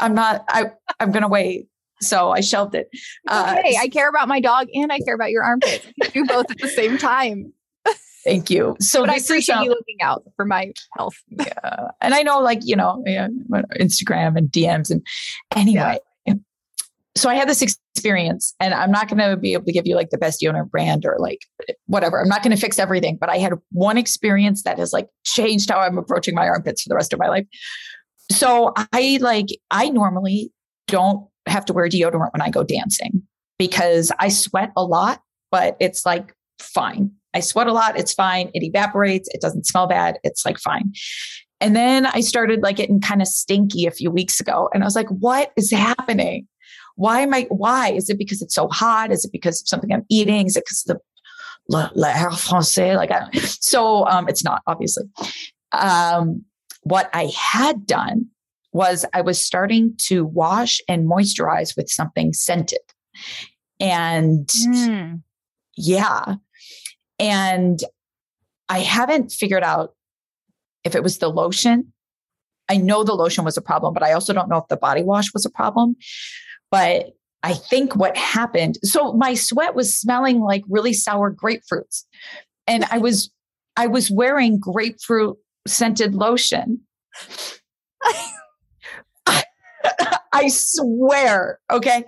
i'm 0.00 0.14
not 0.14 0.42
i 0.48 0.64
i'm 1.00 1.12
going 1.12 1.20
to 1.22 1.28
wait 1.28 1.66
so 2.00 2.30
i 2.30 2.40
shelved 2.40 2.74
it 2.74 2.88
uh, 3.28 3.56
okay, 3.58 3.76
I 3.78 3.88
care 3.88 4.08
about 4.08 4.26
my 4.28 4.40
dog 4.40 4.68
and 4.72 4.90
I 4.90 4.98
care 5.00 5.14
about 5.14 5.30
your 5.30 5.44
armpits. 5.44 5.86
Do 6.14 6.24
both 6.24 6.50
at 6.50 6.56
the 6.58 6.68
same 6.68 6.96
time. 6.96 7.52
Thank 8.26 8.50
you. 8.50 8.76
So 8.80 9.00
But 9.00 9.10
I 9.10 9.16
appreciate 9.16 9.56
um, 9.56 9.64
you 9.64 9.70
looking 9.70 10.02
out 10.02 10.24
for 10.34 10.44
my 10.44 10.72
health. 10.96 11.14
yeah. 11.28 11.88
and 12.00 12.14
i 12.14 12.22
know 12.22 12.40
like 12.40 12.60
you 12.62 12.76
know 12.76 13.02
yeah, 13.06 13.28
instagram 13.80 14.36
and 14.36 14.48
dms 14.48 14.90
and 14.90 15.06
anyway. 15.54 15.98
So 17.16 17.30
i 17.30 17.34
had 17.34 17.48
this 17.48 17.62
experience 17.62 18.54
and 18.60 18.74
i'm 18.74 18.90
not 18.90 19.08
going 19.08 19.18
to 19.18 19.36
be 19.36 19.54
able 19.54 19.64
to 19.64 19.72
give 19.72 19.86
you 19.86 19.96
like 19.96 20.10
the 20.10 20.18
best 20.18 20.42
deodorant 20.42 20.70
brand 20.70 21.06
or 21.06 21.16
like 21.18 21.40
whatever. 21.86 22.20
I'm 22.20 22.28
not 22.28 22.42
going 22.42 22.54
to 22.54 22.60
fix 22.60 22.78
everything 22.78 23.16
but 23.18 23.30
i 23.30 23.38
had 23.38 23.54
one 23.70 23.96
experience 23.96 24.62
that 24.64 24.78
has 24.78 24.92
like 24.92 25.08
changed 25.24 25.70
how 25.70 25.78
i'm 25.78 25.96
approaching 25.96 26.34
my 26.34 26.46
armpits 26.46 26.82
for 26.82 26.88
the 26.88 26.94
rest 26.94 27.12
of 27.12 27.18
my 27.18 27.28
life. 27.28 27.46
So 28.30 28.72
i 28.76 29.18
like 29.20 29.46
i 29.70 29.88
normally 29.88 30.50
don't 30.88 31.26
have 31.46 31.64
to 31.66 31.72
wear 31.72 31.88
deodorant 31.88 32.32
when 32.32 32.42
i 32.42 32.50
go 32.50 32.62
dancing 32.64 33.22
because 33.58 34.12
i 34.18 34.28
sweat 34.28 34.72
a 34.76 34.84
lot 34.84 35.22
but 35.50 35.76
it's 35.80 36.04
like 36.04 36.34
fine 36.60 37.10
i 37.36 37.40
sweat 37.40 37.66
a 37.66 37.72
lot 37.72 37.98
it's 37.98 38.12
fine 38.14 38.50
it 38.54 38.62
evaporates 38.62 39.28
it 39.32 39.40
doesn't 39.40 39.66
smell 39.66 39.86
bad 39.86 40.18
it's 40.24 40.44
like 40.44 40.58
fine 40.58 40.92
and 41.60 41.74
then 41.74 42.06
I 42.06 42.20
started 42.20 42.62
like 42.62 42.76
getting 42.76 43.00
kind 43.00 43.22
of 43.22 43.28
stinky 43.28 43.86
a 43.86 43.90
few 43.90 44.10
weeks 44.10 44.40
ago. 44.40 44.68
And 44.74 44.82
I 44.82 44.86
was 44.86 44.94
like, 44.94 45.08
what 45.08 45.52
is 45.56 45.70
happening? 45.70 46.46
Why 46.96 47.20
am 47.20 47.32
I, 47.32 47.46
why? 47.48 47.92
Is 47.92 48.10
it 48.10 48.18
because 48.18 48.42
it's 48.42 48.54
so 48.54 48.68
hot? 48.68 49.10
Is 49.10 49.24
it 49.24 49.32
because 49.32 49.62
of 49.62 49.68
something 49.68 49.92
I'm 49.92 50.04
eating? 50.10 50.46
Is 50.46 50.56
it 50.56 50.64
because 50.66 50.84
of 50.88 50.96
the 50.96 51.74
le, 51.74 51.90
le 51.94 52.08
air 52.08 52.30
français? 52.30 52.96
Like, 52.96 53.10
I, 53.10 53.20
don't 53.20 53.36
so 53.42 54.06
um, 54.06 54.28
it's 54.28 54.44
not 54.44 54.62
obviously. 54.66 55.04
Um, 55.72 56.44
what 56.82 57.08
I 57.12 57.32
had 57.34 57.86
done 57.86 58.26
was 58.72 59.06
I 59.14 59.22
was 59.22 59.40
starting 59.40 59.94
to 60.08 60.26
wash 60.26 60.80
and 60.88 61.08
moisturize 61.08 61.74
with 61.76 61.88
something 61.88 62.34
scented. 62.34 62.80
And 63.80 64.46
Mm. 64.48 65.22
yeah. 65.76 66.34
And 67.18 67.80
I 68.68 68.80
haven't 68.80 69.32
figured 69.32 69.62
out 69.62 69.94
if 70.84 70.94
it 70.94 71.02
was 71.02 71.18
the 71.18 71.28
lotion. 71.28 71.92
I 72.68 72.76
know 72.76 73.04
the 73.04 73.14
lotion 73.14 73.44
was 73.44 73.56
a 73.56 73.62
problem, 73.62 73.94
but 73.94 74.02
I 74.02 74.12
also 74.12 74.32
don't 74.32 74.48
know 74.48 74.58
if 74.58 74.68
the 74.68 74.76
body 74.76 75.02
wash 75.02 75.32
was 75.32 75.46
a 75.46 75.50
problem. 75.50 75.96
But 76.70 77.10
I 77.42 77.54
think 77.54 77.94
what 77.94 78.16
happened, 78.16 78.78
so 78.82 79.12
my 79.12 79.34
sweat 79.34 79.74
was 79.74 79.96
smelling 79.96 80.40
like 80.40 80.64
really 80.68 80.92
sour 80.92 81.32
grapefruits. 81.32 82.04
And 82.66 82.84
I 82.90 82.98
was 82.98 83.30
I 83.76 83.86
was 83.86 84.10
wearing 84.10 84.58
grapefruit 84.58 85.36
scented 85.66 86.14
lotion. 86.14 86.80
I 90.36 90.48
swear, 90.48 91.60
okay? 91.70 92.04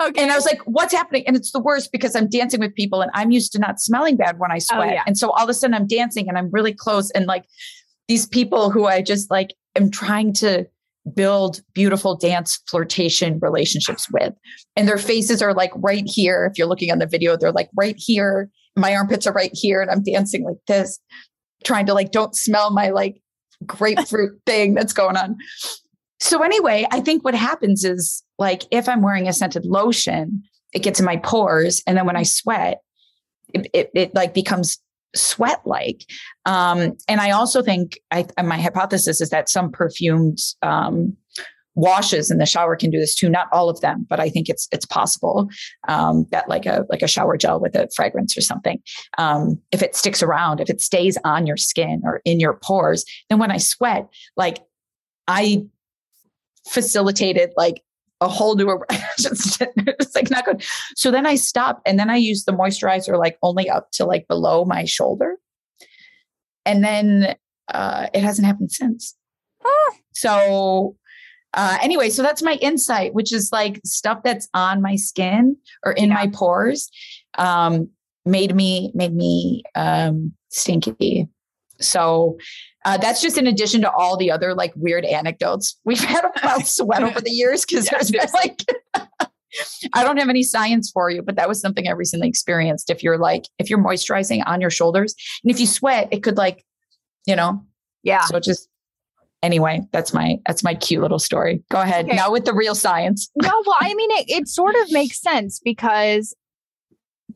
Okay. 0.00 0.22
And 0.22 0.32
I 0.32 0.34
was 0.34 0.46
like, 0.46 0.60
what's 0.64 0.94
happening? 0.94 1.24
And 1.26 1.36
it's 1.36 1.52
the 1.52 1.60
worst 1.60 1.92
because 1.92 2.16
I'm 2.16 2.28
dancing 2.28 2.60
with 2.60 2.74
people 2.74 3.02
and 3.02 3.10
I'm 3.14 3.30
used 3.30 3.52
to 3.52 3.58
not 3.58 3.80
smelling 3.80 4.16
bad 4.16 4.38
when 4.38 4.50
I 4.50 4.56
oh, 4.56 4.60
sweat. 4.60 4.94
yeah. 4.94 5.02
And 5.06 5.18
so 5.18 5.30
all 5.30 5.44
of 5.44 5.48
a 5.48 5.54
sudden 5.54 5.74
I'm 5.74 5.86
dancing 5.86 6.28
and 6.28 6.38
I'm 6.38 6.50
really 6.50 6.72
close. 6.72 7.10
And 7.10 7.26
like 7.26 7.44
these 8.08 8.26
people 8.26 8.70
who 8.70 8.86
I 8.86 9.02
just 9.02 9.30
like 9.30 9.54
am 9.76 9.90
trying 9.90 10.32
to 10.34 10.66
build 11.14 11.60
beautiful 11.74 12.16
dance 12.16 12.60
flirtation 12.68 13.38
relationships 13.40 14.10
with. 14.10 14.34
And 14.76 14.88
their 14.88 14.98
faces 14.98 15.42
are 15.42 15.54
like 15.54 15.72
right 15.76 16.04
here. 16.06 16.46
If 16.50 16.58
you're 16.58 16.66
looking 16.66 16.90
on 16.90 16.98
the 16.98 17.06
video, 17.06 17.36
they're 17.36 17.52
like 17.52 17.70
right 17.76 17.96
here. 17.98 18.50
My 18.76 18.94
armpits 18.94 19.26
are 19.26 19.32
right 19.32 19.50
here. 19.52 19.82
And 19.82 19.90
I'm 19.90 20.02
dancing 20.02 20.44
like 20.44 20.58
this, 20.66 20.98
trying 21.64 21.86
to 21.86 21.94
like, 21.94 22.12
don't 22.12 22.34
smell 22.34 22.70
my 22.70 22.90
like 22.90 23.20
grapefruit 23.66 24.40
thing 24.46 24.74
that's 24.74 24.92
going 24.92 25.16
on. 25.16 25.36
So 26.20 26.42
anyway, 26.42 26.86
I 26.90 27.00
think 27.00 27.24
what 27.24 27.34
happens 27.34 27.84
is 27.84 28.22
like 28.38 28.64
if 28.70 28.88
I'm 28.88 29.02
wearing 29.02 29.26
a 29.26 29.32
scented 29.32 29.64
lotion, 29.64 30.42
it 30.72 30.82
gets 30.82 31.00
in 31.00 31.06
my 31.06 31.16
pores, 31.16 31.82
and 31.86 31.96
then 31.96 32.06
when 32.06 32.16
I 32.16 32.22
sweat, 32.22 32.82
it 33.52 33.66
it, 33.72 33.90
it 33.94 34.14
like 34.14 34.34
becomes 34.34 34.78
sweat 35.14 35.60
like. 35.64 36.04
Um, 36.46 36.96
and 37.08 37.20
I 37.20 37.30
also 37.30 37.62
think 37.62 37.98
I 38.10 38.26
my 38.42 38.58
hypothesis 38.60 39.20
is 39.20 39.30
that 39.30 39.48
some 39.48 39.72
perfumed 39.72 40.38
um, 40.62 41.16
washes 41.74 42.30
in 42.30 42.38
the 42.38 42.46
shower 42.46 42.76
can 42.76 42.90
do 42.90 42.98
this 42.98 43.14
too. 43.14 43.28
Not 43.28 43.48
all 43.52 43.68
of 43.68 43.80
them, 43.80 44.06
but 44.08 44.20
I 44.20 44.28
think 44.28 44.48
it's 44.48 44.68
it's 44.72 44.86
possible 44.86 45.48
um, 45.88 46.26
that 46.30 46.48
like 46.48 46.66
a 46.66 46.84
like 46.90 47.02
a 47.02 47.08
shower 47.08 47.36
gel 47.36 47.60
with 47.60 47.74
a 47.74 47.88
fragrance 47.96 48.36
or 48.36 48.42
something, 48.42 48.80
um, 49.18 49.60
if 49.72 49.82
it 49.82 49.96
sticks 49.96 50.22
around, 50.22 50.60
if 50.60 50.70
it 50.70 50.80
stays 50.80 51.16
on 51.24 51.46
your 51.46 51.56
skin 51.56 52.02
or 52.04 52.20
in 52.24 52.40
your 52.40 52.58
pores, 52.62 53.04
then 53.28 53.38
when 53.38 53.50
I 53.50 53.56
sweat, 53.56 54.08
like 54.36 54.58
I 55.26 55.64
facilitated 56.70 57.50
like 57.56 57.82
a 58.20 58.28
whole 58.28 58.54
new 58.54 58.68
just 59.18 59.62
it's 59.76 60.14
like 60.14 60.30
not 60.30 60.44
good. 60.44 60.62
So 60.94 61.10
then 61.10 61.26
I 61.26 61.34
stopped 61.36 61.82
and 61.86 61.98
then 61.98 62.10
I 62.10 62.16
used 62.16 62.46
the 62.46 62.52
moisturizer 62.52 63.18
like 63.18 63.38
only 63.42 63.68
up 63.68 63.90
to 63.92 64.04
like 64.04 64.28
below 64.28 64.64
my 64.64 64.84
shoulder. 64.84 65.36
And 66.66 66.84
then 66.84 67.34
uh 67.72 68.08
it 68.12 68.22
hasn't 68.22 68.46
happened 68.46 68.72
since. 68.72 69.16
Oh. 69.64 69.92
So 70.12 70.96
uh 71.54 71.78
anyway, 71.82 72.10
so 72.10 72.22
that's 72.22 72.42
my 72.42 72.54
insight, 72.60 73.14
which 73.14 73.32
is 73.32 73.50
like 73.52 73.80
stuff 73.84 74.20
that's 74.22 74.48
on 74.54 74.82
my 74.82 74.96
skin 74.96 75.56
or 75.84 75.92
in 75.92 76.08
Yeah. 76.08 76.14
my 76.14 76.26
pores 76.28 76.90
um 77.38 77.88
made 78.26 78.54
me 78.54 78.92
made 78.94 79.14
me 79.14 79.62
um 79.74 80.32
stinky. 80.50 81.26
So 81.80 82.36
uh, 82.84 82.96
that's 82.96 83.20
just 83.20 83.36
in 83.36 83.46
addition 83.46 83.80
to 83.82 83.90
all 83.92 84.16
the 84.16 84.30
other 84.30 84.54
like 84.54 84.72
weird 84.76 85.04
anecdotes 85.04 85.78
we've 85.84 86.00
had 86.00 86.24
about 86.36 86.66
sweat 86.66 87.02
over 87.02 87.20
the 87.20 87.30
years 87.30 87.64
because 87.64 87.86
Yeah, 87.86 87.98
there's 87.98 88.10
been 88.10 88.28
like 88.34 88.64
I 89.94 90.04
don't 90.04 90.16
have 90.18 90.28
any 90.28 90.44
science 90.44 90.90
for 90.92 91.10
you, 91.10 91.22
but 91.22 91.34
that 91.34 91.48
was 91.48 91.60
something 91.60 91.88
I 91.88 91.92
recently 91.92 92.28
experienced. 92.28 92.88
If 92.88 93.02
you're 93.02 93.18
like 93.18 93.46
if 93.58 93.68
you're 93.68 93.82
moisturizing 93.82 94.42
on 94.46 94.60
your 94.60 94.70
shoulders, 94.70 95.14
and 95.42 95.50
if 95.50 95.58
you 95.58 95.66
sweat, 95.66 96.08
it 96.12 96.22
could 96.22 96.36
like, 96.36 96.64
you 97.26 97.34
know, 97.34 97.64
yeah. 98.04 98.24
so 98.26 98.38
just 98.38 98.68
anyway, 99.42 99.80
that's 99.92 100.12
my 100.12 100.38
that's 100.46 100.62
my 100.62 100.74
cute 100.74 101.02
little 101.02 101.18
story. 101.18 101.62
Go 101.70 101.80
ahead. 101.80 102.06
Okay. 102.06 102.16
Now 102.16 102.30
with 102.30 102.44
the 102.44 102.54
real 102.54 102.74
science. 102.74 103.30
no, 103.36 103.62
well, 103.66 103.76
I 103.80 103.94
mean, 103.94 104.10
it, 104.12 104.26
it 104.28 104.48
sort 104.48 104.74
of 104.76 104.92
makes 104.92 105.20
sense 105.20 105.60
because 105.62 106.34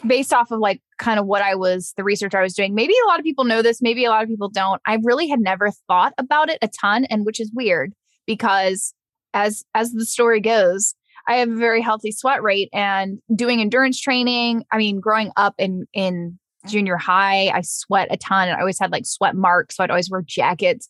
based 0.07 0.33
off 0.33 0.51
of 0.51 0.61
like 0.61 0.81
kind 0.99 1.19
of 1.19 1.27
what 1.27 1.43
I 1.43 1.55
was, 1.55 1.93
the 1.97 2.05
research 2.05 2.35
I 2.35 2.43
was 2.43 2.55
doing, 2.55 2.75
maybe 2.75 2.95
a 3.05 3.09
lot 3.09 3.19
of 3.19 3.25
people 3.25 3.45
know 3.45 3.63
this, 3.63 3.83
maybe 3.83 4.05
a 4.05 4.11
lot 4.11 4.23
of 4.23 4.29
people 4.29 4.49
don't. 4.49 4.81
I 4.87 4.99
really 5.03 5.29
had 5.29 5.41
never 5.41 5.71
thought 5.89 6.15
about 6.19 6.49
it 6.51 6.59
a 6.63 6.69
ton, 6.69 7.05
and 7.07 7.25
which 7.27 7.41
is 7.41 7.51
weird 7.55 7.93
because 8.27 8.95
as 9.33 9.65
as 9.75 9.93
the 9.93 10.07
story 10.07 10.41
goes, 10.41 10.95
I 11.29 11.37
have 11.37 11.51
a 11.51 11.57
very 11.57 11.81
healthy 11.81 12.13
sweat 12.13 12.43
rate 12.43 12.69
and 12.73 13.19
doing 13.35 13.61
endurance 13.61 14.01
training. 14.01 14.65
I 14.73 14.79
mean, 14.79 15.01
growing 15.01 15.31
up 15.37 15.55
in 15.59 15.87
in 15.93 16.39
junior 16.67 16.97
high, 16.97 17.49
I 17.49 17.61
sweat 17.63 18.09
a 18.11 18.17
ton 18.17 18.49
and 18.49 18.57
I 18.57 18.61
always 18.61 18.79
had 18.79 18.93
like 18.93 19.07
sweat 19.07 19.37
marks. 19.37 19.77
So 19.77 19.85
I'd 19.85 19.91
always 19.91 20.11
wear 20.11 20.23
jackets. 20.23 20.89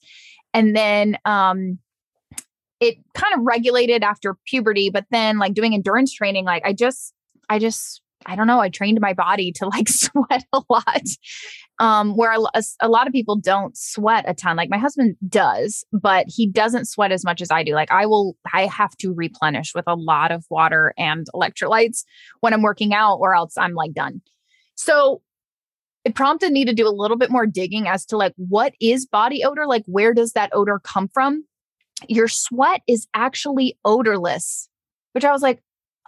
And 0.53 0.77
then 0.77 1.19
um 1.25 1.79
it 2.81 2.97
kind 3.15 3.35
of 3.35 3.41
regulated 3.43 4.03
after 4.03 4.37
puberty, 4.47 4.91
but 4.91 5.07
then 5.11 5.39
like 5.39 5.55
doing 5.55 5.75
endurance 5.75 6.13
training, 6.13 6.45
like 6.45 6.65
I 6.65 6.73
just 6.73 7.15
I 7.49 7.59
just 7.59 8.01
I 8.27 8.37
don't 8.37 8.47
know, 8.47 8.61
I 8.61 8.68
trained 8.68 9.01
my 9.01 9.12
body 9.12 9.53
to 9.53 9.66
like 9.66 9.89
sweat 9.91 10.45
a 10.53 10.62
lot. 10.68 11.03
Um, 11.81 12.16
where 12.16 12.33
a, 12.33 12.62
a, 12.81 12.89
lot 12.89 13.09
of 13.09 13.12
people 13.12 13.35
don't 13.35 13.77
sweat 13.77 14.25
a 14.29 14.35
ton. 14.35 14.57
Like 14.57 14.70
my 14.70 14.79
husband 14.79 15.16
does, 15.29 15.85
but 15.93 16.27
he 16.29 16.47
doesn't 16.47 16.85
sweat 16.85 17.11
as 17.11 17.25
much 17.25 17.43
as 17.43 17.51
I 17.51 17.64
do. 17.64 17.75
Like 17.75 17.91
I 17.91 18.07
will, 18.07 18.37
I 18.53 18.66
have 18.66 18.97
to 18.99 19.12
replenish 19.12 19.75
with 19.75 19.85
a 19.89 19.97
lot 19.97 20.31
of 20.31 20.45
water 20.51 20.95
and 20.97 21.27
electrolytes 21.35 22.05
when 22.41 22.55
I'm 22.55 22.62
working 22.62 22.95
out, 22.95 23.16
or 23.16 23.35
else 23.35 23.59
I'm 23.59 23.75
like 23.75 23.93
done. 23.93 24.22
So 24.77 25.20
it 26.05 26.14
prompted 26.14 26.53
me 26.53 26.64
to 26.64 26.75
do 26.75 26.87
a 26.87 26.91
little 26.91 27.16
bit 27.16 27.31
more 27.31 27.47
digging 27.47 27.89
as 27.89 28.05
to 28.07 28.16
like 28.16 28.35
what 28.37 28.75
is 28.81 29.07
body 29.07 29.43
odor? 29.43 29.66
Like 29.66 29.85
where 29.87 30.14
does 30.14 30.33
that 30.33 30.51
odor 30.53 30.79
come 30.79 31.09
from? 31.09 31.45
Your 32.09 32.29
sweat 32.29 32.83
is 32.87 33.09
actually 33.14 33.79
odorless, 33.85 34.68
which 35.12 35.25
I 35.25 35.33
was 35.33 35.43
like, 35.43 35.62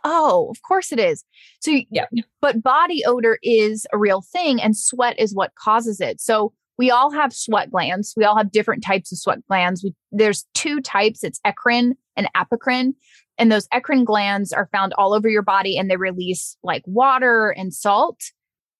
oh, 0.07 0.49
of 0.51 0.63
course 0.63 0.93
it 0.93 1.01
is. 1.01 1.25
So, 1.61 1.73
yeah. 1.91 2.07
But 2.41 2.63
body 2.63 3.03
odor 3.05 3.39
is 3.43 3.87
a 3.93 3.99
real 3.99 4.23
thing, 4.23 4.63
and 4.63 4.77
sweat 4.77 5.19
is 5.19 5.35
what 5.35 5.55
causes 5.57 6.01
it. 6.01 6.21
So, 6.21 6.53
we 6.79 6.91
all 6.91 7.11
have 7.11 7.33
sweat 7.33 7.71
glands. 7.71 8.13
We 8.17 8.25
all 8.25 8.37
have 8.37 8.53
different 8.53 8.85
types 8.85 9.11
of 9.11 9.19
sweat 9.19 9.39
glands. 9.49 9.83
We, 9.83 9.95
there's 10.13 10.47
two 10.55 10.81
types 10.81 11.25
it's 11.25 11.41
eccrine 11.47 11.93
and 12.17 12.29
apocrine. 12.37 12.95
And 13.39 13.51
those 13.51 13.67
eccrine 13.69 14.05
glands 14.05 14.53
are 14.53 14.69
found 14.73 14.93
all 14.95 15.15
over 15.15 15.29
your 15.29 15.43
body 15.43 15.79
and 15.79 15.91
they 15.91 15.97
release 15.97 16.57
like 16.63 16.83
water 16.87 17.51
and 17.51 17.73
salt. 17.73 18.21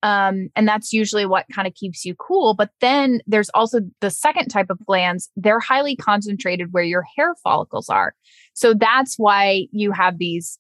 Um, 0.03 0.51
and 0.55 0.69
that's 0.69 0.93
usually 0.93 1.27
what 1.27 1.47
kind 1.53 1.67
of 1.67 1.75
keeps 1.75 2.05
you 2.05 2.15
cool. 2.15 2.55
But 2.55 2.71
then 2.81 3.21
there's 3.27 3.51
also 3.55 3.81
the 4.01 4.11
second 4.11 4.49
type 4.49 4.69
of 4.71 4.85
glands. 4.87 5.31
They're 5.37 5.59
highly 5.59 5.97
concentrated 5.97 6.73
where 6.73 6.85
your 6.85 7.05
hair 7.17 7.35
follicles 7.43 7.89
are. 7.89 8.15
So 8.53 8.75
that's 8.75 9.17
why 9.17 9.69
you 9.73 9.93
have 9.93 10.19
these 10.19 10.59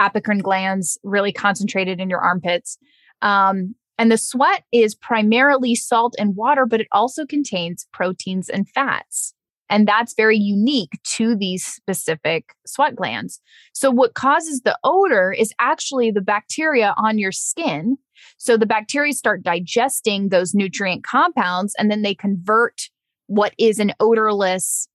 apocrine 0.00 0.42
glands 0.42 0.98
really 1.02 1.32
concentrated 1.32 2.00
in 2.00 2.10
your 2.10 2.20
armpits. 2.20 2.78
Um, 3.22 3.74
and 3.98 4.10
the 4.10 4.18
sweat 4.18 4.64
is 4.72 4.94
primarily 4.94 5.74
salt 5.74 6.14
and 6.18 6.34
water, 6.36 6.66
but 6.66 6.80
it 6.80 6.88
also 6.92 7.24
contains 7.24 7.86
proteins 7.92 8.48
and 8.48 8.68
fats. 8.68 9.34
And 9.70 9.88
that's 9.88 10.14
very 10.14 10.36
unique 10.36 10.98
to 11.16 11.34
these 11.34 11.64
specific 11.64 12.54
sweat 12.66 12.96
glands. 12.96 13.40
So, 13.72 13.90
what 13.90 14.14
causes 14.14 14.60
the 14.60 14.78
odor 14.84 15.32
is 15.32 15.52
actually 15.58 16.10
the 16.10 16.20
bacteria 16.20 16.94
on 16.96 17.18
your 17.18 17.32
skin. 17.32 17.96
So, 18.36 18.56
the 18.56 18.66
bacteria 18.66 19.12
start 19.14 19.42
digesting 19.42 20.28
those 20.28 20.54
nutrient 20.54 21.04
compounds 21.04 21.74
and 21.78 21.90
then 21.90 22.02
they 22.02 22.14
convert 22.14 22.82
what 23.26 23.54
is 23.58 23.78
an 23.78 23.92
odorless 24.00 24.88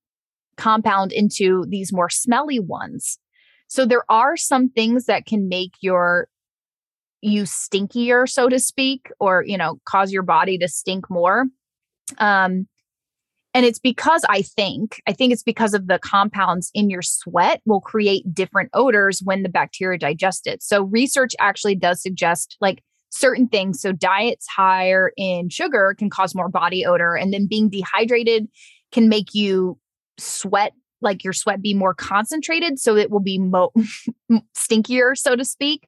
compound 0.55 1.11
into 1.11 1.65
these 1.67 1.91
more 1.91 2.09
smelly 2.09 2.59
ones. 2.59 3.17
So 3.69 3.85
there 3.85 4.03
are 4.09 4.35
some 4.35 4.69
things 4.69 5.05
that 5.05 5.25
can 5.25 5.47
make 5.47 5.71
your 5.79 6.27
you 7.21 7.43
stinkier, 7.43 8.27
so 8.27 8.49
to 8.49 8.59
speak, 8.59 9.11
or 9.19 9.43
you 9.45 9.57
know, 9.57 9.79
cause 9.85 10.11
your 10.11 10.23
body 10.23 10.57
to 10.57 10.67
stink 10.67 11.09
more. 11.09 11.45
Um, 12.17 12.67
and 13.53 13.65
it's 13.65 13.79
because 13.79 14.23
I 14.29 14.41
think, 14.41 15.01
I 15.07 15.13
think 15.13 15.33
it's 15.33 15.43
because 15.43 15.73
of 15.73 15.87
the 15.87 15.99
compounds 15.99 16.71
in 16.73 16.89
your 16.89 17.01
sweat 17.01 17.61
will 17.65 17.81
create 17.81 18.33
different 18.33 18.69
odors 18.73 19.21
when 19.23 19.43
the 19.43 19.49
bacteria 19.49 19.97
digest 19.97 20.47
it. 20.47 20.61
So 20.61 20.83
research 20.83 21.35
actually 21.39 21.75
does 21.75 22.01
suggest 22.01 22.57
like 22.61 22.83
certain 23.09 23.47
things. 23.47 23.81
So 23.81 23.91
diets 23.91 24.47
higher 24.47 25.11
in 25.17 25.49
sugar 25.49 25.95
can 25.97 26.09
cause 26.09 26.35
more 26.35 26.49
body 26.49 26.85
odor, 26.85 27.15
and 27.15 27.33
then 27.33 27.47
being 27.47 27.69
dehydrated 27.69 28.47
can 28.91 29.09
make 29.09 29.33
you 29.33 29.77
sweat 30.17 30.73
like 31.01 31.23
your 31.23 31.33
sweat 31.33 31.61
be 31.61 31.73
more 31.73 31.93
concentrated 31.93 32.79
so 32.79 32.95
it 32.95 33.09
will 33.09 33.19
be 33.19 33.39
mo- 33.39 33.73
stinkier 34.55 35.17
so 35.17 35.35
to 35.35 35.45
speak 35.45 35.87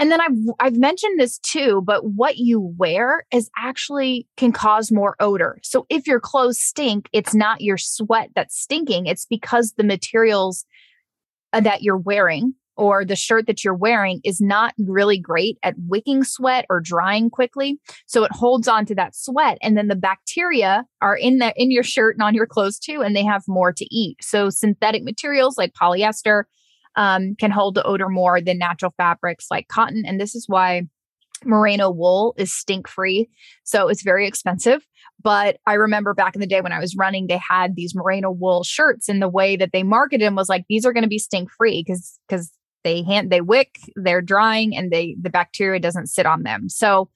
and 0.00 0.10
then 0.10 0.18
I've 0.18 0.32
I've 0.58 0.78
mentioned 0.78 1.20
this 1.20 1.38
too, 1.38 1.82
but 1.84 2.06
what 2.06 2.38
you 2.38 2.74
wear 2.78 3.26
is 3.30 3.50
actually 3.58 4.26
can 4.38 4.50
cause 4.50 4.90
more 4.90 5.14
odor. 5.20 5.58
So 5.62 5.84
if 5.90 6.06
your 6.06 6.20
clothes 6.20 6.58
stink, 6.58 7.10
it's 7.12 7.34
not 7.34 7.60
your 7.60 7.76
sweat 7.76 8.30
that's 8.34 8.58
stinking, 8.58 9.04
it's 9.04 9.26
because 9.26 9.74
the 9.74 9.84
materials 9.84 10.64
uh, 11.52 11.60
that 11.60 11.82
you're 11.82 11.98
wearing 11.98 12.54
or 12.80 13.04
the 13.04 13.14
shirt 13.14 13.46
that 13.46 13.62
you're 13.62 13.74
wearing 13.74 14.22
is 14.24 14.40
not 14.40 14.72
really 14.78 15.18
great 15.18 15.58
at 15.62 15.74
wicking 15.86 16.24
sweat 16.24 16.64
or 16.70 16.80
drying 16.80 17.28
quickly. 17.28 17.78
So 18.06 18.24
it 18.24 18.32
holds 18.32 18.66
on 18.66 18.86
to 18.86 18.94
that 18.94 19.14
sweat. 19.14 19.58
And 19.60 19.76
then 19.76 19.88
the 19.88 19.94
bacteria 19.94 20.86
are 21.02 21.14
in 21.14 21.38
the 21.38 21.52
in 21.56 21.70
your 21.70 21.82
shirt 21.82 22.16
and 22.16 22.22
on 22.22 22.34
your 22.34 22.46
clothes 22.46 22.78
too, 22.78 23.02
and 23.02 23.14
they 23.14 23.22
have 23.22 23.44
more 23.46 23.70
to 23.70 23.94
eat. 23.94 24.16
So 24.22 24.48
synthetic 24.48 25.04
materials 25.04 25.58
like 25.58 25.74
polyester 25.74 26.44
um, 26.96 27.34
can 27.38 27.50
hold 27.50 27.74
the 27.74 27.84
odor 27.84 28.08
more 28.08 28.40
than 28.40 28.56
natural 28.56 28.94
fabrics 28.96 29.48
like 29.50 29.68
cotton. 29.68 30.04
And 30.06 30.18
this 30.18 30.34
is 30.34 30.46
why 30.48 30.84
merino 31.44 31.90
wool 31.90 32.34
is 32.38 32.50
stink 32.50 32.88
free. 32.88 33.28
So 33.62 33.88
it's 33.88 34.02
very 34.02 34.26
expensive. 34.26 34.86
But 35.22 35.58
I 35.66 35.74
remember 35.74 36.14
back 36.14 36.34
in 36.34 36.40
the 36.40 36.46
day 36.46 36.62
when 36.62 36.72
I 36.72 36.80
was 36.80 36.96
running, 36.96 37.26
they 37.26 37.40
had 37.46 37.76
these 37.76 37.94
merino 37.94 38.30
wool 38.30 38.64
shirts, 38.64 39.06
and 39.06 39.20
the 39.20 39.28
way 39.28 39.54
that 39.56 39.70
they 39.72 39.82
marketed 39.82 40.26
them 40.26 40.34
was 40.34 40.48
like, 40.48 40.64
these 40.68 40.86
are 40.86 40.94
going 40.94 41.02
to 41.02 41.08
be 41.08 41.18
stink 41.18 41.50
free 41.50 41.84
because 41.86 42.18
because 42.26 42.50
they 42.84 43.02
hand 43.02 43.30
they 43.30 43.40
wick 43.40 43.78
they're 43.96 44.22
drying 44.22 44.76
and 44.76 44.90
they 44.90 45.16
the 45.20 45.30
bacteria 45.30 45.80
doesn't 45.80 46.08
sit 46.08 46.26
on 46.26 46.42
them. 46.42 46.68
So 46.68 47.10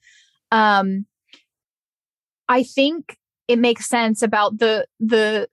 um 0.51 1.05
i 2.47 2.61
think 2.61 3.17
it 3.47 3.57
makes 3.57 3.87
sense 3.87 4.21
about 4.21 4.59
the 4.59 4.85
the 4.99 5.47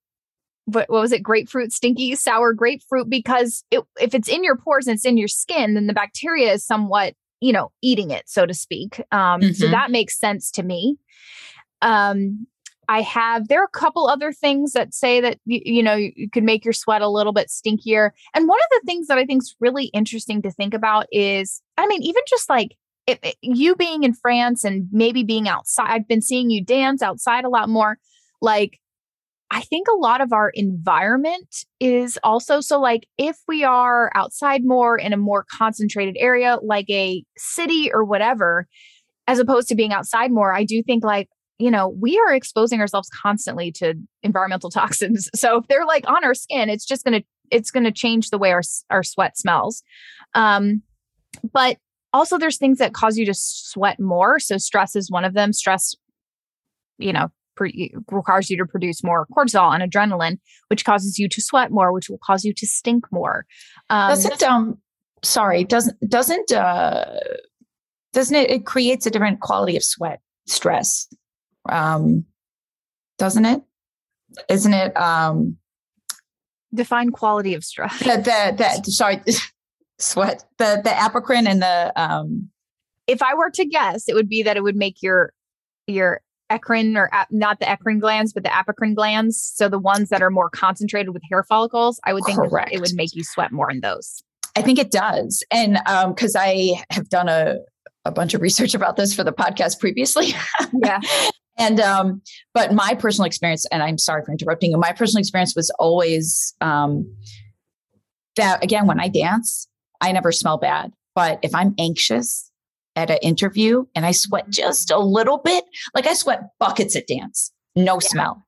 what, 0.67 0.89
what 0.89 1.01
was 1.01 1.13
it 1.13 1.23
grapefruit 1.23 1.73
stinky 1.73 2.15
sour 2.15 2.53
grapefruit 2.53 3.09
because 3.09 3.65
it, 3.71 3.83
if 4.01 4.15
it's 4.15 4.29
in 4.29 4.45
your 4.45 4.57
pores 4.57 4.87
and 4.87 4.95
it's 4.95 5.05
in 5.05 5.17
your 5.17 5.29
skin 5.29 5.75
then 5.75 5.87
the 5.87 5.93
bacteria 5.93 6.53
is 6.53 6.65
somewhat 6.65 7.15
you 7.41 7.53
know 7.53 7.73
eating 7.83 8.11
it 8.11 8.29
so 8.29 8.47
to 8.47 8.55
speak. 8.55 9.01
Um 9.11 9.41
mm-hmm. 9.41 9.53
so 9.53 9.69
that 9.69 9.91
makes 9.91 10.19
sense 10.19 10.51
to 10.53 10.63
me. 10.63 10.99
Um 11.83 12.47
I 12.89 13.03
have, 13.03 13.49
there 13.49 13.61
are 13.61 13.69
a 13.73 13.79
couple 13.79 14.09
other 14.09 14.33
things 14.33 14.73
that 14.73 14.93
say 14.93 15.21
that, 15.21 15.39
you, 15.45 15.61
you 15.65 15.83
know, 15.83 15.95
you, 15.95 16.13
you 16.17 16.31
could 16.31 16.45
make 16.45 16.65
your 16.65 16.73
sweat 16.73 17.03
a 17.03 17.09
little 17.09 17.33
bit 17.33 17.49
stinkier. 17.49 18.11
And 18.35 18.49
one 18.49 18.59
of 18.59 18.71
the 18.71 18.83
things 18.87 19.07
that 19.07 19.19
I 19.19 19.25
think 19.25 19.43
is 19.43 19.55
really 19.61 19.87
interesting 19.87 20.43
to 20.43 20.51
think 20.51 20.75
about 20.75 21.07
is, 21.13 21.63
I 21.79 21.87
mean, 21.87 22.03
even 22.03 22.23
just 22.29 22.51
like 22.51 22.77
if, 23.07 23.19
if 23.23 23.35
you 23.43 23.77
being 23.77 24.03
in 24.03 24.15
France 24.15 24.65
and 24.65 24.89
maybe 24.93 25.23
being 25.23 25.49
outside, 25.49 25.89
I've 25.91 26.09
been 26.09 26.23
seeing 26.23 26.51
you 26.51 26.65
dance 26.65 27.03
outside 27.03 27.45
a 27.45 27.49
lot 27.49 27.69
more. 27.69 27.99
Like, 28.41 28.79
I 29.53 29.61
think 29.61 29.87
a 29.87 29.97
lot 29.97 30.23
of 30.23 30.33
our 30.33 30.49
environment 30.49 31.67
is 31.79 32.19
also 32.25 32.63
so 32.63 32.81
like 32.81 33.07
if 33.19 33.37
we 33.47 33.65
are 33.65 34.11
outside 34.15 34.63
more 34.65 34.97
in 34.97 35.13
a 35.13 35.19
more 35.19 35.45
concentrated 35.53 36.17
area 36.19 36.57
like 36.63 36.89
a 36.89 37.23
city 37.37 37.93
or 37.93 38.03
whatever 38.03 38.67
as 39.27 39.39
opposed 39.39 39.69
to 39.69 39.75
being 39.75 39.93
outside 39.93 40.33
more 40.33 40.55
I 40.55 40.65
do 40.65 40.83
think 40.83 41.05
like 41.05 41.29
you 41.59 41.71
know, 41.71 41.89
we 41.89 42.19
are 42.19 42.35
exposing 42.35 42.81
ourselves 42.81 43.09
constantly 43.11 43.71
to 43.73 43.95
environmental 44.23 44.71
toxins. 44.71 45.31
So 45.35 45.59
if 45.59 45.67
they're 45.69 45.87
like 45.87 46.09
on 46.09 46.25
our 46.25 46.35
skin, 46.35 46.69
it's 46.69 46.85
just 46.85 47.05
going 47.05 47.21
to 47.21 47.27
it's 47.51 47.71
going 47.71 47.85
to 47.85 47.93
change 47.93 48.31
the 48.31 48.39
way 48.39 48.51
our 48.51 48.63
our 48.91 49.03
sweat 49.03 49.39
smells. 49.39 49.83
Um 50.35 50.83
but 51.53 51.79
also 52.13 52.37
there's 52.37 52.59
things 52.59 52.79
that 52.79 52.93
cause 52.93 53.17
you 53.17 53.25
to 53.27 53.35
sweat 53.35 53.99
more. 53.99 54.39
So 54.39 54.59
stress 54.59 54.97
is 54.97 55.11
one 55.11 55.25
of 55.25 55.35
them. 55.35 55.53
Stress 55.53 55.95
you 56.99 57.13
know, 57.13 57.31
pre- 57.57 57.95
requires 58.11 58.51
you 58.51 58.57
to 58.57 58.67
produce 58.67 59.03
more 59.03 59.27
cortisol 59.37 59.75
and 59.75 59.91
adrenaline, 59.91 60.39
which 60.69 60.85
causes 60.85 61.19
you 61.19 61.29
to 61.29 61.41
sweat 61.41 61.71
more, 61.71 61.93
which 61.93 62.09
will 62.09 62.21
cause 62.25 62.45
you 62.45 62.53
to 62.55 62.67
stink 62.67 63.05
more. 63.11 63.45
Um, 63.91 64.11
doesn't 64.11 64.43
um 64.43 64.79
sorry, 65.23 65.65
doesn't 65.65 65.99
doesn't 66.09 66.53
uh 66.53 67.19
doesn't 68.13 68.37
it 68.37 68.51
it 68.51 68.67
creates 68.67 69.07
a 69.07 69.11
different 69.11 69.41
quality 69.41 69.77
of 69.77 69.85
sweat 69.85 70.21
stress 70.47 71.09
um, 71.69 72.25
doesn't 73.19 73.45
it? 73.45 73.63
Isn't 74.49 74.75
it? 74.75 74.97
Um, 74.97 75.57
Define 76.75 77.11
quality 77.11 77.55
of 77.55 77.65
stress. 77.65 77.99
The, 77.99 78.17
the, 78.17 78.83
the 78.85 78.91
sorry, 78.91 79.21
sweat. 79.99 80.45
The 80.59 80.81
the 80.83 80.91
apocrine 80.91 81.47
and 81.47 81.63
the. 81.63 81.93
Um, 81.97 82.49
if 83.07 83.21
I 83.23 83.35
were 83.35 83.51
to 83.51 83.65
guess, 83.65 84.09
it 84.09 84.15
would 84.15 84.29
be 84.29 84.43
that 84.43 84.57
it 84.57 84.63
would 84.63 84.77
make 84.77 85.03
your 85.03 85.33
your 85.87 86.23
eccrine 86.51 86.97
or 86.97 87.11
ap- 87.13 87.31
not 87.31 87.61
the 87.61 87.67
eccrine 87.67 88.01
glands, 88.01 88.33
but 88.33 88.43
the 88.43 88.49
apocrine 88.51 88.95
glands. 88.95 89.53
So 89.55 89.69
the 89.69 89.79
ones 89.79 90.09
that 90.09 90.23
are 90.23 90.31
more 90.31 90.49
concentrated 90.51 91.13
with 91.13 91.23
hair 91.31 91.45
follicles, 91.45 92.01
I 92.05 92.13
would 92.15 92.25
think 92.25 92.39
it 92.71 92.81
would 92.81 92.95
make 92.95 93.15
you 93.15 93.25
sweat 93.25 93.53
more 93.53 93.71
in 93.71 93.81
those. 93.81 94.23
I 94.57 94.63
think 94.63 94.79
it 94.79 94.91
does, 94.91 95.43
and 95.51 95.79
um, 95.87 96.15
because 96.15 96.37
um, 96.37 96.43
I 96.45 96.83
have 96.91 97.09
done 97.09 97.29
a 97.29 97.57
a 98.05 98.11
bunch 98.11 98.35
of 98.35 98.41
research 98.41 98.75
about 98.75 98.97
this 98.97 99.15
for 99.15 99.25
the 99.25 99.33
podcast 99.33 99.79
previously. 99.79 100.35
yeah. 100.83 101.01
And 101.59 101.81
um, 101.81 102.23
but 102.55 102.73
my 102.73 102.95
personal 102.95 103.27
experience, 103.27 103.67
and 103.67 103.83
I'm 103.83 103.99
sorry 103.99 104.25
for 104.25 104.33
interrupting 104.33 104.71
you, 104.71 104.79
my 104.79 104.93
personal 104.93 105.21
experience 105.21 105.55
was 105.55 105.71
always 105.79 106.55
um 106.61 107.15
that 108.37 108.63
again, 108.65 108.87
when 108.87 109.01
I 109.01 109.09
dance, 109.09 109.69
I 110.01 110.13
never 110.13 110.33
smell 110.33 110.59
bad. 110.59 110.93
But 111.15 111.39
if 111.43 111.55
I'm 111.55 111.75
anxious 111.79 112.51
at 112.97 113.11
an 113.11 113.19
interview 113.23 113.85
and 113.95 114.07
I 114.07 114.13
sweat 114.13 114.49
just 114.51 114.91
a 114.91 114.99
little 114.99 115.39
bit, 115.39 115.65
like 115.95 116.07
I 116.07 116.15
sweat 116.15 116.41
buckets 116.59 116.97
at 116.97 117.07
dance, 117.07 117.53
no 117.77 117.95
yeah. 117.95 118.09
smell. 118.09 118.47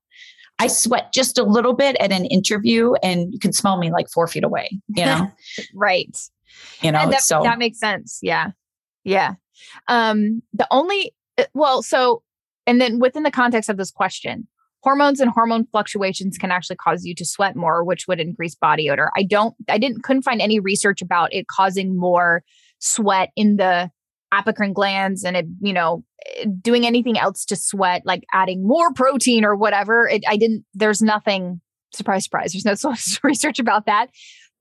I 0.59 0.69
sweat 0.69 1.13
just 1.13 1.37
a 1.37 1.43
little 1.43 1.73
bit 1.73 1.97
at 1.99 2.13
an 2.13 2.27
interview 2.27 2.95
and 3.03 3.33
you 3.33 3.39
can 3.39 3.53
smell 3.53 3.77
me 3.77 3.91
like 3.91 4.09
four 4.09 4.27
feet 4.29 4.45
away, 4.45 4.81
you 4.89 5.05
know? 5.05 5.31
right. 5.75 6.17
You 6.81 6.93
know, 6.93 7.11
that, 7.11 7.23
so 7.23 7.43
that 7.43 7.59
makes 7.59 7.81
sense. 7.81 8.21
Yeah. 8.23 8.51
Yeah. 9.03 9.35
Um, 9.89 10.43
the 10.53 10.67
only, 10.71 11.13
uh, 11.39 11.45
well, 11.55 11.83
so, 11.83 12.23
and 12.67 12.81
then 12.81 12.99
within 12.99 13.23
the 13.23 13.31
context 13.31 13.69
of 13.69 13.77
this 13.77 13.91
question, 13.91 14.49
hormones 14.83 15.21
and 15.21 15.31
hormone 15.31 15.67
fluctuations 15.67 16.37
can 16.37 16.51
actually 16.51 16.77
cause 16.77 17.05
you 17.05 17.15
to 17.15 17.25
sweat 17.25 17.57
more, 17.57 17.83
which 17.83 18.07
would 18.07 18.21
increase 18.21 18.55
body 18.55 18.91
odor. 18.91 19.11
I 19.17 19.23
don't, 19.23 19.55
I 19.69 19.79
didn't, 19.79 20.03
couldn't 20.03 20.23
find 20.23 20.41
any 20.41 20.61
research 20.61 21.01
about 21.01 21.33
it 21.33 21.47
causing 21.49 21.99
more 21.99 22.43
sweat 22.79 23.31
in 23.35 23.57
the 23.57 23.91
apocrine 24.33 24.75
glands 24.75 25.25
and 25.25 25.37
it, 25.37 25.47
you 25.61 25.73
know, 25.73 26.05
doing 26.61 26.87
anything 26.87 27.19
else 27.19 27.45
to 27.47 27.57
sweat, 27.57 28.03
like 28.05 28.25
adding 28.33 28.67
more 28.67 28.93
protein 28.93 29.45
or 29.45 29.57
whatever. 29.57 30.09
It, 30.09 30.23
I 30.29 30.37
didn't, 30.37 30.65
there's 30.75 31.01
nothing, 31.01 31.61
surprise, 31.93 32.25
surprise, 32.25 32.53
there's 32.53 32.85
no 32.85 32.95
research 33.23 33.59
about 33.59 33.87
that. 33.87 34.09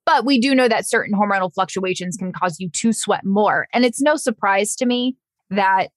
But 0.06 0.26
we 0.26 0.40
do 0.40 0.54
know 0.54 0.68
that 0.68 0.88
certain 0.88 1.18
hormonal 1.18 1.54
fluctuations 1.54 2.18
can 2.18 2.32
cause 2.34 2.58
you 2.60 2.70
to 2.70 2.94
sweat 2.94 3.26
more. 3.26 3.68
And 3.74 3.86
it's 3.86 4.02
no 4.02 4.16
surprise 4.16 4.76
to 4.78 4.86
me 4.86 5.16
that 5.50 5.90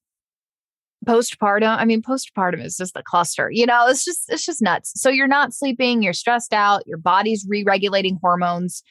postpartum, 1.07 1.77
I 1.77 1.85
mean, 1.85 2.01
postpartum 2.01 2.63
is 2.63 2.77
just 2.77 2.95
a 2.95 3.03
cluster, 3.03 3.49
you 3.51 3.65
know, 3.65 3.87
it's 3.87 4.03
just, 4.03 4.25
it's 4.29 4.45
just 4.45 4.61
nuts. 4.61 4.91
So 4.95 5.09
you're 5.09 5.27
not 5.27 5.53
sleeping, 5.53 6.01
you're 6.01 6.13
stressed 6.13 6.53
out, 6.53 6.85
your 6.85 6.97
body's 6.97 7.45
re 7.47 7.63
regulating 7.63 8.19
hormones, 8.21 8.83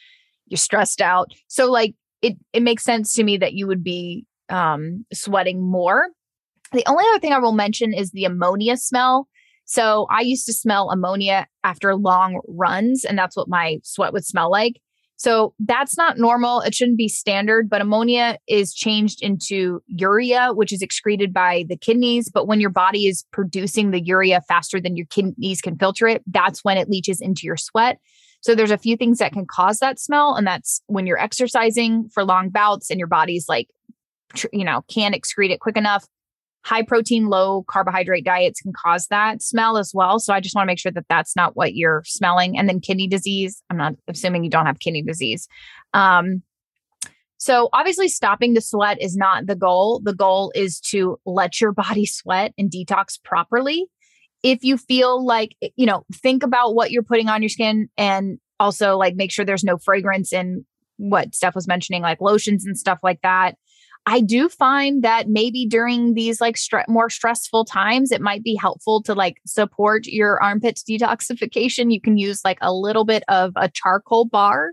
you're 0.47 0.59
stressed 0.59 1.01
out. 1.01 1.33
So, 1.49 1.71
like, 1.71 1.95
it, 2.23 2.37
it 2.53 2.63
makes 2.63 2.85
sense 2.85 3.15
to 3.15 3.25
me 3.25 3.37
that 3.37 3.53
you 3.53 3.67
would 3.67 3.85
be 3.85 4.25
um, 4.49 5.05
sweating 5.13 5.61
more. 5.61 6.09
The 6.73 6.85
only 6.87 7.05
other 7.11 7.21
thing 7.21 7.33
I 7.33 7.39
will 7.39 7.53
mention 7.53 7.93
is 7.93 8.11
the 8.11 8.25
ammonia 8.25 8.77
smell. 8.77 9.29
So 9.67 10.07
I 10.11 10.21
used 10.21 10.47
to 10.47 10.53
smell 10.53 10.91
ammonia 10.91 11.47
after 11.65 11.95
long 11.95 12.41
runs, 12.49 13.05
and 13.05 13.19
that's 13.19 13.37
what 13.37 13.49
my 13.49 13.79
sweat 13.83 14.13
would 14.13 14.25
smell 14.25 14.51
like. 14.51 14.81
So 15.17 15.55
that's 15.59 15.97
not 15.97 16.19
normal. 16.19 16.61
It 16.61 16.75
shouldn't 16.75 16.99
be 16.99 17.09
standard, 17.09 17.71
but 17.71 17.81
ammonia 17.81 18.39
is 18.47 18.75
changed 18.75 19.23
into 19.23 19.81
urea, 19.87 20.51
which 20.53 20.73
is 20.73 20.83
excreted 20.83 21.33
by 21.33 21.65
the 21.69 21.77
kidneys. 21.77 22.31
But 22.31 22.47
when 22.47 22.61
your 22.61 22.71
body 22.71 23.07
is 23.07 23.25
producing 23.33 23.91
the 23.91 24.05
urea 24.05 24.43
faster 24.47 24.81
than 24.81 24.97
your 24.97 25.07
kidneys 25.07 25.63
can 25.63 25.79
filter 25.79 26.07
it, 26.07 26.23
that's 26.27 26.63
when 26.63 26.77
it 26.77 26.91
leaches 26.91 27.21
into 27.21 27.43
your 27.45 27.57
sweat. 27.57 27.99
So 28.43 28.55
there's 28.55 28.71
a 28.71 28.79
few 28.79 28.97
things 28.97 29.19
that 29.19 29.33
can 29.33 29.47
cause 29.47 29.79
that 29.79 29.99
smell. 29.99 30.35
And 30.35 30.47
that's 30.47 30.83
when 30.87 31.07
you're 31.07 31.19
exercising 31.19 32.09
for 32.13 32.23
long 32.23 32.51
bouts 32.51 32.91
and 32.91 32.99
your 32.99 33.09
body's 33.09 33.49
like, 33.49 33.69
you 34.53 34.65
know, 34.65 34.83
can't 34.93 35.15
excrete 35.15 35.51
it 35.51 35.61
quick 35.61 35.79
enough 35.79 36.07
high 36.67 36.83
protein, 36.83 37.29
low 37.29 37.63
carbohydrate 37.69 38.25
diets 38.25 38.61
can 38.61 38.73
cause 38.73 39.07
that 39.07 39.41
smell 39.41 39.79
as 39.79 39.93
well. 39.95 40.19
So 40.19 40.35
I 40.35 40.41
just 40.41 40.57
want 40.57 40.65
to 40.65 40.67
make 40.67 40.81
sure 40.81 40.91
that 40.91 41.07
that's 41.09 41.37
not 41.37 41.57
what 41.57 41.77
you're 41.77 42.03
smelling. 42.05 42.59
And 42.59 42.69
then 42.69 42.81
kidney 42.81 43.07
disease. 43.07 43.63
I'm 43.71 43.77
not 43.77 43.95
assuming 44.09 44.43
you 44.43 44.51
don't 44.51 44.67
have 44.67 44.81
kidney 44.81 45.03
disease. 45.03 45.47
Um, 45.95 46.43
so 47.39 47.69
obviously, 47.73 48.09
stopping 48.09 48.55
the 48.55 48.61
sweat 48.61 49.01
is 49.01 49.17
not 49.17 49.47
the 49.47 49.55
goal. 49.55 50.01
The 50.03 50.15
goal 50.15 50.51
is 50.57 50.81
to 50.91 51.21
let 51.25 51.61
your 51.61 51.71
body 51.71 52.05
sweat 52.07 52.53
and 52.59 52.69
detox 52.69 53.23
properly. 53.23 53.87
If 54.43 54.65
you 54.65 54.77
feel 54.77 55.25
like, 55.25 55.57
you 55.77 55.87
know, 55.87 56.05
think 56.13 56.43
about 56.43 56.75
what 56.75 56.91
you're 56.91 57.05
putting 57.05 57.29
on 57.29 57.43
your 57.43 57.49
skin 57.49 57.89
and 57.97 58.39
also 58.59 58.97
like 58.97 59.15
make 59.15 59.31
sure 59.31 59.45
there's 59.45 59.65
no 59.65 59.79
fragrance 59.79 60.33
in 60.33 60.67
what 60.97 61.35
Steph 61.35 61.55
was 61.55 61.69
mentioning, 61.69 62.03
like 62.03 62.21
lotions 62.21 62.67
and 62.67 62.77
stuff 62.77 62.99
like 63.05 63.21
that. 63.23 63.57
I 64.09 64.21
do 64.21 64.49
find 64.49 65.03
that 65.03 65.29
maybe 65.29 65.67
during 65.67 66.15
these 66.15 66.41
like 66.41 66.55
stre- 66.55 66.87
more 66.89 67.11
stressful 67.11 67.65
times, 67.65 68.13
it 68.13 68.21
might 68.21 68.45
be 68.45 68.55
helpful 68.55 69.03
to 69.03 69.15
like 69.15 69.39
support 69.47 70.07
your 70.07 70.41
armpits 70.41 70.85
detoxification. 70.85 71.93
You 71.93 72.01
can 72.01 72.17
use 72.17 72.43
like 72.45 72.59
a 72.61 72.73
little 72.73 73.05
bit 73.05 73.25
of 73.29 73.53
a 73.57 73.69
charcoal 73.69 74.25
bar. 74.25 74.71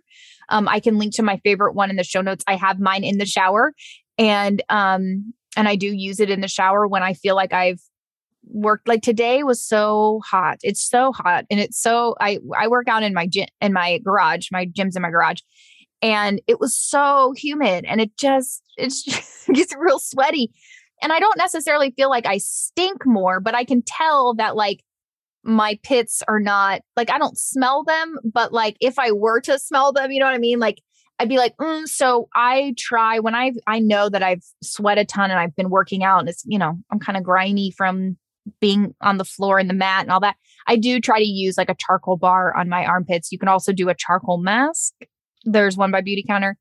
Um, 0.50 0.68
I 0.68 0.80
can 0.80 1.00
link 1.00 1.16
to 1.16 1.24
my 1.24 1.38
favorite 1.38 1.74
one 1.74 1.90
in 1.90 1.96
the 1.96 2.04
show 2.04 2.22
notes. 2.22 2.44
I 2.48 2.56
have 2.56 2.80
mine 2.80 3.04
in 3.04 3.18
the 3.18 3.26
shower, 3.26 3.74
and 4.20 4.62
um, 4.70 5.34
and 5.58 5.68
I 5.68 5.78
do 5.78 5.88
use 5.88 6.20
it 6.20 6.30
in 6.30 6.42
the 6.42 6.48
shower 6.48 6.88
when 6.88 7.02
I 7.02 7.16
feel 7.16 7.36
like 7.36 7.54
I've 7.54 7.82
worked. 8.44 8.88
Like 8.88 9.02
today 9.02 9.42
was 9.42 9.66
so 9.66 10.22
hot. 10.30 10.60
It's 10.62 10.88
so 10.88 11.12
hot, 11.12 11.46
and 11.50 11.60
it's 11.60 11.82
so 11.82 12.16
I 12.20 12.38
I 12.56 12.68
work 12.68 12.88
out 12.88 13.02
in 13.02 13.16
my 13.16 13.26
gym 13.26 13.48
in 13.62 13.74
my 13.74 13.98
garage. 14.00 14.50
My 14.52 14.66
gym's 14.66 14.96
in 14.96 15.02
my 15.02 15.10
garage, 15.10 15.40
and 16.04 16.42
it 16.48 16.60
was 16.60 16.78
so 16.78 17.34
humid 17.36 17.86
and 17.86 18.02
it 18.02 18.16
just 18.18 18.62
just 18.78 19.48
gets 19.54 19.74
real 19.76 19.98
sweaty. 19.98 20.52
And 21.02 21.12
i 21.12 21.20
don't 21.20 21.38
necessarily 21.38 21.92
feel 21.92 22.10
like 22.10 22.26
i 22.26 22.38
stink 22.38 23.06
more 23.06 23.42
but 23.42 23.56
i 23.56 23.66
can 23.66 23.82
tell 23.86 24.36
that 24.36 24.56
like 24.56 24.84
my 25.44 25.78
pits 25.84 26.24
are 26.30 26.40
not 26.40 26.82
like 26.96 27.10
i 27.12 27.18
don't 27.18 27.38
smell 27.38 27.84
them 27.84 28.18
but 28.24 28.54
like 28.54 28.78
if 28.80 28.98
i 28.98 29.12
were 29.12 29.42
to 29.42 29.60
smell 29.60 29.92
them 29.92 30.12
you 30.12 30.20
know 30.20 30.26
what 30.26 30.36
i 30.36 30.38
mean? 30.38 30.60
Like 30.60 30.82
i'd 31.20 31.28
be 31.28 31.38
like 31.38 31.58
mm, 31.58 31.86
so 31.88 32.30
i 32.34 32.74
try 32.78 33.20
when 33.20 33.36
i 33.36 33.52
i 33.68 33.80
know 33.80 34.08
that 34.08 34.24
i've 34.24 34.44
sweat 34.62 34.98
a 34.98 35.04
ton 35.04 35.30
and 35.30 35.40
i've 35.40 35.56
been 35.58 35.70
working 35.70 36.06
out 36.06 36.20
and 36.20 36.30
it's 36.30 36.44
you 36.46 36.58
know 36.58 36.78
i'm 36.90 37.00
kind 37.00 37.18
of 37.18 37.24
grimy 37.24 37.72
from 37.72 38.16
being 38.62 38.96
on 39.02 39.18
the 39.18 39.26
floor 39.26 39.60
and 39.60 39.70
the 39.70 39.74
mat 39.74 40.04
and 40.04 40.12
all 40.12 40.22
that 40.22 40.38
i 40.68 40.78
do 40.78 41.02
try 41.02 41.20
to 41.20 41.26
use 41.26 41.58
like 41.58 41.70
a 41.70 41.76
charcoal 41.78 42.16
bar 42.16 42.56
on 42.56 42.70
my 42.70 42.86
armpits. 42.86 43.30
You 43.30 43.40
can 43.40 43.50
also 43.50 43.74
do 43.74 43.90
a 43.90 43.96
charcoal 43.96 44.38
mask 44.38 44.94
there's 45.44 45.78
one 45.78 45.92
by 45.92 46.02
Beautycounter. 46.02 46.54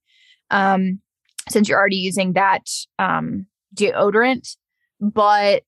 Um, 0.51 1.01
since 1.49 1.69
you're 1.69 1.79
already 1.79 1.97
using 1.97 2.35
that 2.35 2.67
um, 2.99 3.47
deodorant, 3.75 4.57
but 5.01 5.63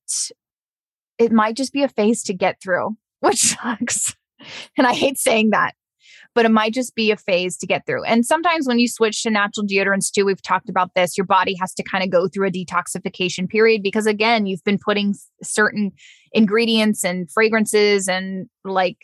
it 1.18 1.32
might 1.32 1.56
just 1.56 1.72
be 1.72 1.82
a 1.82 1.88
phase 1.88 2.22
to 2.24 2.34
get 2.34 2.60
through, 2.62 2.96
which 3.20 3.38
sucks. 3.38 4.14
and 4.76 4.86
I 4.86 4.92
hate 4.92 5.18
saying 5.18 5.50
that, 5.50 5.74
but 6.34 6.44
it 6.44 6.50
might 6.50 6.74
just 6.74 6.94
be 6.94 7.10
a 7.10 7.16
phase 7.16 7.56
to 7.58 7.66
get 7.66 7.86
through. 7.86 8.04
And 8.04 8.26
sometimes 8.26 8.66
when 8.66 8.78
you 8.78 8.88
switch 8.88 9.22
to 9.22 9.30
natural 9.30 9.66
deodorants 9.66 10.10
too, 10.10 10.24
we've 10.24 10.42
talked 10.42 10.68
about 10.68 10.90
this, 10.94 11.16
your 11.16 11.26
body 11.26 11.56
has 11.60 11.72
to 11.74 11.82
kind 11.82 12.04
of 12.04 12.10
go 12.10 12.28
through 12.28 12.48
a 12.48 12.50
detoxification 12.50 13.48
period 13.48 13.82
because 13.82 14.06
again, 14.06 14.46
you've 14.46 14.64
been 14.64 14.78
putting 14.78 15.14
certain 15.42 15.92
ingredients 16.32 17.04
and 17.04 17.30
fragrances 17.30 18.08
and 18.08 18.48
like 18.64 18.98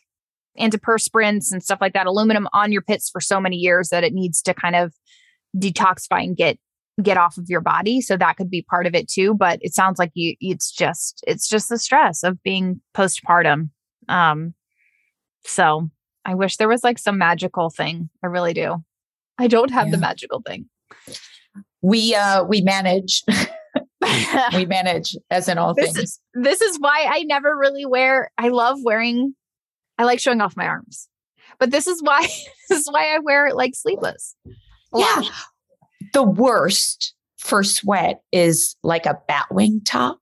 antiperspirants 0.59 1.53
and 1.53 1.63
stuff 1.63 1.81
like 1.81 1.93
that, 1.93 2.07
aluminum 2.07 2.49
on 2.53 2.73
your 2.73 2.83
pits 2.83 3.09
for 3.11 3.21
so 3.21 3.41
many 3.41 3.57
years 3.57 3.89
that 3.91 4.05
it 4.05 4.13
needs 4.13 4.43
to 4.43 4.55
kind 4.55 4.77
of 4.77 4.93
detoxify 5.57 6.23
and 6.23 6.37
get 6.37 6.59
get 7.03 7.17
off 7.17 7.39
of 7.39 7.49
your 7.49 7.61
body. 7.61 8.01
So 8.01 8.17
that 8.17 8.37
could 8.37 8.51
be 8.51 8.63
part 8.63 8.87
of 8.87 8.95
it 8.95 9.09
too. 9.09 9.35
But 9.35 9.59
it 9.63 9.75
sounds 9.75 9.99
like 9.99 10.11
you 10.15 10.35
it's 10.41 10.71
just 10.71 11.23
it's 11.27 11.49
just 11.49 11.69
the 11.69 11.79
stress 11.79 12.23
of 12.23 12.43
being 12.43 12.81
postpartum. 12.95 13.71
Um 14.09 14.55
so 15.45 15.91
I 16.25 16.35
wish 16.35 16.57
there 16.57 16.69
was 16.69 16.85
like 16.85 16.99
some 16.99 17.19
magical 17.19 17.71
thing. 17.71 18.11
I 18.23 18.27
really 18.27 18.53
do. 18.53 18.85
I 19.39 19.47
don't 19.47 19.71
have 19.71 19.87
yeah. 19.87 19.93
the 19.93 19.99
magical 19.99 20.43
thing. 20.47 20.69
We 21.83 22.15
uh 22.15 22.45
we 22.45 22.61
manage. 22.61 23.25
we 24.55 24.67
manage 24.67 25.17
as 25.31 25.49
in 25.49 25.59
all 25.59 25.75
this 25.75 25.93
things. 25.93 25.99
Is, 25.99 26.21
this 26.35 26.61
is 26.61 26.79
why 26.79 27.07
I 27.09 27.23
never 27.25 27.57
really 27.57 27.87
wear 27.87 28.31
I 28.39 28.49
love 28.49 28.79
wearing 28.83 29.35
I 30.01 30.05
like 30.05 30.19
showing 30.19 30.41
off 30.41 30.57
my 30.57 30.67
arms. 30.67 31.09
But 31.59 31.71
this 31.71 31.87
is 31.87 32.03
why 32.03 32.23
this 32.71 32.81
is 32.81 32.89
why 32.91 33.15
I 33.15 33.19
wear 33.19 33.47
it 33.47 33.55
like 33.55 33.75
sleeveless. 33.75 34.35
Yeah. 34.97 35.23
The 36.15 36.23
worst 36.23 37.15
for 37.39 37.63
sweat 37.63 38.23
is 38.33 38.77
like 38.83 39.05
a 39.05 39.19
bat 39.29 39.47
wing 39.51 39.83
top. 39.85 40.19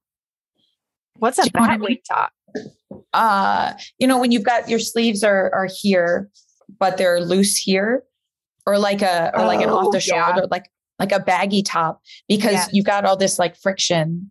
What's 1.18 1.38
a 1.38 1.48
bat 1.50 1.78
wing 1.78 1.98
top? 2.10 2.32
Uh, 3.12 3.74
you 3.98 4.08
know, 4.08 4.18
when 4.18 4.32
you've 4.32 4.42
got 4.42 4.68
your 4.68 4.80
sleeves 4.80 5.22
are 5.22 5.54
are 5.54 5.68
here, 5.72 6.28
but 6.80 6.96
they're 6.96 7.20
loose 7.20 7.56
here, 7.56 8.02
or 8.66 8.78
like 8.78 9.00
a 9.00 9.30
or 9.38 9.46
like 9.46 9.60
an 9.60 9.68
off 9.70 9.92
the 9.92 9.98
oh, 9.98 10.00
shoulder, 10.00 10.40
yeah. 10.40 10.46
like 10.50 10.64
like 10.98 11.12
a 11.12 11.20
baggy 11.20 11.62
top, 11.62 12.00
because 12.28 12.54
yes. 12.54 12.70
you've 12.72 12.84
got 12.84 13.04
all 13.04 13.16
this 13.16 13.38
like 13.38 13.56
friction, 13.56 14.30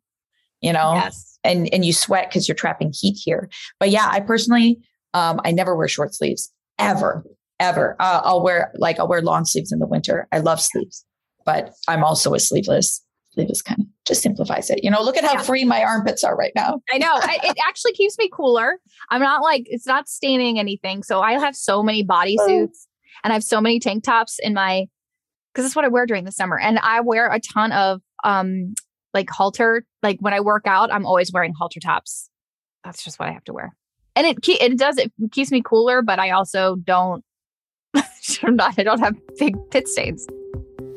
you 0.60 0.74
know, 0.74 0.94
yes. 0.96 1.40
and 1.46 1.74
and 1.74 1.86
you 1.86 1.94
sweat 1.94 2.30
because 2.30 2.50
you're 2.50 2.56
trapping 2.56 2.92
heat 2.94 3.18
here. 3.24 3.50
But 3.80 3.92
yeah, 3.92 4.10
I 4.12 4.20
personally 4.20 4.80
um, 5.14 5.40
I 5.44 5.52
never 5.52 5.76
wear 5.76 5.88
short 5.88 6.14
sleeves 6.14 6.52
ever, 6.80 7.24
ever. 7.60 7.96
Uh, 8.00 8.22
I'll 8.24 8.44
wear 8.44 8.72
like 8.76 9.00
I'll 9.00 9.08
wear 9.08 9.22
long 9.22 9.46
sleeves 9.46 9.72
in 9.72 9.80
the 9.80 9.88
winter. 9.88 10.28
I 10.32 10.40
love 10.40 10.62
sleeves, 10.62 11.06
but 11.46 11.74
I'm 11.88 12.04
also 12.04 12.34
a 12.34 12.40
sleeveless. 12.40 13.04
Sleeveless 13.34 13.62
kind 13.62 13.82
of 13.82 13.86
just 14.06 14.22
simplifies 14.22 14.70
it. 14.70 14.84
You 14.84 14.90
know, 14.90 15.02
look 15.02 15.18
at 15.18 15.24
how 15.24 15.34
yeah. 15.34 15.42
free 15.42 15.64
my 15.64 15.84
armpits 15.84 16.24
are 16.24 16.36
right 16.36 16.52
now. 16.56 16.80
I 16.92 16.98
know 16.98 17.12
I, 17.12 17.40
it 17.44 17.58
actually 17.68 17.94
keeps 17.94 18.18
me 18.18 18.30
cooler. 18.32 18.80
I'm 19.10 19.22
not 19.22 19.44
like 19.44 19.64
it's 19.68 19.86
not 19.86 20.10
staining 20.10 20.60
anything. 20.60 21.04
So 21.04 21.22
I 21.22 21.34
have 21.34 21.56
so 21.56 21.84
many 21.84 22.04
bodysuits 22.04 22.88
and 23.24 23.32
I 23.32 23.34
have 23.34 23.44
so 23.44 23.62
many 23.62 23.80
tank 23.80 24.04
tops 24.04 24.40
in 24.40 24.54
my 24.54 24.86
because 25.54 25.66
that's 25.66 25.76
what 25.76 25.86
I 25.86 25.90
wear 25.90 26.06
during 26.06 26.26
the 26.26 26.32
summer. 26.32 26.60
And 26.60 26.80
I 26.80 27.02
wear 27.02 27.32
a 27.32 27.40
ton 27.40 27.72
of 27.72 28.02
um 28.24 28.74
like 29.14 29.30
halter. 29.30 29.84
Like 30.02 30.18
when 30.20 30.34
I 30.34 30.40
work 30.40 30.66
out, 30.66 30.92
I'm 30.92 31.06
always 31.06 31.32
wearing 31.32 31.54
halter 31.54 31.80
tops. 31.80 32.30
That's 32.84 33.04
just 33.04 33.20
what 33.20 33.30
I 33.30 33.34
have 33.34 33.44
to 33.46 33.54
wear 33.54 33.76
and 34.18 34.26
it 34.26 34.38
it 34.48 34.78
does 34.78 34.98
it 34.98 35.12
keeps 35.32 35.52
me 35.52 35.62
cooler, 35.62 36.02
but 36.02 36.20
I 36.20 36.32
also 36.32 36.76
don't 36.78 37.24
I'm 38.44 38.56
not 38.56 38.74
I 38.78 38.84
don't 38.84 39.00
have 39.00 39.16
big 39.38 39.56
pit 39.70 39.88
stains. 39.88 40.26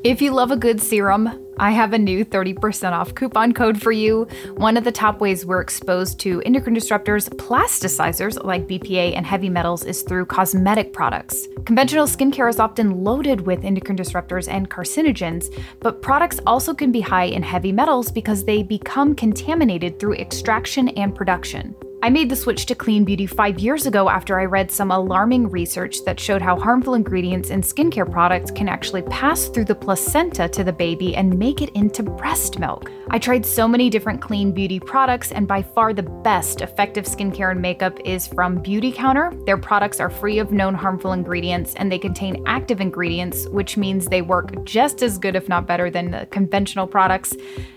If 0.03 0.23
you 0.23 0.33
love 0.33 0.51
a 0.51 0.57
good 0.57 0.81
serum, 0.81 1.29
I 1.59 1.73
have 1.73 1.93
a 1.93 1.99
new 1.99 2.25
30% 2.25 2.93
off 2.93 3.15
coupon 3.15 3.53
code 3.53 3.79
for 3.79 3.93
you. 3.93 4.27
One 4.57 4.79
of 4.79 4.85
the 4.85 4.91
top 4.91 5.21
ways 5.21 5.45
we're 5.45 5.61
exposed 5.61 6.19
to 6.21 6.41
endocrine 6.47 6.75
disruptors, 6.75 7.29
plasticizers 7.29 8.43
like 8.43 8.67
BPA 8.67 9.15
and 9.15 9.27
heavy 9.27 9.51
metals, 9.51 9.85
is 9.85 10.01
through 10.01 10.25
cosmetic 10.25 10.95
products. 10.95 11.47
Conventional 11.67 12.07
skincare 12.07 12.49
is 12.49 12.59
often 12.59 13.05
loaded 13.05 13.43
with 13.43 13.63
endocrine 13.63 13.99
disruptors 13.99 14.51
and 14.51 14.71
carcinogens, 14.71 15.55
but 15.81 16.01
products 16.01 16.41
also 16.47 16.73
can 16.73 16.91
be 16.91 17.03
high 17.03 17.27
in 17.27 17.43
heavy 17.43 17.73
metals 17.73 18.11
because 18.11 18.47
they 18.47 18.63
become 18.63 19.15
contaminated 19.15 20.01
through 20.01 20.15
extraction 20.15 20.89
and 20.91 21.15
production. 21.15 21.75
I 22.03 22.09
made 22.09 22.31
the 22.31 22.37
switch 22.37 22.65
to 22.67 22.75
clean 22.75 23.05
beauty 23.05 23.27
five 23.27 23.59
years 23.59 23.85
ago 23.85 24.09
after 24.09 24.41
I 24.41 24.47
read 24.47 24.71
some 24.71 24.91
alarming 24.91 25.51
research 25.51 26.03
that 26.07 26.19
showed 26.19 26.41
how 26.41 26.59
harmful 26.59 26.95
ingredients 26.95 27.51
in 27.51 27.61
skincare 27.61 28.11
products 28.11 28.51
can 28.51 28.71
actually 28.71 29.03
pass 29.03 29.49
through 29.49 29.67
the 29.67 29.75
placenta 29.75 30.49
to 30.49 30.65
the 30.65 30.73
baby 30.73 31.15
and 31.15 31.39
make 31.39 31.61
it 31.61 31.69
into 31.71 32.03
breast 32.03 32.59
milk. 32.59 32.91
I 33.11 33.19
tried 33.19 33.45
so 33.45 33.69
many 33.69 33.91
different 33.91 34.23
clean 34.23 34.51
beauty 34.51 34.81
products, 34.81 35.31
and 35.31 35.47
by 35.47 35.63
far 35.63 35.93
the 35.93 36.05
best 36.05 36.63
effective 36.63 37.05
skincare 37.05 37.51
and 37.51 37.61
makeup 37.61 37.99
is 38.03 38.27
from 38.27 38.63
Beautycounter. 38.63 39.45
Their 39.45 39.59
products 39.59 40.01
are 40.01 40.09
free 40.09 40.39
of 40.39 40.53
known 40.53 40.75
harmful 40.75 41.13
ingredients 41.13 41.75
and 41.75 41.93
they 41.93 41.99
contain 41.99 42.43
active 42.47 42.81
ingredients, 42.81 43.47
which 43.49 43.77
means 43.77 44.07
they 44.07 44.23
work 44.23 44.65
just 44.65 45.03
as 45.03 45.19
good, 45.19 45.37
if 45.37 45.51
not 45.51 45.67
better, 45.67 45.91
than 45.91 46.13
the 46.13 46.27
conventional 46.31 46.87
products. 46.87 47.35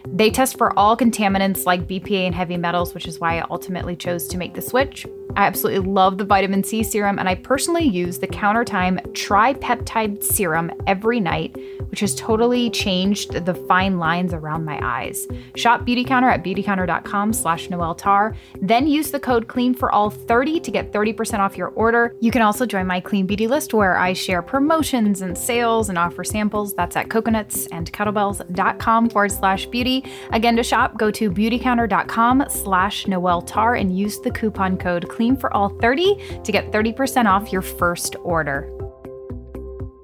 They 0.07 0.29
test 0.29 0.57
for 0.57 0.77
all 0.77 0.95
contaminants 0.95 1.65
like 1.65 1.87
BPA 1.87 2.27
and 2.27 2.35
heavy 2.35 2.55
metals, 2.55 2.93
which 2.93 3.07
is 3.07 3.19
why 3.19 3.39
I 3.39 3.45
ultimately 3.49 3.95
chose 3.95 4.12
chose 4.13 4.27
to 4.27 4.37
make 4.37 4.53
the 4.53 4.61
switch. 4.61 5.07
I 5.35 5.47
absolutely 5.47 5.91
love 5.91 6.19
the 6.19 6.25
vitamin 6.25 6.63
C 6.63 6.83
serum, 6.83 7.17
and 7.17 7.27
I 7.27 7.33
personally 7.35 7.85
use 7.85 8.19
the 8.19 8.27
Countertime 8.27 8.99
Tripeptide 9.13 10.23
Serum 10.23 10.71
every 10.85 11.19
night, 11.19 11.57
which 11.89 12.01
has 12.01 12.13
totally 12.13 12.69
changed 12.69 13.45
the 13.45 13.55
fine 13.55 13.97
lines 13.97 14.33
around 14.33 14.65
my 14.65 14.79
eyes. 14.83 15.27
Shop 15.55 15.81
Beautycounter 15.81 16.31
at 16.31 16.43
beautycounter.com 16.43 17.33
slash 17.33 17.69
Noelle 17.69 17.95
Tarr. 17.95 18.35
Then 18.61 18.87
use 18.87 19.09
the 19.09 19.19
code 19.19 19.47
CLEAN 19.47 19.73
for 19.73 19.91
all 19.91 20.11
30 20.11 20.59
to 20.59 20.71
get 20.71 20.91
30% 20.91 21.39
off 21.39 21.57
your 21.57 21.69
order. 21.69 22.15
You 22.19 22.29
can 22.29 22.43
also 22.43 22.67
join 22.67 22.85
my 22.85 22.99
Clean 22.99 23.25
Beauty 23.25 23.47
list 23.47 23.73
where 23.73 23.97
I 23.97 24.13
share 24.13 24.43
promotions 24.43 25.21
and 25.21 25.37
sales 25.37 25.89
and 25.89 25.97
offer 25.97 26.23
samples. 26.23 26.75
That's 26.75 26.95
at 26.95 27.07
coconutsandkettlebells.com 27.07 29.09
forward 29.09 29.31
slash 29.31 29.65
beauty. 29.67 30.05
Again, 30.31 30.55
to 30.57 30.63
shop, 30.63 30.97
go 30.97 31.09
to 31.11 31.31
beautycounter.com 31.31 32.45
slash 32.49 33.07
Noelle 33.07 33.41
Tarr 33.41 33.75
and 33.75 33.97
use 33.97 34.02
the 34.03 34.31
coupon 34.31 34.77
code 34.77 35.09
CLEAN 35.09 35.37
for 35.37 35.53
all 35.53 35.69
30 35.79 36.41
to 36.43 36.51
get 36.51 36.71
30% 36.71 37.25
off 37.25 37.51
your 37.51 37.61
first 37.61 38.15
order. 38.23 38.69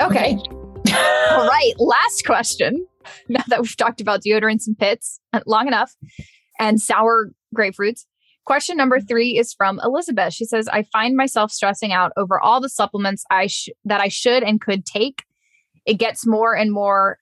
Okay. 0.01 0.33
all 1.31 1.47
right. 1.47 1.73
Last 1.77 2.25
question. 2.25 2.85
Now 3.27 3.43
that 3.47 3.61
we've 3.61 3.77
talked 3.77 4.01
about 4.01 4.21
deodorants 4.23 4.67
and 4.67 4.77
pits 4.77 5.19
uh, 5.33 5.41
long 5.45 5.67
enough 5.67 5.93
and 6.59 6.81
sour 6.81 7.31
grapefruits. 7.55 8.05
Question 8.45 8.77
number 8.77 8.99
three 8.99 9.37
is 9.37 9.53
from 9.53 9.79
Elizabeth. 9.83 10.33
She 10.33 10.45
says, 10.45 10.67
I 10.67 10.83
find 10.91 11.15
myself 11.15 11.51
stressing 11.51 11.91
out 11.91 12.11
over 12.17 12.39
all 12.39 12.59
the 12.61 12.69
supplements 12.69 13.23
I 13.29 13.47
sh- 13.47 13.69
that 13.85 14.01
I 14.01 14.07
should 14.07 14.43
and 14.43 14.59
could 14.59 14.85
take. 14.85 15.23
It 15.85 15.95
gets 15.95 16.25
more 16.25 16.55
and 16.55 16.71
more 16.71 17.19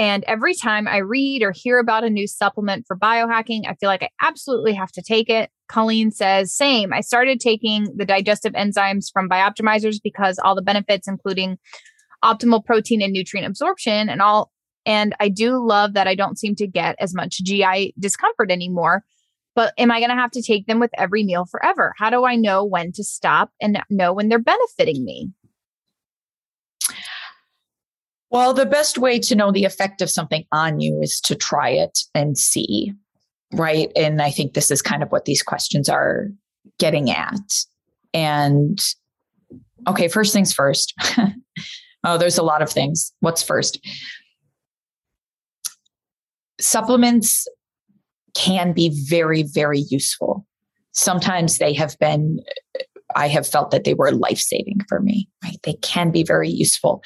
and 0.00 0.24
every 0.26 0.54
time 0.54 0.88
I 0.88 0.96
read 0.96 1.42
or 1.42 1.52
hear 1.54 1.78
about 1.78 2.04
a 2.04 2.08
new 2.08 2.26
supplement 2.26 2.86
for 2.86 2.96
biohacking, 2.96 3.68
I 3.68 3.74
feel 3.74 3.90
like 3.90 4.02
I 4.02 4.08
absolutely 4.22 4.72
have 4.72 4.90
to 4.92 5.02
take 5.02 5.28
it. 5.28 5.50
Colleen 5.68 6.10
says, 6.10 6.56
same. 6.56 6.90
I 6.94 7.02
started 7.02 7.38
taking 7.38 7.86
the 7.94 8.06
digestive 8.06 8.54
enzymes 8.54 9.12
from 9.12 9.28
Bioptimizers 9.28 9.96
because 10.02 10.38
all 10.42 10.54
the 10.54 10.62
benefits, 10.62 11.06
including 11.06 11.58
optimal 12.24 12.64
protein 12.64 13.02
and 13.02 13.12
nutrient 13.12 13.46
absorption 13.46 14.08
and 14.08 14.22
all. 14.22 14.50
And 14.86 15.14
I 15.20 15.28
do 15.28 15.62
love 15.62 15.92
that 15.92 16.08
I 16.08 16.14
don't 16.14 16.38
seem 16.38 16.54
to 16.54 16.66
get 16.66 16.96
as 16.98 17.14
much 17.14 17.42
GI 17.42 17.92
discomfort 17.98 18.50
anymore. 18.50 19.04
But 19.54 19.74
am 19.76 19.90
I 19.90 20.00
going 20.00 20.08
to 20.08 20.16
have 20.16 20.30
to 20.30 20.42
take 20.42 20.66
them 20.66 20.80
with 20.80 20.92
every 20.96 21.24
meal 21.24 21.44
forever? 21.44 21.92
How 21.98 22.08
do 22.08 22.24
I 22.24 22.36
know 22.36 22.64
when 22.64 22.92
to 22.92 23.04
stop 23.04 23.50
and 23.60 23.82
know 23.90 24.14
when 24.14 24.30
they're 24.30 24.38
benefiting 24.38 25.04
me? 25.04 25.28
Well, 28.30 28.54
the 28.54 28.66
best 28.66 28.96
way 28.96 29.18
to 29.20 29.34
know 29.34 29.50
the 29.50 29.64
effect 29.64 30.00
of 30.00 30.10
something 30.10 30.44
on 30.52 30.80
you 30.80 31.00
is 31.02 31.20
to 31.22 31.34
try 31.34 31.70
it 31.70 31.98
and 32.14 32.38
see, 32.38 32.92
right? 33.52 33.90
And 33.96 34.22
I 34.22 34.30
think 34.30 34.54
this 34.54 34.70
is 34.70 34.82
kind 34.82 35.02
of 35.02 35.10
what 35.10 35.24
these 35.24 35.42
questions 35.42 35.88
are 35.88 36.28
getting 36.78 37.10
at. 37.10 37.40
And 38.14 38.78
okay, 39.88 40.06
first 40.06 40.32
things 40.32 40.52
first. 40.52 40.94
oh, 42.04 42.18
there's 42.18 42.38
a 42.38 42.44
lot 42.44 42.62
of 42.62 42.70
things. 42.70 43.12
What's 43.18 43.42
first? 43.42 43.84
Supplements 46.60 47.48
can 48.34 48.72
be 48.72 48.90
very, 49.08 49.42
very 49.42 49.80
useful. 49.90 50.46
Sometimes 50.92 51.58
they 51.58 51.72
have 51.72 51.98
been 51.98 52.40
I 53.14 53.28
have 53.28 53.46
felt 53.46 53.70
that 53.70 53.84
they 53.84 53.94
were 53.94 54.12
life 54.12 54.38
saving 54.38 54.80
for 54.88 55.00
me, 55.00 55.28
right? 55.42 55.58
They 55.62 55.74
can 55.74 56.10
be 56.10 56.22
very 56.22 56.48
useful, 56.48 57.02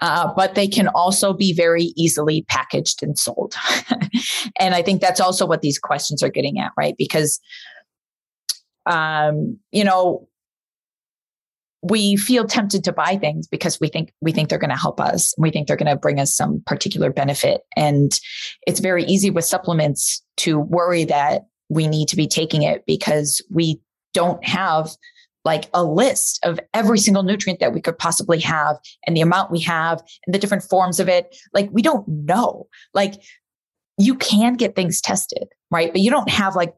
uh, 0.00 0.32
but 0.34 0.54
they 0.54 0.68
can 0.68 0.88
also 0.88 1.32
be 1.32 1.52
very 1.52 1.92
easily 1.96 2.44
packaged 2.48 3.02
and 3.02 3.18
sold. 3.18 3.54
and 4.58 4.74
I 4.74 4.82
think 4.82 5.00
that's 5.00 5.20
also 5.20 5.46
what 5.46 5.62
these 5.62 5.78
questions 5.78 6.22
are 6.22 6.30
getting 6.30 6.58
at, 6.58 6.72
right? 6.76 6.94
Because, 6.96 7.40
um, 8.86 9.58
you 9.70 9.84
know, 9.84 10.28
we 11.82 12.16
feel 12.16 12.44
tempted 12.44 12.84
to 12.84 12.92
buy 12.92 13.16
things 13.16 13.48
because 13.48 13.80
we 13.80 13.88
think 13.88 14.12
we 14.20 14.30
think 14.30 14.48
they're 14.48 14.58
going 14.58 14.70
to 14.70 14.76
help 14.76 15.00
us. 15.00 15.34
We 15.36 15.50
think 15.50 15.66
they're 15.66 15.76
going 15.76 15.90
to 15.90 15.96
bring 15.96 16.20
us 16.20 16.34
some 16.34 16.62
particular 16.64 17.10
benefit, 17.10 17.62
and 17.76 18.12
it's 18.66 18.80
very 18.80 19.04
easy 19.04 19.30
with 19.30 19.44
supplements 19.44 20.22
to 20.38 20.60
worry 20.60 21.04
that 21.04 21.42
we 21.68 21.88
need 21.88 22.06
to 22.08 22.16
be 22.16 22.28
taking 22.28 22.62
it 22.62 22.84
because 22.86 23.42
we 23.50 23.80
don't 24.14 24.44
have 24.44 24.90
like 25.44 25.68
a 25.74 25.84
list 25.84 26.38
of 26.44 26.60
every 26.74 26.98
single 26.98 27.22
nutrient 27.22 27.60
that 27.60 27.72
we 27.72 27.80
could 27.80 27.98
possibly 27.98 28.40
have 28.40 28.76
and 29.06 29.16
the 29.16 29.20
amount 29.20 29.50
we 29.50 29.60
have 29.60 30.02
and 30.26 30.34
the 30.34 30.38
different 30.38 30.62
forms 30.62 31.00
of 31.00 31.08
it. 31.08 31.34
Like 31.52 31.68
we 31.72 31.82
don't 31.82 32.06
know. 32.06 32.68
Like 32.94 33.14
you 33.98 34.14
can 34.14 34.54
get 34.54 34.76
things 34.76 35.00
tested, 35.00 35.48
right? 35.70 35.92
But 35.92 36.00
you 36.00 36.10
don't 36.10 36.30
have 36.30 36.56
like 36.56 36.74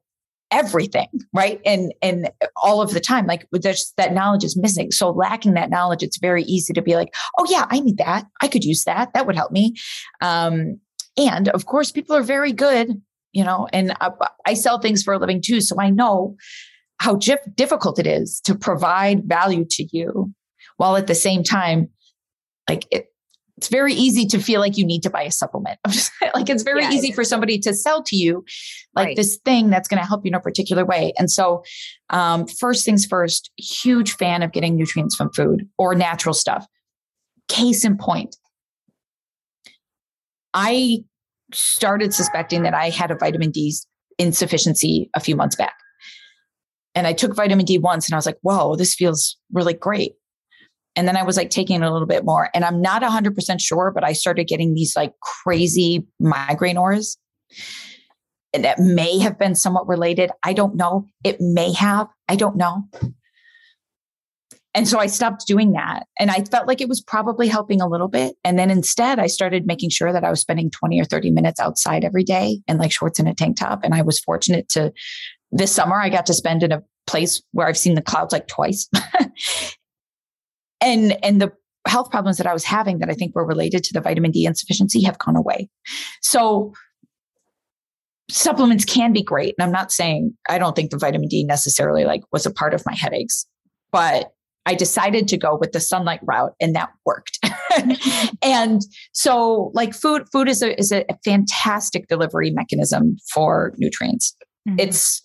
everything, 0.50 1.08
right? 1.32 1.60
And 1.66 1.92
and 2.00 2.30
all 2.62 2.80
of 2.80 2.92
the 2.92 3.00
time, 3.00 3.26
like 3.26 3.46
there's 3.52 3.92
that 3.96 4.14
knowledge 4.14 4.44
is 4.44 4.56
missing. 4.56 4.90
So 4.90 5.10
lacking 5.10 5.54
that 5.54 5.70
knowledge, 5.70 6.02
it's 6.02 6.18
very 6.18 6.44
easy 6.44 6.72
to 6.72 6.82
be 6.82 6.94
like, 6.94 7.14
oh 7.38 7.46
yeah, 7.48 7.66
I 7.70 7.80
need 7.80 7.98
that. 7.98 8.26
I 8.40 8.48
could 8.48 8.64
use 8.64 8.84
that. 8.84 9.12
That 9.14 9.26
would 9.26 9.36
help 9.36 9.52
me. 9.52 9.74
Um, 10.20 10.80
and 11.16 11.48
of 11.50 11.66
course, 11.66 11.92
people 11.92 12.16
are 12.16 12.22
very 12.22 12.52
good, 12.52 13.00
you 13.32 13.44
know, 13.44 13.68
and 13.72 13.92
I, 14.00 14.10
I 14.46 14.54
sell 14.54 14.80
things 14.80 15.02
for 15.02 15.14
a 15.14 15.18
living 15.18 15.42
too. 15.42 15.60
So 15.60 15.76
I 15.78 15.90
know 15.90 16.36
how 16.99 17.16
difficult 17.57 17.99
it 17.99 18.07
is 18.07 18.40
to 18.42 18.55
provide 18.55 19.24
value 19.24 19.64
to 19.68 19.86
you 19.92 20.32
while 20.76 20.97
at 20.97 21.07
the 21.07 21.14
same 21.14 21.42
time 21.42 21.88
like 22.68 22.86
it, 22.90 23.09
it's 23.57 23.68
very 23.68 23.95
easy 23.95 24.26
to 24.26 24.38
feel 24.40 24.61
like 24.61 24.76
you 24.76 24.84
need 24.84 25.03
to 25.03 25.11
buy 25.11 25.22
a 25.22 25.30
supplement. 25.30 25.78
like 26.34 26.51
it's 26.51 26.62
very 26.62 26.82
yeah, 26.82 26.90
easy 26.90 27.12
for 27.12 27.22
somebody 27.22 27.59
to 27.61 27.72
sell 27.72 28.03
to 28.03 28.16
you 28.16 28.45
like 28.97 29.07
right. 29.07 29.16
this 29.16 29.38
thing 29.45 29.70
that's 29.70 29.88
going 29.88 30.01
to 30.01 30.07
help 30.07 30.24
you 30.24 30.30
in 30.30 30.34
a 30.34 30.40
particular 30.40 30.84
way. 30.84 31.12
And 31.18 31.30
so, 31.30 31.62
um, 32.11 32.47
first 32.47 32.84
things 32.84 33.07
first, 33.07 33.51
huge 33.57 34.12
fan 34.16 34.42
of 34.42 34.53
getting 34.53 34.76
nutrients 34.76 35.14
from 35.14 35.32
food 35.32 35.68
or 35.78 35.95
natural 35.95 36.34
stuff. 36.34 36.66
Case 37.49 37.84
in 37.84 37.97
point, 37.97 38.36
I 40.53 41.05
started 41.53 42.12
suspecting 42.12 42.64
that 42.64 42.74
I 42.74 42.90
had 42.90 43.11
a 43.11 43.16
vitamin 43.16 43.51
D 43.51 43.72
insufficiency 44.18 45.11
a 45.14 45.20
few 45.20 45.36
months 45.36 45.57
back. 45.57 45.74
And 46.95 47.07
I 47.07 47.12
took 47.12 47.34
vitamin 47.34 47.64
D 47.64 47.78
once 47.78 48.07
and 48.07 48.14
I 48.14 48.18
was 48.18 48.26
like, 48.26 48.38
whoa, 48.42 48.76
this 48.76 48.95
feels 48.95 49.36
really 49.53 49.74
great. 49.74 50.12
And 50.97 51.09
then 51.09 51.16
I 51.16 51.24
was 51.24 51.36
like 51.36 51.51
taking 51.51 51.82
a 51.82 51.92
little 51.92 52.07
bit 52.07 52.24
more. 52.24 52.51
And 52.55 52.64
I'm 52.64 52.80
not 52.80 53.03
100% 53.03 53.61
sure, 53.61 53.90
but 53.92 54.05
I 54.05 54.12
started 54.12 54.47
getting 54.47 54.74
these 54.74 54.95
like 54.95 55.12
crazy 55.20 56.07
migraine 56.20 56.78
auras. 56.78 57.18
And 58.53 58.64
that 58.64 58.78
may 58.78 59.18
have 59.18 59.36
been 59.36 59.57
somewhat 59.57 59.88
related. 59.88 60.30
I 60.45 60.53
don't 60.53 60.76
know. 60.76 61.09
It 61.24 61.40
may 61.40 61.72
have. 61.72 62.07
I 62.28 62.36
don't 62.36 62.57
know. 62.57 62.84
And 64.76 64.88
so 64.88 64.99
I 64.99 65.07
stopped 65.07 65.47
doing 65.47 65.72
that. 65.72 66.07
And 66.18 66.30
I 66.30 66.45
felt 66.51 66.66
like 66.66 66.80
it 66.80 66.88
was 66.88 67.01
probably 67.01 67.47
helping 67.47 67.80
a 67.80 67.88
little 67.88 68.09
bit. 68.09 68.36
And 68.45 68.59
then 68.59 68.70
instead, 68.70 69.20
I 69.20 69.28
started 69.28 69.66
making 69.66 69.90
sure 69.90 70.12
that 70.12 70.24
I 70.24 70.30
was 70.30 70.40
spending 70.40 70.70
20 70.70 71.01
or 71.01 71.05
30 71.05 71.30
minutes 71.30 71.61
outside 71.61 72.05
every 72.05 72.24
day 72.24 72.61
in 72.66 72.78
like 72.78 72.90
shorts 72.90 73.20
and 73.20 73.28
a 73.28 73.34
tank 73.34 73.57
top. 73.57 73.80
And 73.84 73.95
I 73.95 74.03
was 74.03 74.18
fortunate 74.18 74.68
to 74.70 74.92
this 75.55 75.72
summer 75.72 76.00
I 76.00 76.11
got 76.11 76.26
to 76.26 76.34
spend 76.34 76.62
in 76.62 76.72
a 76.72 76.82
place 77.07 77.42
where 77.52 77.66
I've 77.66 77.78
seen 77.78 77.94
the 77.94 78.02
clouds 78.02 78.32
like 78.32 78.48
twice. 78.48 78.88
and 80.80 81.24
and 81.24 81.40
the 81.40 81.52
health 81.86 82.11
problems 82.11 82.38
that 82.38 82.46
I 82.46 82.52
was 82.52 82.64
having 82.64 82.98
that 82.98 83.11
I 83.11 83.14
think 83.14 83.34
were 83.34 83.46
related 83.46 83.84
to 83.84 83.92
the 83.92 84.00
vitamin 84.00 84.30
D 84.30 84.46
insufficiency 84.46 85.02
have 85.05 85.18
gone 85.18 85.36
away. 85.36 85.68
So 86.22 86.72
supplements 88.30 88.84
can 88.84 89.12
be 89.12 89.22
great. 89.22 89.55
And 89.59 89.64
I'm 89.64 89.72
not 89.72 89.92
saying 89.92 90.34
I 90.48 90.59
don't 90.59 90.74
think 90.74 90.90
the 90.90 90.98
vitamin 90.98 91.28
D 91.28 91.44
necessarily 91.44 92.05
like 92.05 92.22
was 92.32 92.46
a 92.46 92.50
part 92.50 92.74
of 92.74 92.84
my 92.86 92.94
headaches, 92.94 93.46
but 93.92 94.32
I 94.66 94.74
decided 94.74 95.28
to 95.28 95.36
go 95.36 95.59
with 95.61 95.72
the 95.72 95.80
sunlight 95.80 96.20
route 96.22 96.55
and 96.59 96.74
that 96.74 96.88
worked. 97.05 97.38
and 98.42 98.80
so 99.12 99.70
like 99.74 99.94
food, 99.94 100.24
food 100.32 100.48
is 100.48 100.62
a, 100.62 100.78
is 100.78 100.90
a 100.90 101.05
fantastic 101.22 102.09
delivery 102.09 102.50
mechanism 102.50 103.18
for 103.30 103.74
nutrients. 103.76 104.34
Mm-hmm. 104.66 104.80
It's 104.80 105.22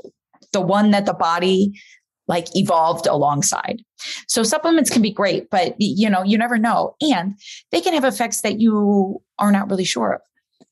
the 0.53 0.61
one 0.61 0.91
that 0.91 1.05
the 1.05 1.13
body 1.13 1.79
like 2.27 2.47
evolved 2.55 3.07
alongside. 3.07 3.81
So 4.27 4.43
supplements 4.43 4.89
can 4.89 5.01
be 5.01 5.11
great, 5.11 5.49
but 5.49 5.75
you 5.79 6.09
know, 6.09 6.23
you 6.23 6.37
never 6.37 6.57
know. 6.57 6.95
And 7.01 7.35
they 7.71 7.81
can 7.81 7.93
have 7.93 8.05
effects 8.05 8.41
that 8.41 8.61
you 8.61 9.21
are 9.39 9.51
not 9.51 9.69
really 9.69 9.83
sure 9.83 10.13
of. 10.13 10.21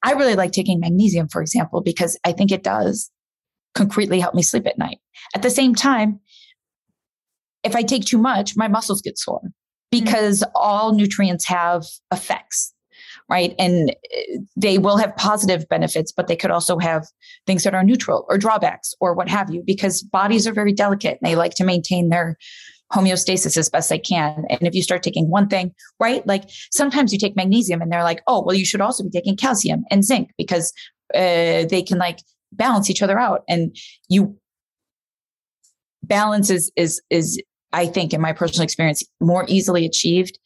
I 0.04 0.14
really 0.14 0.36
like 0.36 0.52
taking 0.52 0.80
magnesium, 0.80 1.28
for 1.28 1.42
example, 1.42 1.82
because 1.82 2.18
I 2.24 2.32
think 2.32 2.52
it 2.52 2.64
does 2.64 3.10
concretely 3.74 4.20
help 4.20 4.36
me 4.36 4.44
sleep 4.44 4.68
at 4.68 4.78
night. 4.78 5.00
At 5.36 5.42
the 5.42 5.50
same 5.50 5.74
time, 5.74 6.20
if 7.64 7.76
I 7.76 7.82
take 7.84 8.06
too 8.06 8.18
much, 8.18 8.56
my 8.56 8.68
muscles 8.68 9.02
get 9.02 9.18
sore 9.18 9.40
mm-hmm. 9.40 9.50
because 9.92 10.42
mm-hmm. 10.42 10.52
all 10.56 10.94
nutrients 10.94 11.46
have 11.46 11.86
effects, 12.14 12.74
right? 13.30 13.54
And 13.60 13.92
uh, 13.92 14.40
they 14.56 14.78
will 14.78 14.98
have 14.98 15.16
positive 15.16 15.68
benefits, 15.70 16.12
but 16.12 16.28
they 16.28 16.36
could 16.36 16.52
also 16.52 16.78
have 16.78 17.08
things 17.46 17.64
that 17.64 17.76
are 17.76 17.84
neutral 17.84 18.26
or 18.30 18.38
drawbacks 18.38 18.94
or 19.00 19.14
what 19.14 19.30
have 19.30 19.54
you, 19.54 19.64
because 19.66 20.02
bodies 20.02 20.48
are 20.48 20.54
very 20.54 20.74
delicate 20.74 21.20
and 21.22 21.30
they 21.30 21.36
like 21.36 21.54
to 21.56 21.64
maintain 21.64 22.10
their 22.10 22.38
homeostasis 22.94 23.58
as 23.58 23.70
best 23.70 23.90
they 23.90 24.00
can. 24.00 24.46
And 24.50 24.62
if 24.62 24.74
you 24.74 24.82
start 24.82 25.04
taking 25.04 25.30
one 25.30 25.50
thing, 25.50 25.74
right? 26.00 26.26
Like 26.26 26.46
sometimes 26.72 27.12
you 27.12 27.20
take 27.20 27.36
magnesium 27.36 27.82
and 27.82 27.92
they're 27.92 28.04
like, 28.04 28.22
oh, 28.28 28.42
well, 28.44 28.56
you 28.56 28.66
should 28.66 28.82
also 28.82 29.04
be 29.04 29.10
taking 29.10 29.36
calcium 29.36 29.84
and 29.92 30.06
zinc 30.06 30.32
because 30.38 30.72
uh, 31.14 31.66
they 31.66 31.84
can 31.86 31.98
like 31.98 32.20
balance 32.54 32.90
each 32.90 33.02
other 33.02 33.20
out. 33.20 33.44
And 33.50 33.76
you 34.08 34.38
balance 36.04 36.50
is 36.50 36.72
is 36.78 37.02
is 37.10 37.42
I 37.74 37.86
think 37.86 38.14
in 38.14 38.22
my 38.22 38.32
personal 38.32 38.64
experience 38.64 39.04
more 39.20 39.44
easily 39.50 39.86
achieved 39.86 40.40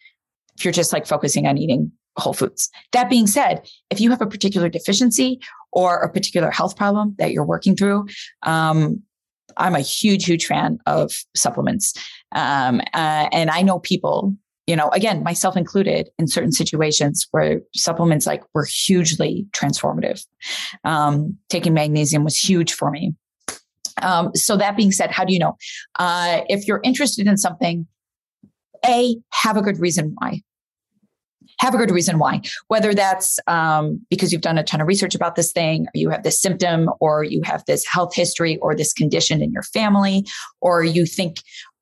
if 0.57 0.65
you're 0.65 0.71
just 0.71 0.91
like 0.91 1.05
focusing 1.05 1.45
on 1.45 1.57
eating 1.59 1.91
whole 2.17 2.33
foods. 2.33 2.69
That 2.91 3.09
being 3.09 3.27
said, 3.27 3.67
if 3.89 3.99
you 3.99 4.09
have 4.09 4.21
a 4.21 4.27
particular 4.27 4.69
deficiency 4.69 5.39
or 5.71 5.97
a 5.97 6.11
particular 6.11 6.51
health 6.51 6.75
problem 6.75 7.15
that 7.17 7.31
you're 7.31 7.45
working 7.45 7.75
through, 7.75 8.07
um, 8.43 9.01
I'm 9.57 9.75
a 9.75 9.81
huge, 9.81 10.25
huge 10.25 10.45
fan 10.45 10.79
of 10.85 11.13
supplements. 11.35 11.93
Um, 12.33 12.81
uh, 12.93 13.27
and 13.31 13.49
I 13.49 13.61
know 13.61 13.79
people, 13.79 14.35
you 14.67 14.75
know, 14.75 14.89
again, 14.89 15.23
myself 15.23 15.57
included, 15.57 16.09
in 16.17 16.27
certain 16.27 16.51
situations 16.51 17.27
where 17.31 17.61
supplements 17.75 18.25
like 18.25 18.43
were 18.53 18.65
hugely 18.65 19.45
transformative. 19.51 20.25
Um, 20.83 21.37
taking 21.49 21.73
magnesium 21.73 22.23
was 22.23 22.37
huge 22.37 22.73
for 22.73 22.91
me. 22.91 23.13
Um, 24.01 24.31
so 24.35 24.55
that 24.57 24.77
being 24.77 24.91
said, 24.91 25.11
how 25.11 25.25
do 25.25 25.33
you 25.33 25.39
know? 25.39 25.57
Uh, 25.99 26.41
if 26.47 26.67
you're 26.67 26.81
interested 26.83 27.27
in 27.27 27.37
something, 27.37 27.87
A, 28.85 29.17
have 29.31 29.57
a 29.57 29.61
good 29.61 29.79
reason 29.79 30.15
why. 30.17 30.41
Have 31.61 31.75
a 31.75 31.77
good 31.77 31.91
reason 31.91 32.17
why, 32.17 32.41
whether 32.69 32.91
that's 32.93 33.39
um, 33.45 34.03
because 34.09 34.33
you've 34.33 34.41
done 34.41 34.57
a 34.57 34.63
ton 34.63 34.81
of 34.81 34.87
research 34.87 35.13
about 35.13 35.35
this 35.35 35.51
thing, 35.51 35.85
or 35.85 35.91
you 35.93 36.09
have 36.09 36.23
this 36.23 36.41
symptom, 36.41 36.89
or 36.99 37.23
you 37.23 37.41
have 37.43 37.63
this 37.65 37.85
health 37.85 38.15
history, 38.15 38.57
or 38.57 38.75
this 38.75 38.93
condition 38.93 39.43
in 39.43 39.51
your 39.51 39.61
family, 39.61 40.25
or 40.59 40.83
you 40.83 41.05
think 41.05 41.37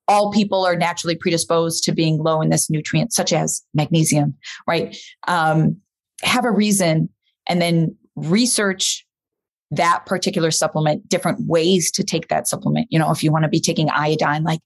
all 0.06 0.32
people 0.32 0.66
are 0.66 0.76
naturally 0.76 1.16
predisposed 1.16 1.82
to 1.84 1.92
being 1.92 2.18
low 2.18 2.42
in 2.42 2.50
this 2.50 2.68
nutrient, 2.68 3.14
such 3.14 3.32
as 3.32 3.62
magnesium, 3.72 4.34
right? 4.66 4.96
Um, 5.28 5.78
have 6.22 6.44
a 6.44 6.50
reason 6.50 7.08
and 7.48 7.62
then 7.62 7.96
research 8.16 9.06
that 9.70 10.04
particular 10.04 10.50
supplement, 10.50 11.08
different 11.08 11.46
ways 11.46 11.90
to 11.92 12.04
take 12.04 12.28
that 12.28 12.48
supplement. 12.48 12.86
You 12.90 12.98
know, 12.98 13.10
if 13.12 13.22
you 13.22 13.32
want 13.32 13.44
to 13.44 13.48
be 13.48 13.60
taking 13.60 13.88
iodine, 13.88 14.42
like 14.42 14.60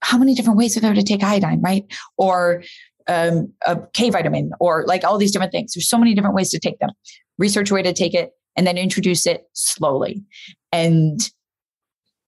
how 0.00 0.18
many 0.18 0.34
different 0.34 0.58
ways 0.58 0.76
are 0.76 0.80
there 0.80 0.94
to 0.94 1.02
take 1.02 1.22
iodine, 1.22 1.60
right? 1.60 1.84
Or 2.16 2.64
um, 3.08 3.52
a 3.66 3.78
K 3.92 4.10
vitamin, 4.10 4.50
or 4.60 4.84
like 4.86 5.04
all 5.04 5.18
these 5.18 5.32
different 5.32 5.52
things. 5.52 5.74
There's 5.74 5.88
so 5.88 5.98
many 5.98 6.14
different 6.14 6.34
ways 6.34 6.50
to 6.50 6.58
take 6.58 6.78
them. 6.78 6.90
Research 7.38 7.70
a 7.70 7.74
way 7.74 7.82
to 7.82 7.92
take 7.92 8.14
it 8.14 8.32
and 8.56 8.66
then 8.66 8.78
introduce 8.78 9.26
it 9.26 9.44
slowly. 9.52 10.24
And 10.72 11.20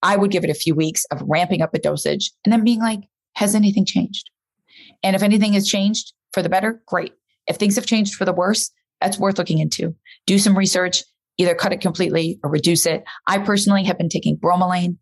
I 0.02 0.16
would 0.16 0.30
give 0.30 0.44
it 0.44 0.50
a 0.50 0.54
few 0.54 0.74
weeks 0.74 1.04
of 1.10 1.22
ramping 1.26 1.62
up 1.62 1.74
a 1.74 1.78
dosage 1.78 2.30
and 2.44 2.52
then 2.52 2.64
being 2.64 2.80
like, 2.80 3.00
has 3.34 3.54
anything 3.54 3.84
changed? 3.84 4.30
And 5.02 5.16
if 5.16 5.22
anything 5.22 5.52
has 5.54 5.66
changed 5.66 6.12
for 6.32 6.42
the 6.42 6.48
better, 6.48 6.82
great. 6.86 7.12
If 7.46 7.56
things 7.56 7.76
have 7.76 7.86
changed 7.86 8.14
for 8.14 8.24
the 8.24 8.32
worse, 8.32 8.70
that's 9.00 9.18
worth 9.18 9.38
looking 9.38 9.58
into. 9.58 9.94
Do 10.26 10.38
some 10.38 10.58
research 10.58 11.02
either 11.38 11.54
cut 11.54 11.72
it 11.72 11.80
completely 11.80 12.38
or 12.42 12.50
reduce 12.50 12.84
it. 12.84 13.04
I 13.26 13.38
personally 13.38 13.84
have 13.84 13.96
been 13.96 14.08
taking 14.08 14.36
bromelain 14.36 14.96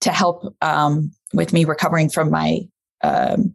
to 0.00 0.10
help 0.10 0.42
um, 0.62 1.12
with 1.34 1.52
me 1.52 1.64
recovering 1.64 2.08
from 2.08 2.30
my 2.30 2.60
um, 3.02 3.54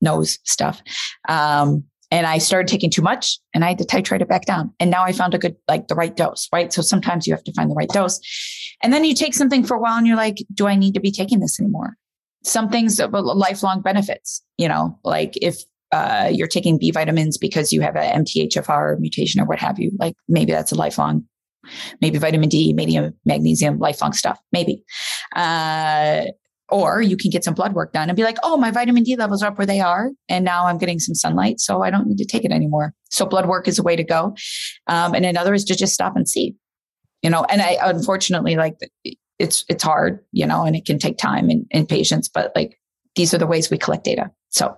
nose 0.00 0.38
stuff. 0.44 0.82
Um, 1.28 1.84
and 2.10 2.26
I 2.26 2.38
started 2.38 2.66
taking 2.68 2.90
too 2.90 3.02
much 3.02 3.38
and 3.54 3.64
I 3.64 3.68
had 3.68 3.78
to 3.78 3.84
titrate 3.84 4.20
it 4.20 4.28
back 4.28 4.44
down. 4.44 4.72
And 4.80 4.90
now 4.90 5.04
I 5.04 5.12
found 5.12 5.32
a 5.32 5.38
good, 5.38 5.56
like 5.68 5.86
the 5.86 5.94
right 5.94 6.16
dose, 6.16 6.48
right? 6.52 6.72
So 6.72 6.82
sometimes 6.82 7.26
you 7.26 7.32
have 7.32 7.44
to 7.44 7.52
find 7.52 7.70
the 7.70 7.74
right 7.74 7.88
dose. 7.88 8.20
And 8.82 8.92
then 8.92 9.04
you 9.04 9.14
take 9.14 9.34
something 9.34 9.64
for 9.64 9.76
a 9.76 9.80
while 9.80 9.96
and 9.96 10.06
you're 10.06 10.16
like, 10.16 10.38
do 10.52 10.66
I 10.66 10.74
need 10.74 10.94
to 10.94 11.00
be 11.00 11.12
taking 11.12 11.38
this 11.38 11.60
anymore? 11.60 11.96
Some 12.42 12.68
things 12.68 12.98
of 12.98 13.12
lifelong 13.12 13.80
benefits, 13.80 14.42
you 14.58 14.66
know, 14.66 14.98
like 15.04 15.34
if 15.40 15.62
uh, 15.92 16.30
you're 16.32 16.48
taking 16.48 16.78
B 16.78 16.90
vitamins 16.90 17.38
because 17.38 17.72
you 17.72 17.80
have 17.82 17.94
a 17.94 18.00
MTHFR 18.00 18.98
mutation 18.98 19.40
or 19.40 19.44
what 19.44 19.60
have 19.60 19.78
you, 19.78 19.92
like 19.98 20.14
maybe 20.28 20.50
that's 20.50 20.72
a 20.72 20.76
lifelong 20.76 21.24
maybe 22.00 22.18
vitamin 22.18 22.48
D, 22.48 22.72
maybe 22.72 22.98
magnesium, 23.24 23.78
lifelong 23.78 24.12
stuff, 24.12 24.40
maybe. 24.52 24.82
Uh, 25.36 26.24
or 26.70 27.00
you 27.00 27.16
can 27.16 27.30
get 27.30 27.44
some 27.44 27.54
blood 27.54 27.74
work 27.74 27.92
done 27.92 28.08
and 28.08 28.16
be 28.16 28.22
like, 28.22 28.36
oh, 28.42 28.56
my 28.56 28.70
vitamin 28.70 29.02
D 29.02 29.16
levels 29.16 29.42
are 29.42 29.50
up 29.50 29.58
where 29.58 29.66
they 29.66 29.80
are. 29.80 30.10
And 30.28 30.44
now 30.44 30.66
I'm 30.66 30.78
getting 30.78 30.98
some 30.98 31.14
sunlight. 31.14 31.60
So 31.60 31.82
I 31.82 31.90
don't 31.90 32.06
need 32.06 32.18
to 32.18 32.24
take 32.24 32.44
it 32.44 32.52
anymore. 32.52 32.94
So 33.10 33.26
blood 33.26 33.46
work 33.46 33.68
is 33.68 33.78
a 33.78 33.82
way 33.82 33.96
to 33.96 34.04
go. 34.04 34.34
Um, 34.86 35.14
and 35.14 35.24
another 35.26 35.54
is 35.54 35.64
to 35.66 35.74
just 35.74 35.94
stop 35.94 36.16
and 36.16 36.28
see, 36.28 36.54
you 37.22 37.30
know, 37.30 37.44
and 37.44 37.60
I 37.60 37.78
unfortunately 37.82 38.56
like 38.56 38.78
it's, 39.38 39.64
it's 39.68 39.82
hard, 39.82 40.20
you 40.32 40.46
know, 40.46 40.64
and 40.64 40.76
it 40.76 40.84
can 40.84 40.98
take 40.98 41.18
time 41.18 41.50
and, 41.50 41.66
and 41.72 41.88
patience, 41.88 42.28
but 42.28 42.52
like 42.54 42.78
these 43.16 43.34
are 43.34 43.38
the 43.38 43.46
ways 43.46 43.70
we 43.70 43.78
collect 43.78 44.04
data. 44.04 44.30
So 44.50 44.76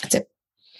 that's 0.00 0.14
it. 0.14 0.28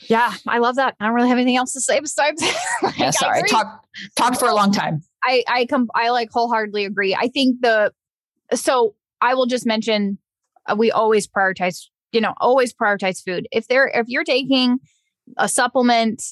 Yeah, 0.08 0.32
I 0.46 0.58
love 0.58 0.76
that. 0.76 0.96
I 1.00 1.06
don't 1.06 1.14
really 1.14 1.28
have 1.28 1.38
anything 1.38 1.56
else 1.56 1.72
to 1.74 1.80
say 1.80 2.00
besides. 2.00 2.42
like, 2.82 2.98
yeah, 2.98 3.10
sorry, 3.10 3.42
I 3.44 3.46
talk 3.46 3.84
talked 4.16 4.38
for 4.38 4.48
a 4.48 4.54
long 4.54 4.72
time. 4.72 5.02
I 5.24 5.44
I 5.46 5.66
come 5.66 5.88
I 5.94 6.10
like 6.10 6.28
wholeheartedly 6.30 6.84
agree. 6.84 7.14
I 7.14 7.28
think 7.28 7.60
the 7.60 7.92
so 8.52 8.94
I 9.20 9.34
will 9.34 9.46
just 9.46 9.64
mention 9.64 10.18
we 10.76 10.90
always 10.90 11.26
prioritize 11.26 11.88
you 12.12 12.20
know 12.20 12.34
always 12.38 12.72
prioritize 12.72 13.22
food. 13.22 13.46
If 13.52 13.68
there 13.68 13.86
if 13.88 14.08
you're 14.08 14.24
taking 14.24 14.78
a 15.36 15.48
supplement 15.48 16.22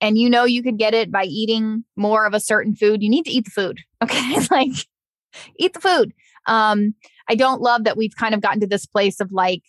and 0.00 0.16
you 0.18 0.30
know 0.30 0.44
you 0.44 0.62
could 0.62 0.78
get 0.78 0.94
it 0.94 1.10
by 1.10 1.24
eating 1.24 1.84
more 1.96 2.26
of 2.26 2.34
a 2.34 2.40
certain 2.40 2.74
food, 2.74 3.02
you 3.02 3.10
need 3.10 3.24
to 3.24 3.30
eat 3.30 3.44
the 3.44 3.50
food. 3.50 3.78
Okay, 4.00 4.38
like 4.52 4.70
eat 5.58 5.72
the 5.72 5.80
food. 5.80 6.12
Um, 6.46 6.94
I 7.28 7.34
don't 7.34 7.60
love 7.60 7.82
that 7.82 7.96
we've 7.96 8.14
kind 8.16 8.32
of 8.32 8.40
gotten 8.40 8.60
to 8.60 8.66
this 8.66 8.86
place 8.86 9.20
of 9.20 9.32
like 9.32 9.62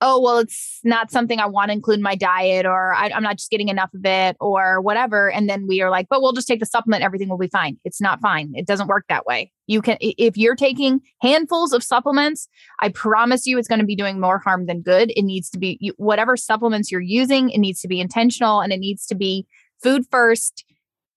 oh, 0.00 0.20
well, 0.20 0.38
it's 0.38 0.80
not 0.84 1.10
something 1.10 1.40
I 1.40 1.46
want 1.46 1.70
to 1.70 1.72
include 1.72 1.96
in 1.96 2.02
my 2.02 2.14
diet, 2.14 2.66
or 2.66 2.94
I, 2.94 3.08
am 3.08 3.22
not 3.22 3.36
just 3.36 3.50
getting 3.50 3.68
enough 3.68 3.92
of 3.94 4.04
it, 4.04 4.36
or 4.40 4.80
whatever. 4.80 5.30
And 5.30 5.48
then 5.48 5.66
we 5.66 5.80
are 5.82 5.90
like, 5.90 6.06
but 6.08 6.22
we'll 6.22 6.32
just 6.32 6.46
take 6.46 6.60
the 6.60 6.66
supplement, 6.66 7.02
everything 7.02 7.28
will 7.28 7.38
be 7.38 7.48
fine. 7.48 7.78
It's 7.84 8.00
not 8.00 8.20
fine. 8.20 8.52
It 8.54 8.66
doesn't 8.66 8.86
work 8.86 9.06
that 9.08 9.26
way. 9.26 9.50
You 9.66 9.82
can, 9.82 9.96
if 10.00 10.36
you're 10.36 10.56
taking 10.56 11.00
handfuls 11.20 11.72
of 11.72 11.82
supplements, 11.82 12.48
I 12.78 12.90
promise 12.90 13.46
you 13.46 13.58
it's 13.58 13.68
going 13.68 13.80
to 13.80 13.86
be 13.86 13.96
doing 13.96 14.20
more 14.20 14.38
harm 14.38 14.66
than 14.66 14.82
good. 14.82 15.12
It 15.16 15.22
needs 15.22 15.50
to 15.50 15.58
be 15.58 15.92
whatever 15.96 16.36
supplements 16.36 16.90
you're 16.92 17.00
using, 17.00 17.50
it 17.50 17.58
needs 17.58 17.80
to 17.80 17.88
be 17.88 18.00
intentional 18.00 18.60
and 18.60 18.72
it 18.72 18.78
needs 18.78 19.06
to 19.06 19.14
be 19.14 19.46
food 19.82 20.04
first 20.10 20.64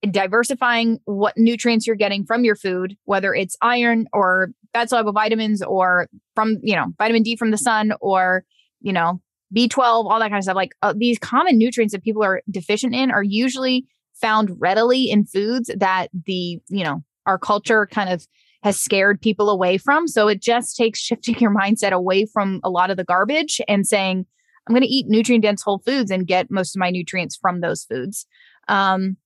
diversifying 0.10 1.00
what 1.06 1.38
nutrients 1.38 1.86
you're 1.86 1.96
getting 1.96 2.26
from 2.26 2.44
your 2.44 2.56
food, 2.56 2.98
whether 3.06 3.36
it's 3.36 3.56
iron 3.62 4.08
or 4.14 4.52
fat 4.74 4.90
soluble 4.90 5.12
vitamins 5.12 5.62
or 5.62 6.08
from, 6.34 6.58
you 6.64 6.76
know, 6.76 6.88
vitamin 6.98 7.22
D 7.22 7.36
from 7.36 7.52
the 7.52 7.58
sun 7.58 7.94
or 8.02 8.44
you 8.82 8.94
know, 8.94 9.22
B12, 9.56 9.80
all 9.80 10.20
that 10.20 10.30
kind 10.30 10.38
of 10.38 10.44
stuff. 10.44 10.56
Like 10.56 10.74
uh, 10.82 10.94
these 10.96 11.20
common 11.20 11.58
nutrients 11.58 11.94
that 11.94 12.04
people 12.04 12.24
are 12.24 12.42
deficient 12.50 12.96
in 12.96 13.12
are 13.12 13.24
usually 13.24 13.86
found 14.14 14.56
readily 14.60 15.10
in 15.10 15.26
foods 15.26 15.70
that 15.76 16.08
the, 16.26 16.60
you 16.70 16.84
know, 16.84 17.04
our 17.26 17.38
culture 17.38 17.88
kind 17.88 18.10
of 18.10 18.26
has 18.64 18.80
scared 18.80 19.20
people 19.20 19.50
away 19.50 19.78
from. 19.78 20.08
So 20.08 20.28
it 20.28 20.42
just 20.42 20.76
takes 20.76 21.00
shifting 21.00 21.38
your 21.40 21.54
mindset 21.56 21.92
away 21.92 22.26
from 22.26 22.60
a 22.64 22.70
lot 22.70 22.92
of 22.92 22.98
the 22.98 23.04
garbage 23.04 23.60
and 23.68 23.86
saying, 23.86 24.26
I'm 24.68 24.74
going 24.74 24.84
to 24.84 24.94
eat 24.94 25.08
nutrient 25.08 25.44
dense 25.44 25.64
whole 25.64 25.80
foods 25.80 26.12
and 26.12 26.28
get 26.28 26.52
most 26.52 26.76
of 26.76 26.80
my 26.80 26.92
nutrients 26.92 27.36
from 27.36 27.62
those 27.62 27.84
foods. 27.84 28.26
Um, 28.68 29.18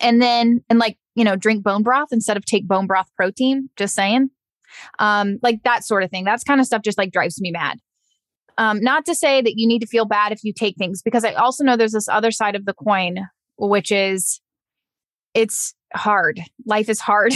and 0.00 0.20
then, 0.20 0.64
and 0.68 0.78
like, 0.78 0.98
you 1.14 1.24
know, 1.24 1.36
drink 1.36 1.62
bone 1.62 1.84
broth 1.84 2.08
instead 2.10 2.36
of 2.36 2.44
take 2.44 2.66
bone 2.66 2.86
broth 2.86 3.08
protein, 3.16 3.70
just 3.76 3.94
saying. 3.94 4.30
Um, 4.98 5.38
like 5.42 5.62
that 5.62 5.84
sort 5.84 6.02
of 6.02 6.10
thing. 6.10 6.24
That's 6.24 6.42
kind 6.42 6.60
of 6.60 6.66
stuff 6.66 6.82
just 6.82 6.98
like 6.98 7.12
drives 7.12 7.40
me 7.40 7.52
mad. 7.52 7.78
Um, 8.58 8.80
not 8.80 9.04
to 9.06 9.14
say 9.14 9.42
that 9.42 9.54
you 9.56 9.68
need 9.68 9.80
to 9.80 9.86
feel 9.86 10.06
bad 10.06 10.32
if 10.32 10.42
you 10.42 10.52
take 10.52 10.76
things, 10.76 11.02
because 11.02 11.24
I 11.24 11.34
also 11.34 11.62
know 11.62 11.76
there's 11.76 11.92
this 11.92 12.08
other 12.08 12.30
side 12.30 12.54
of 12.54 12.64
the 12.64 12.74
coin, 12.74 13.16
which 13.58 13.92
is 13.92 14.40
it's 15.34 15.74
hard. 15.94 16.40
Life 16.64 16.88
is 16.88 17.00
hard. 17.00 17.34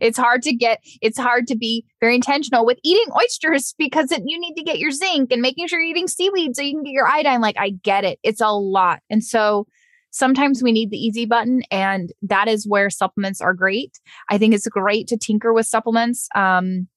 it's 0.00 0.18
hard. 0.18 0.42
To 0.42 0.54
get 0.54 0.80
it's 1.02 1.18
hard 1.18 1.46
to 1.48 1.56
be 1.56 1.84
very 2.00 2.14
intentional 2.14 2.64
with 2.64 2.78
eating 2.82 3.12
oysters 3.22 3.74
because 3.78 4.10
it, 4.10 4.22
you 4.24 4.40
need 4.40 4.54
to 4.54 4.64
get 4.64 4.78
your 4.78 4.90
zinc 4.90 5.30
and 5.32 5.42
making 5.42 5.66
sure 5.66 5.80
you're 5.80 5.90
eating 5.90 6.08
seaweed 6.08 6.56
so 6.56 6.62
you 6.62 6.72
can 6.72 6.82
get 6.82 6.92
your 6.92 7.06
iodine. 7.06 7.40
Like 7.40 7.56
i 7.58 7.70
get 7.70 8.04
it. 8.04 8.18
It's 8.22 8.40
a 8.40 8.50
lot. 8.50 9.00
And 9.10 9.22
so 9.22 9.66
sometimes 10.10 10.62
we 10.62 10.72
need 10.72 10.90
the 10.90 10.96
easy 10.96 11.26
button 11.26 11.62
and 11.70 12.10
that 12.22 12.48
is 12.48 12.66
where 12.66 12.90
supplements 12.90 13.40
are 13.40 13.54
great. 13.54 13.98
I 14.28 14.38
think 14.38 14.54
it's 14.54 14.66
great 14.66 15.06
to 15.08 15.16
tinker 15.16 15.52
with 15.52 15.66
supplements. 15.66 16.28
Um, 16.34 16.88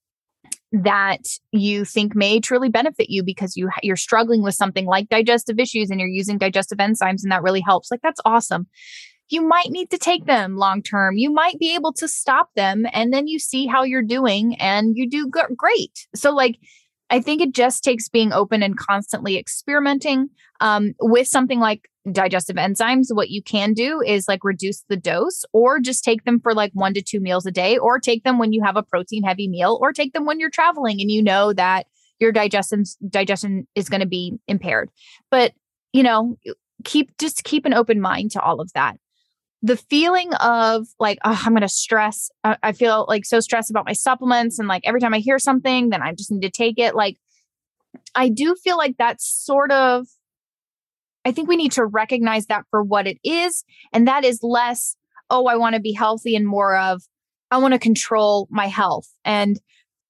that 0.73 1.21
you 1.51 1.85
think 1.85 2.15
may 2.15 2.39
truly 2.39 2.67
benefit 2.67 3.09
you 3.09 3.23
because 3.23 3.55
you 3.55 3.69
you're 3.83 3.95
struggling 3.95 4.41
with 4.41 4.55
something 4.55 4.85
like 4.85 5.07
digestive 5.07 5.59
issues 5.59 5.91
and 5.91 5.99
you're 5.99 6.09
using 6.09 6.37
digestive 6.39 6.79
enzymes 6.79 7.21
and 7.21 7.31
that 7.31 7.43
really 7.43 7.61
helps 7.61 7.91
like 7.91 8.01
that's 8.01 8.19
awesome 8.25 8.67
you 9.29 9.41
might 9.41 9.71
need 9.71 9.89
to 9.89 9.97
take 9.97 10.25
them 10.25 10.57
long 10.57 10.83
term. 10.83 11.17
You 11.17 11.31
might 11.31 11.57
be 11.57 11.73
able 11.75 11.93
to 11.93 12.07
stop 12.07 12.49
them 12.55 12.85
and 12.93 13.11
then 13.11 13.27
you 13.27 13.39
see 13.39 13.65
how 13.65 13.83
you're 13.83 14.03
doing 14.03 14.55
and 14.59 14.95
you 14.95 15.09
do 15.09 15.29
g- 15.33 15.55
great. 15.55 16.07
So, 16.15 16.31
like, 16.31 16.59
I 17.13 17.21
think 17.21 17.41
it 17.41 17.53
just 17.53 17.83
takes 17.83 18.09
being 18.09 18.33
open 18.33 18.63
and 18.63 18.75
constantly 18.75 19.37
experimenting 19.37 20.29
um, 20.61 20.93
with 20.99 21.27
something 21.27 21.59
like 21.59 21.87
digestive 22.11 22.55
enzymes. 22.55 23.09
What 23.11 23.29
you 23.29 23.43
can 23.43 23.73
do 23.73 24.01
is 24.01 24.27
like 24.27 24.43
reduce 24.43 24.83
the 24.89 24.97
dose 24.97 25.45
or 25.53 25.79
just 25.79 26.03
take 26.03 26.23
them 26.23 26.39
for 26.39 26.55
like 26.55 26.71
one 26.73 26.95
to 26.95 27.03
two 27.03 27.19
meals 27.19 27.45
a 27.45 27.51
day, 27.51 27.77
or 27.77 27.99
take 27.99 28.23
them 28.23 28.39
when 28.39 28.51
you 28.51 28.63
have 28.63 28.77
a 28.77 28.81
protein 28.81 29.21
heavy 29.21 29.47
meal, 29.47 29.77
or 29.79 29.93
take 29.93 30.13
them 30.13 30.25
when 30.25 30.39
you're 30.39 30.49
traveling 30.49 31.01
and 31.01 31.11
you 31.11 31.21
know 31.21 31.53
that 31.53 31.85
your 32.17 32.31
digestion 32.31 32.83
digestion 33.07 33.67
is 33.75 33.89
going 33.89 34.01
to 34.01 34.07
be 34.07 34.39
impaired. 34.47 34.89
But 35.29 35.53
you 35.91 36.01
know, 36.01 36.35
keep 36.83 37.15
just 37.19 37.43
keep 37.43 37.67
an 37.67 37.75
open 37.75 38.01
mind 38.01 38.31
to 38.31 38.41
all 38.41 38.59
of 38.59 38.73
that 38.73 38.97
the 39.63 39.77
feeling 39.77 40.33
of 40.35 40.87
like, 40.99 41.17
oh, 41.23 41.41
I'm 41.45 41.53
going 41.53 41.61
to 41.61 41.69
stress. 41.69 42.29
I, 42.43 42.73
feel 42.73 43.05
like 43.07 43.23
so 43.23 43.39
stressed 43.39 43.71
about 43.71 43.85
my 43.85 43.93
supplements. 43.93 44.59
And 44.59 44.67
like 44.67 44.83
every 44.85 44.99
time 44.99 45.13
I 45.13 45.19
hear 45.19 45.39
something, 45.39 45.89
then 45.89 46.01
I 46.01 46.13
just 46.13 46.29
need 46.29 46.41
to 46.41 46.49
take 46.49 46.77
it. 46.77 46.95
Like, 46.95 47.17
I 48.13 48.27
do 48.27 48.55
feel 48.61 48.77
like 48.77 48.97
that's 48.97 49.25
sort 49.25 49.71
of, 49.71 50.05
I 51.23 51.31
think 51.31 51.47
we 51.47 51.55
need 51.55 51.71
to 51.73 51.85
recognize 51.85 52.47
that 52.47 52.65
for 52.69 52.83
what 52.83 53.07
it 53.07 53.17
is. 53.23 53.63
And 53.93 54.05
that 54.05 54.25
is 54.25 54.39
less, 54.43 54.97
oh, 55.29 55.45
I 55.45 55.55
want 55.55 55.75
to 55.75 55.81
be 55.81 55.93
healthy 55.93 56.35
and 56.35 56.45
more 56.45 56.75
of, 56.75 57.01
I 57.49 57.57
want 57.59 57.73
to 57.73 57.79
control 57.79 58.49
my 58.51 58.67
health. 58.67 59.07
And 59.23 59.57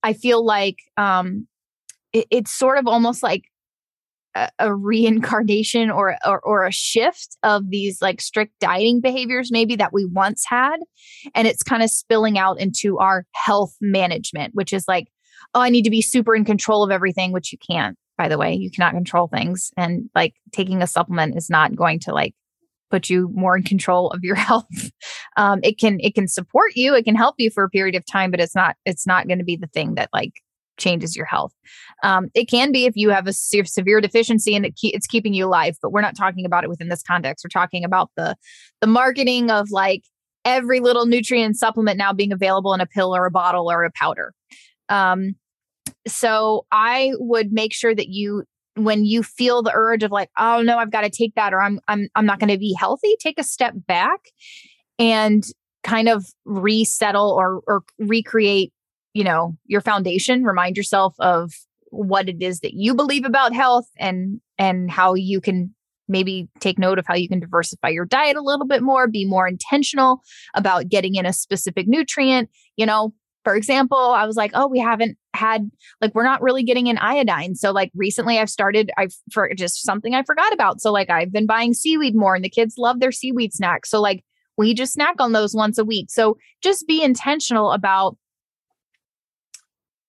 I 0.01 0.13
feel 0.13 0.43
like 0.43 0.79
um, 0.97 1.47
it, 2.11 2.25
it's 2.31 2.51
sort 2.51 2.79
of 2.79 2.87
almost 2.87 3.21
like 3.21 3.43
a, 4.59 4.75
reincarnation 4.75 5.91
or, 5.91 6.17
or 6.25 6.39
or 6.41 6.65
a 6.65 6.71
shift 6.71 7.37
of 7.43 7.69
these 7.69 8.01
like 8.01 8.19
strict 8.19 8.53
dieting 8.59 8.99
behaviors 8.99 9.51
maybe 9.51 9.75
that 9.75 9.93
we 9.93 10.05
once 10.05 10.43
had 10.47 10.77
and 11.35 11.47
it's 11.47 11.61
kind 11.63 11.83
of 11.83 11.89
spilling 11.89 12.37
out 12.37 12.59
into 12.59 12.97
our 12.97 13.25
health 13.35 13.75
management 13.79 14.55
which 14.55 14.73
is 14.73 14.85
like 14.87 15.07
oh 15.53 15.61
i 15.61 15.69
need 15.69 15.83
to 15.83 15.91
be 15.91 16.01
super 16.01 16.35
in 16.35 16.45
control 16.45 16.83
of 16.83 16.89
everything 16.89 17.31
which 17.31 17.51
you 17.51 17.57
can't 17.69 17.95
by 18.17 18.27
the 18.27 18.37
way. 18.37 18.53
You 18.53 18.69
cannot 18.71 18.93
control 18.93 19.27
things 19.27 19.71
and 19.77 20.09
like 20.15 20.35
taking 20.51 20.81
a 20.81 20.87
supplement 20.87 21.35
is 21.37 21.49
not 21.49 21.75
going 21.75 21.99
to 22.01 22.13
like 22.13 22.33
put 22.91 23.09
you 23.09 23.29
more 23.33 23.57
in 23.57 23.63
control 23.63 24.11
of 24.11 24.23
your 24.23 24.35
health. 24.49 24.91
Um, 25.35 25.59
it 25.63 25.79
can 25.79 25.99
it 25.99 26.15
can 26.15 26.27
support 26.27 26.71
you 26.75 26.95
it 26.95 27.03
can 27.03 27.15
help 27.15 27.35
you 27.37 27.49
for 27.49 27.63
a 27.63 27.69
period 27.69 27.95
of 27.95 28.05
time 28.05 28.31
but 28.31 28.39
it's 28.39 28.55
not 28.55 28.75
it's 28.85 29.07
not 29.07 29.27
going 29.27 29.39
to 29.39 29.45
be 29.45 29.55
the 29.55 29.67
thing 29.67 29.95
that 29.95 30.09
like 30.13 30.33
changes 30.77 31.15
your 31.15 31.25
health. 31.25 31.53
Um, 32.03 32.29
it 32.33 32.45
can 32.45 32.71
be 32.71 32.85
if 32.85 32.95
you 32.95 33.09
have 33.09 33.27
a 33.27 33.33
se- 33.33 33.63
severe 33.65 34.01
deficiency 34.01 34.55
and 34.55 34.65
it 34.65 34.71
ke- 34.71 34.93
it's 34.93 35.07
keeping 35.07 35.33
you 35.33 35.45
alive, 35.45 35.77
but 35.81 35.91
we're 35.91 36.01
not 36.01 36.15
talking 36.15 36.45
about 36.45 36.63
it 36.63 36.69
within 36.69 36.89
this 36.89 37.03
context. 37.03 37.45
We're 37.45 37.61
talking 37.61 37.83
about 37.83 38.11
the 38.17 38.35
the 38.81 38.87
marketing 38.87 39.51
of 39.51 39.71
like 39.71 40.03
every 40.45 40.79
little 40.79 41.05
nutrient 41.05 41.57
supplement 41.57 41.97
now 41.97 42.11
being 42.13 42.31
available 42.31 42.73
in 42.73 42.81
a 42.81 42.85
pill 42.85 43.15
or 43.15 43.25
a 43.25 43.31
bottle 43.31 43.71
or 43.71 43.83
a 43.83 43.91
powder. 43.91 44.33
Um, 44.89 45.35
so 46.07 46.65
I 46.71 47.11
would 47.15 47.51
make 47.51 47.73
sure 47.73 47.95
that 47.95 48.09
you 48.09 48.43
when 48.75 49.05
you 49.05 49.21
feel 49.21 49.61
the 49.61 49.71
urge 49.73 50.03
of 50.03 50.11
like 50.11 50.29
oh 50.37 50.61
no 50.61 50.77
I've 50.77 50.91
got 50.91 51.01
to 51.01 51.09
take 51.09 51.35
that 51.35 51.53
or 51.53 51.61
I'm 51.61 51.79
I'm 51.87 52.09
I'm 52.15 52.25
not 52.25 52.39
going 52.39 52.49
to 52.49 52.57
be 52.57 52.75
healthy 52.77 53.15
take 53.19 53.39
a 53.39 53.43
step 53.43 53.73
back 53.87 54.19
and 54.97 55.45
kind 55.83 56.09
of 56.09 56.25
resettle 56.45 57.29
or 57.29 57.61
or 57.67 57.83
recreate 57.99 58.73
you 59.13 59.23
know 59.23 59.55
your 59.65 59.81
foundation 59.81 60.43
remind 60.43 60.75
yourself 60.75 61.15
of 61.19 61.51
what 61.89 62.27
it 62.27 62.41
is 62.41 62.59
that 62.61 62.73
you 62.73 62.95
believe 62.95 63.25
about 63.25 63.53
health 63.53 63.87
and 63.97 64.41
and 64.57 64.89
how 64.91 65.13
you 65.13 65.39
can 65.39 65.73
maybe 66.07 66.49
take 66.59 66.77
note 66.77 66.99
of 66.99 67.05
how 67.07 67.15
you 67.15 67.29
can 67.29 67.39
diversify 67.39 67.87
your 67.87 68.05
diet 68.05 68.35
a 68.35 68.41
little 68.41 68.67
bit 68.67 68.81
more 68.81 69.07
be 69.07 69.25
more 69.25 69.47
intentional 69.47 70.21
about 70.55 70.89
getting 70.89 71.15
in 71.15 71.25
a 71.25 71.33
specific 71.33 71.87
nutrient. 71.87 72.49
You 72.75 72.85
know 72.85 73.13
for 73.43 73.55
example 73.55 73.97
i 73.97 74.25
was 74.25 74.37
like 74.37 74.51
oh 74.53 74.67
we 74.67 74.79
haven't 74.79 75.17
had 75.35 75.69
like 75.99 76.15
we're 76.15 76.23
not 76.23 76.41
really 76.41 76.63
getting 76.63 76.87
in 76.87 76.97
iodine. 76.97 77.55
So 77.55 77.71
like 77.71 77.91
recently 77.95 78.39
i've 78.39 78.49
started 78.49 78.91
i've 78.97 79.13
for 79.31 79.49
just 79.55 79.83
something 79.83 80.15
i 80.15 80.23
forgot 80.23 80.51
about. 80.53 80.81
So 80.81 80.91
like 80.91 81.09
i've 81.09 81.31
been 81.31 81.45
buying 81.45 81.73
seaweed 81.73 82.15
more 82.15 82.35
and 82.35 82.43
the 82.43 82.49
kids 82.49 82.75
love 82.77 82.99
their 82.99 83.11
seaweed 83.11 83.53
snacks. 83.53 83.89
So 83.89 84.01
like 84.01 84.23
we 84.57 84.73
just 84.73 84.93
snack 84.93 85.15
on 85.19 85.31
those 85.31 85.55
once 85.55 85.77
a 85.77 85.85
week. 85.85 86.11
So 86.11 86.37
just 86.61 86.87
be 86.87 87.01
intentional 87.01 87.71
about 87.71 88.17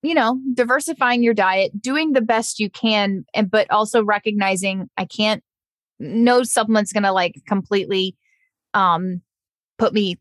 you 0.04 0.14
know, 0.14 0.38
diversifying 0.52 1.22
your 1.22 1.32
diet, 1.32 1.80
doing 1.80 2.12
the 2.12 2.20
best 2.20 2.60
you 2.60 2.68
can, 2.68 3.24
and 3.34 3.50
but 3.50 3.70
also 3.70 4.04
recognizing 4.04 4.88
I 4.98 5.06
can't 5.06 5.42
no 5.98 6.42
supplement's 6.42 6.92
gonna 6.92 7.12
like 7.12 7.36
completely 7.48 8.16
um 8.74 9.22
put 9.78 9.94
me 9.94 10.18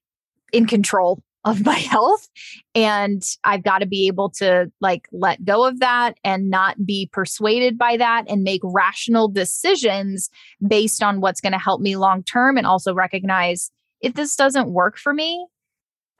in 0.54 0.68
control 0.68 1.22
of 1.44 1.66
my 1.66 1.74
health 1.92 2.30
and 2.74 3.24
I've 3.44 3.64
got 3.64 3.80
to 3.80 3.86
be 3.86 4.08
able 4.08 4.30
to 4.38 4.72
like 4.80 5.08
let 5.12 5.44
go 5.44 5.66
of 5.66 5.80
that 5.80 6.18
and 6.24 6.50
not 6.50 6.86
be 6.86 7.10
persuaded 7.12 7.78
by 7.78 7.98
that 7.98 8.24
and 8.30 8.44
make 8.44 8.62
rational 8.64 9.28
decisions 9.28 10.30
based 10.66 11.04
on 11.04 11.20
what's 11.20 11.42
going 11.42 11.52
to 11.52 11.60
help 11.60 11.82
me 11.82 11.98
long 11.98 12.24
term 12.24 12.58
and 12.58 12.66
also 12.66 12.94
recognize 12.94 13.72
if 14.00 14.14
this 14.14 14.36
doesn't 14.36 14.70
work 14.70 14.98
for 14.98 15.14
me 15.14 15.46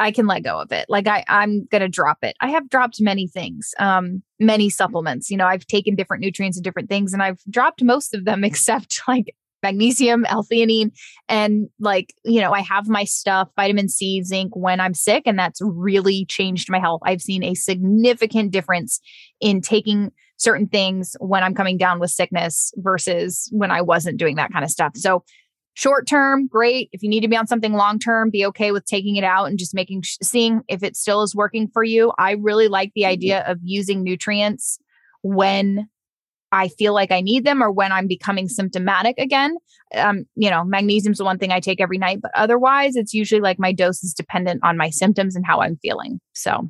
I 0.04 0.12
can 0.12 0.28
let 0.28 0.44
go 0.44 0.60
of 0.60 0.74
it. 0.74 0.86
Like 0.90 1.08
I, 1.08 1.24
I'm 1.30 1.66
gonna 1.72 1.88
drop 1.88 2.18
it. 2.24 2.36
I 2.42 2.50
have 2.50 2.68
dropped 2.70 2.98
many 3.00 3.26
things, 3.26 3.74
um, 3.80 4.22
many 4.38 4.70
supplements. 4.70 5.32
You 5.32 5.38
know, 5.38 5.48
I've 5.48 5.66
taken 5.66 5.96
different 5.96 6.22
nutrients 6.22 6.58
and 6.58 6.64
different 6.64 6.90
things, 6.90 7.14
and 7.14 7.24
I've 7.24 7.42
dropped 7.50 7.82
most 7.82 8.14
of 8.14 8.26
them 8.26 8.44
except 8.44 9.02
like 9.08 9.34
magnesium, 9.62 10.26
L-theanine, 10.26 10.92
and 11.30 11.70
like 11.80 12.14
you 12.26 12.42
know, 12.42 12.52
I 12.52 12.60
have 12.60 12.90
my 12.90 13.06
stuff, 13.06 13.48
vitamin 13.56 13.88
C, 13.88 14.22
zinc 14.24 14.54
when 14.58 14.82
I'm 14.82 14.94
sick, 14.94 15.24
and 15.26 15.40
that's 15.40 15.62
really 15.64 16.26
changed 16.26 16.70
my 16.70 16.80
health. 16.80 17.00
I've 17.06 17.22
seen 17.22 17.42
a 17.42 17.54
significant 17.54 18.52
difference 18.52 19.00
in 19.40 19.62
taking 19.62 20.12
certain 20.36 20.68
things 20.68 21.16
when 21.22 21.44
I'm 21.44 21.56
coming 21.56 21.78
down 21.78 22.02
with 22.02 22.12
sickness 22.12 22.74
versus 22.76 23.48
when 23.54 23.72
I 23.72 23.82
wasn't 23.82 24.18
doing 24.18 24.36
that 24.36 24.52
kind 24.52 24.66
of 24.66 24.72
stuff. 24.72 24.92
So 24.96 25.24
short 25.74 26.08
term 26.08 26.48
great. 26.48 26.90
If 26.92 27.04
you 27.04 27.10
need 27.10 27.22
to 27.22 27.28
be 27.28 27.38
on 27.38 27.48
something 27.48 27.74
long 27.74 28.00
term 28.00 28.30
be 28.30 28.46
okay 28.48 28.72
with 28.72 28.86
taking 28.86 29.16
it 29.16 29.24
out 29.24 29.46
and 29.46 29.58
just 29.58 29.74
making 29.74 30.04
seeing 30.22 30.62
if 30.68 30.84
it 30.84 30.96
still 30.96 31.24
is 31.24 31.36
working 31.36 31.68
for 31.68 31.84
you. 31.84 32.14
I 32.18 32.32
really 32.32 32.68
like 32.68 32.92
the 32.96 33.02
mm-hmm. 33.02 33.12
idea 33.12 33.44
of 33.48 33.60
using 33.64 34.04
nutrients 34.04 34.80
when 35.22 35.88
i 36.52 36.68
feel 36.68 36.94
like 36.94 37.12
i 37.12 37.22
need 37.22 37.46
them 37.46 37.64
or 37.64 37.72
when 37.72 37.92
i'm 37.92 38.08
becoming 38.08 38.48
symptomatic 38.48 39.18
again. 39.18 39.56
Um, 39.96 40.26
you 40.36 40.50
know 40.50 40.64
magnesium's 40.64 41.20
the 41.20 41.24
one 41.24 41.38
thing 41.38 41.52
i 41.52 41.60
take 41.60 41.80
every 41.80 41.98
night 41.98 42.20
but 42.22 42.32
otherwise 42.36 42.96
it's 42.96 43.14
usually 43.14 43.42
like 43.42 43.60
my 43.60 43.72
dose 43.72 44.04
is 44.04 44.14
dependent 44.14 44.62
on 44.64 44.78
my 44.78 44.90
symptoms 44.90 45.36
and 45.36 45.46
how 45.46 45.62
i'm 45.62 45.78
feeling 45.78 46.20
so. 46.34 46.70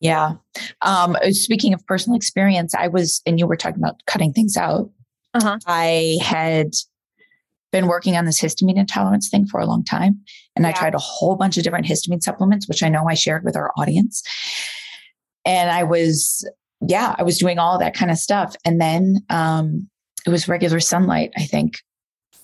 Yeah. 0.00 0.34
Um 0.82 1.16
speaking 1.30 1.72
of 1.74 1.84
personal 1.86 2.16
experience 2.16 2.74
i 2.74 2.88
was 2.88 3.20
and 3.26 3.38
you 3.38 3.46
were 3.46 3.56
talking 3.56 3.82
about 3.82 4.00
cutting 4.06 4.32
things 4.32 4.56
out. 4.56 4.90
Uh-huh. 5.34 5.58
i 5.66 6.16
had 6.22 6.74
been 7.74 7.88
working 7.88 8.16
on 8.16 8.24
this 8.24 8.40
histamine 8.40 8.78
intolerance 8.78 9.28
thing 9.28 9.46
for 9.46 9.58
a 9.58 9.66
long 9.66 9.82
time. 9.82 10.20
And 10.54 10.62
yeah. 10.62 10.68
I 10.68 10.72
tried 10.72 10.94
a 10.94 10.98
whole 10.98 11.34
bunch 11.34 11.58
of 11.58 11.64
different 11.64 11.86
histamine 11.86 12.22
supplements, 12.22 12.68
which 12.68 12.84
I 12.84 12.88
know 12.88 13.08
I 13.08 13.14
shared 13.14 13.44
with 13.44 13.56
our 13.56 13.72
audience. 13.76 14.22
And 15.44 15.72
I 15.72 15.82
was, 15.82 16.48
yeah, 16.80 17.16
I 17.18 17.24
was 17.24 17.36
doing 17.36 17.58
all 17.58 17.76
that 17.80 17.92
kind 17.92 18.12
of 18.12 18.16
stuff. 18.16 18.54
And 18.64 18.80
then 18.80 19.16
um, 19.28 19.88
it 20.24 20.30
was 20.30 20.46
regular 20.46 20.78
sunlight, 20.78 21.32
I 21.36 21.42
think. 21.42 21.78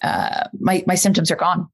Uh, 0.03 0.49
my, 0.59 0.83
my 0.89 0.97
symptoms 0.97 1.31
are 1.31 1.37
gone. 1.37 1.69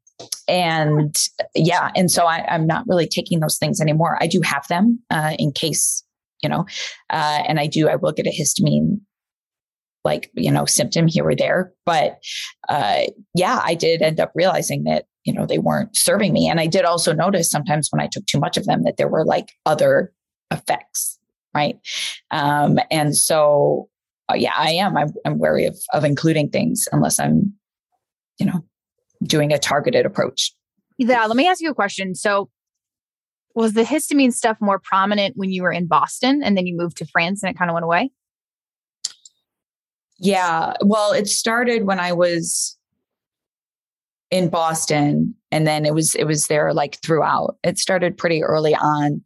And 0.47 1.17
yeah, 1.55 1.91
and 1.97 2.11
so 2.11 2.27
I, 2.27 2.45
am 2.55 2.67
not 2.67 2.85
really 2.87 3.09
taking 3.09 3.41
those 3.41 3.57
things 3.57 3.81
anymore. 3.81 4.19
I 4.21 4.27
do 4.27 4.43
have 4.43 4.69
them 4.69 5.01
uh, 5.11 5.33
in 5.39 5.51
case, 5.53 6.05
you 6.43 6.51
know, 6.51 6.67
uh, 7.09 7.43
and 7.49 7.59
I 7.59 7.69
do, 7.69 7.89
I 7.89 7.97
will 7.97 8.13
get 8.13 8.27
a 8.27 8.39
histamine 8.39 9.01
like 10.07 10.31
you 10.35 10.51
know 10.51 10.65
symptom 10.65 11.07
here 11.07 11.27
or 11.27 11.35
there. 11.35 11.73
But 11.85 12.19
uh, 12.69 13.03
yeah 13.35 13.61
i 13.63 13.75
did 13.75 14.01
end 14.01 14.21
up 14.21 14.33
realizing 14.35 14.85
that 14.85 15.05
you 15.25 15.35
know 15.35 15.45
they 15.45 15.59
weren't 15.59 15.95
serving 15.95 16.33
me. 16.33 16.49
And 16.49 16.61
i 16.61 16.67
did 16.67 16.87
also 16.87 17.13
notice 17.13 17.51
sometimes 17.51 17.89
when 17.91 18.01
i 18.01 18.09
took 18.11 18.25
too 18.27 18.41
much 18.41 18.57
of 18.57 18.65
them 18.65 18.85
that 18.85 18.97
there 18.97 19.09
were 19.09 19.25
like 19.27 19.53
other 19.67 20.13
effects 20.51 21.19
right? 21.55 21.79
Um, 22.31 22.79
and 22.91 23.17
so 23.17 23.89
uh, 24.31 24.35
yeah 24.35 24.55
i 24.57 24.71
am. 24.71 24.97
I'm, 24.97 25.09
I'm 25.25 25.39
wary 25.39 25.67
of 25.67 25.77
of 25.93 26.05
including 26.05 26.51
things 26.51 26.89
unless 26.93 27.19
i'm 27.19 27.53
you 28.39 28.47
know 28.47 28.65
doing 29.23 29.53
a 29.53 29.59
targeted 29.59 30.07
approach. 30.07 30.53
Yeah 30.99 31.27
let 31.27 31.37
me 31.37 31.49
ask 31.49 31.61
you 31.61 31.71
a 31.71 31.75
question. 31.75 32.15
So 32.15 32.49
was 33.57 33.73
the 33.73 33.85
histamine 33.85 34.35
stuff 34.35 34.59
more 34.61 34.79
prominent 34.79 35.35
when 35.37 35.51
you 35.51 35.63
were 35.63 35.73
in 35.73 35.87
Boston 35.87 36.43
and 36.45 36.57
then 36.57 36.67
you 36.67 36.77
moved 36.77 36.99
to 36.99 37.07
France 37.07 37.43
and 37.43 37.51
it 37.51 37.59
kind 37.59 37.71
of 37.71 37.75
went 37.75 37.85
away? 37.85 38.11
Yeah. 40.19 40.75
Well, 40.81 41.12
it 41.12 41.29
started 41.29 41.85
when 41.85 42.01
I 42.01 42.12
was 42.12 42.79
in 44.31 44.49
Boston 44.49 45.35
and 45.53 45.67
then 45.67 45.87
it 45.87 45.95
was 45.95 46.14
it 46.14 46.25
was 46.25 46.47
there 46.47 46.75
like 46.75 46.99
throughout. 47.03 47.57
It 47.62 47.79
started 47.79 48.17
pretty 48.17 48.43
early 48.43 48.75
on. 48.75 49.23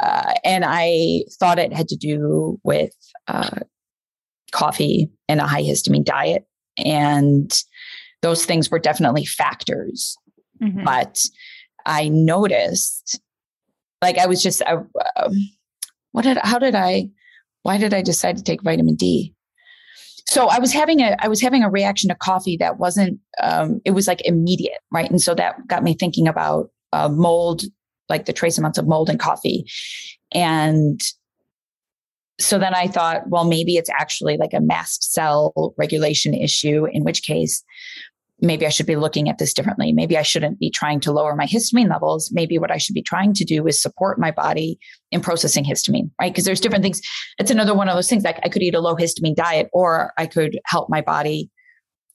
Uh, 0.00 0.34
and 0.44 0.64
I 0.66 1.22
thought 1.38 1.58
it 1.58 1.72
had 1.72 1.88
to 1.88 1.96
do 1.96 2.58
with 2.64 2.92
uh, 3.28 3.60
coffee 4.50 5.10
and 5.28 5.40
a 5.40 5.46
high 5.46 5.62
histamine 5.62 6.04
diet. 6.04 6.44
And 6.76 7.52
those 8.22 8.44
things 8.44 8.70
were 8.70 8.78
definitely 8.78 9.24
factors. 9.24 10.16
Mm-hmm. 10.62 10.84
But 10.84 11.22
I 11.86 12.08
noticed, 12.08 13.20
like, 14.00 14.18
I 14.18 14.26
was 14.26 14.42
just, 14.42 14.62
I, 14.62 14.74
um, 15.16 15.32
what 16.12 16.22
did, 16.22 16.38
how 16.38 16.58
did 16.58 16.74
I, 16.74 17.08
why 17.62 17.78
did 17.78 17.94
I 17.94 18.02
decide 18.02 18.36
to 18.36 18.42
take 18.42 18.62
vitamin 18.62 18.94
D? 18.94 19.34
So 20.26 20.48
I 20.48 20.58
was 20.58 20.72
having 20.72 21.00
a, 21.00 21.16
I 21.18 21.28
was 21.28 21.40
having 21.40 21.62
a 21.62 21.70
reaction 21.70 22.08
to 22.08 22.14
coffee 22.14 22.56
that 22.58 22.78
wasn't, 22.78 23.18
um, 23.42 23.80
it 23.84 23.90
was 23.90 24.06
like 24.06 24.24
immediate, 24.24 24.78
right? 24.90 25.10
And 25.10 25.20
so 25.20 25.34
that 25.34 25.56
got 25.66 25.82
me 25.82 25.94
thinking 25.94 26.26
about 26.28 26.70
uh, 26.92 27.08
mold, 27.08 27.62
like 28.08 28.26
the 28.26 28.32
trace 28.32 28.58
amounts 28.58 28.78
of 28.78 28.86
mold 28.86 29.10
in 29.10 29.18
coffee. 29.18 29.64
And 30.32 31.00
so 32.38 32.58
then 32.58 32.74
I 32.74 32.86
thought, 32.86 33.28
well, 33.28 33.44
maybe 33.44 33.76
it's 33.76 33.90
actually 33.90 34.36
like 34.36 34.52
a 34.52 34.60
mast 34.60 35.12
cell 35.12 35.74
regulation 35.76 36.34
issue, 36.34 36.86
in 36.90 37.04
which 37.04 37.22
case, 37.22 37.62
maybe 38.40 38.66
I 38.66 38.70
should 38.70 38.86
be 38.86 38.96
looking 38.96 39.28
at 39.28 39.38
this 39.38 39.54
differently. 39.54 39.92
Maybe 39.92 40.18
I 40.18 40.22
shouldn't 40.22 40.58
be 40.58 40.70
trying 40.70 41.00
to 41.00 41.12
lower 41.12 41.36
my 41.36 41.46
histamine 41.46 41.88
levels. 41.88 42.30
Maybe 42.32 42.58
what 42.58 42.70
I 42.70 42.78
should 42.78 42.94
be 42.94 43.02
trying 43.02 43.34
to 43.34 43.44
do 43.44 43.66
is 43.66 43.80
support 43.80 44.18
my 44.18 44.30
body 44.30 44.78
in 45.10 45.20
processing 45.20 45.64
histamine, 45.64 46.10
right? 46.20 46.32
Because 46.32 46.44
there's 46.44 46.60
different 46.60 46.82
things. 46.82 47.00
It's 47.38 47.50
another 47.50 47.74
one 47.74 47.88
of 47.88 47.94
those 47.94 48.08
things 48.08 48.24
like 48.24 48.40
I 48.42 48.48
could 48.48 48.62
eat 48.62 48.74
a 48.74 48.80
low 48.80 48.96
histamine 48.96 49.36
diet 49.36 49.68
or 49.72 50.12
I 50.18 50.26
could 50.26 50.58
help 50.66 50.88
my 50.90 51.00
body 51.00 51.50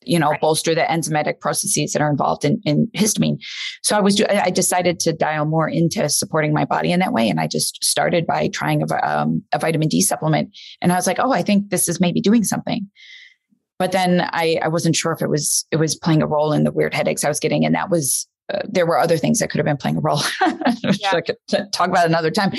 you 0.08 0.20
know, 0.20 0.30
right. 0.32 0.42
bolster 0.42 0.74
the 0.74 0.82
enzymatic 0.82 1.40
processes 1.40 1.94
that 1.94 2.02
are 2.02 2.10
involved 2.10 2.46
in, 2.46 2.62
in 2.64 2.88
histamine. 2.96 3.38
So 3.84 3.98
I 3.98 4.00
was, 4.00 4.22
I 4.22 4.50
decided 4.50 5.00
to 5.02 5.14
dial 5.14 5.46
more 5.46 5.68
into 5.68 6.08
supporting 6.10 6.54
my 6.54 6.66
body 6.66 6.92
in 6.92 7.00
that 7.02 7.14
way. 7.14 7.30
And 7.30 7.40
I 7.40 7.48
just 7.48 7.84
started 7.84 8.26
by 8.26 8.48
trying 8.48 8.82
a, 8.82 9.08
um, 9.08 9.44
a 9.54 9.60
vitamin 9.60 9.90
D 9.90 10.02
supplement. 10.02 10.56
And 10.82 10.92
I 10.92 10.96
was 10.96 11.08
like, 11.08 11.20
oh, 11.20 11.34
I 11.34 11.42
think 11.42 11.70
this 11.70 11.90
is 11.90 12.00
maybe 12.00 12.22
doing 12.22 12.44
something. 12.44 12.88
But 13.80 13.92
then 13.92 14.28
I, 14.34 14.60
I 14.64 14.68
wasn't 14.68 14.96
sure 14.96 15.12
if 15.12 15.22
it 15.22 15.30
was, 15.30 15.66
it 15.72 15.78
was 15.78 15.96
playing 15.96 16.22
a 16.22 16.28
role 16.28 16.52
in 16.52 16.64
the 16.64 16.72
weird 16.72 16.94
headaches 16.94 17.24
I 17.24 17.30
was 17.30 17.40
getting. 17.40 17.66
And 17.66 17.76
that 17.76 17.90
was, 17.90 18.28
uh, 18.54 18.62
there 18.68 18.86
were 18.86 18.98
other 18.98 19.18
things 19.18 19.40
that 19.40 19.50
could 19.50 19.60
have 19.60 19.66
been 19.66 19.78
playing 19.78 19.98
a 19.98 20.02
role. 20.02 20.22
yeah. 21.00 21.12
I 21.14 21.22
could 21.22 21.38
talk 21.72 21.90
about 21.90 22.08
another 22.08 22.32
time. 22.32 22.54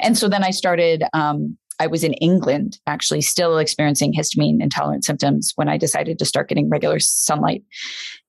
And 0.00 0.16
so 0.16 0.28
then 0.28 0.44
I 0.44 0.50
started 0.50 1.04
um, 1.12 1.56
I 1.80 1.86
was 1.86 2.04
in 2.04 2.12
England 2.14 2.78
actually 2.86 3.22
still 3.22 3.56
experiencing 3.56 4.12
histamine 4.12 4.62
intolerant 4.62 5.02
symptoms 5.02 5.52
when 5.56 5.68
I 5.68 5.78
decided 5.78 6.18
to 6.18 6.26
start 6.26 6.50
getting 6.50 6.68
regular 6.68 7.00
sunlight. 7.00 7.64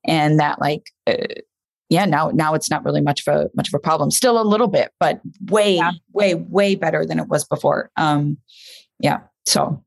And 0.06 0.40
that 0.40 0.62
like 0.62 0.90
uh, 1.06 1.18
yeah, 1.90 2.06
now 2.06 2.32
now 2.34 2.54
it's 2.54 2.72
not 2.72 2.86
really 2.86 3.02
much 3.02 3.28
of 3.28 3.36
a 3.36 3.50
much 3.54 3.68
of 3.68 3.74
a 3.74 3.80
problem. 3.80 4.10
Still 4.10 4.42
a 4.42 4.48
little 4.48 4.70
bit, 4.70 4.92
but 5.02 5.20
way 5.50 5.76
yeah. 5.76 5.92
way 6.14 6.36
way 6.36 6.76
better 6.76 7.06
than 7.06 7.20
it 7.20 7.28
was 7.28 7.44
before. 7.44 7.92
Um 7.98 8.38
yeah, 9.00 9.20
so 9.46 9.84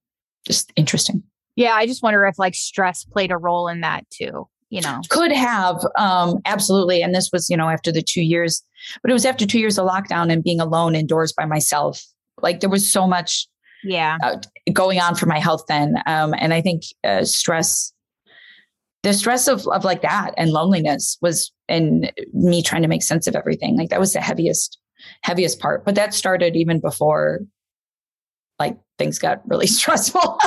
just 0.46 0.70
interesting. 0.76 1.22
Yeah, 1.56 1.72
I 1.74 1.86
just 1.86 2.02
wonder 2.02 2.24
if 2.26 2.38
like 2.38 2.54
stress 2.54 3.04
played 3.04 3.30
a 3.30 3.36
role 3.36 3.68
in 3.68 3.80
that 3.80 4.08
too 4.10 4.48
you 4.70 4.80
know? 4.80 5.00
Could 5.08 5.30
have 5.30 5.84
um 5.96 6.40
absolutely 6.44 7.00
and 7.00 7.14
this 7.14 7.30
was 7.32 7.48
you 7.48 7.56
know 7.56 7.68
after 7.68 7.92
the 7.92 8.02
2 8.02 8.22
years 8.22 8.62
but 9.02 9.10
it 9.10 9.14
was 9.14 9.24
after 9.24 9.46
2 9.46 9.58
years 9.58 9.78
of 9.78 9.86
lockdown 9.86 10.32
and 10.32 10.42
being 10.42 10.60
alone 10.60 10.96
indoors 10.96 11.32
by 11.32 11.44
myself. 11.44 12.02
Like 12.42 12.60
there 12.60 12.70
was 12.70 12.90
so 12.90 13.06
much 13.06 13.46
yeah. 13.84 14.18
uh, 14.22 14.38
going 14.72 14.98
on 14.98 15.14
for 15.14 15.26
my 15.26 15.38
health 15.38 15.64
then 15.68 15.96
um, 16.06 16.34
and 16.38 16.52
i 16.54 16.60
think 16.60 16.82
uh, 17.04 17.24
stress 17.24 17.92
the 19.04 19.12
stress 19.12 19.46
of, 19.46 19.68
of 19.68 19.84
like 19.84 20.00
that 20.00 20.32
and 20.38 20.50
loneliness 20.50 21.18
was 21.20 21.52
and 21.68 22.10
me 22.32 22.62
trying 22.62 22.80
to 22.82 22.88
make 22.88 23.02
sense 23.02 23.26
of 23.26 23.36
everything. 23.36 23.76
Like 23.76 23.90
that 23.90 24.00
was 24.00 24.14
the 24.14 24.20
heaviest 24.20 24.78
heaviest 25.22 25.60
part 25.60 25.84
but 25.84 25.94
that 25.94 26.14
started 26.14 26.56
even 26.56 26.80
before 26.80 27.40
like 28.58 28.78
things 28.98 29.18
got 29.18 29.46
really 29.46 29.66
stressful 29.78 30.38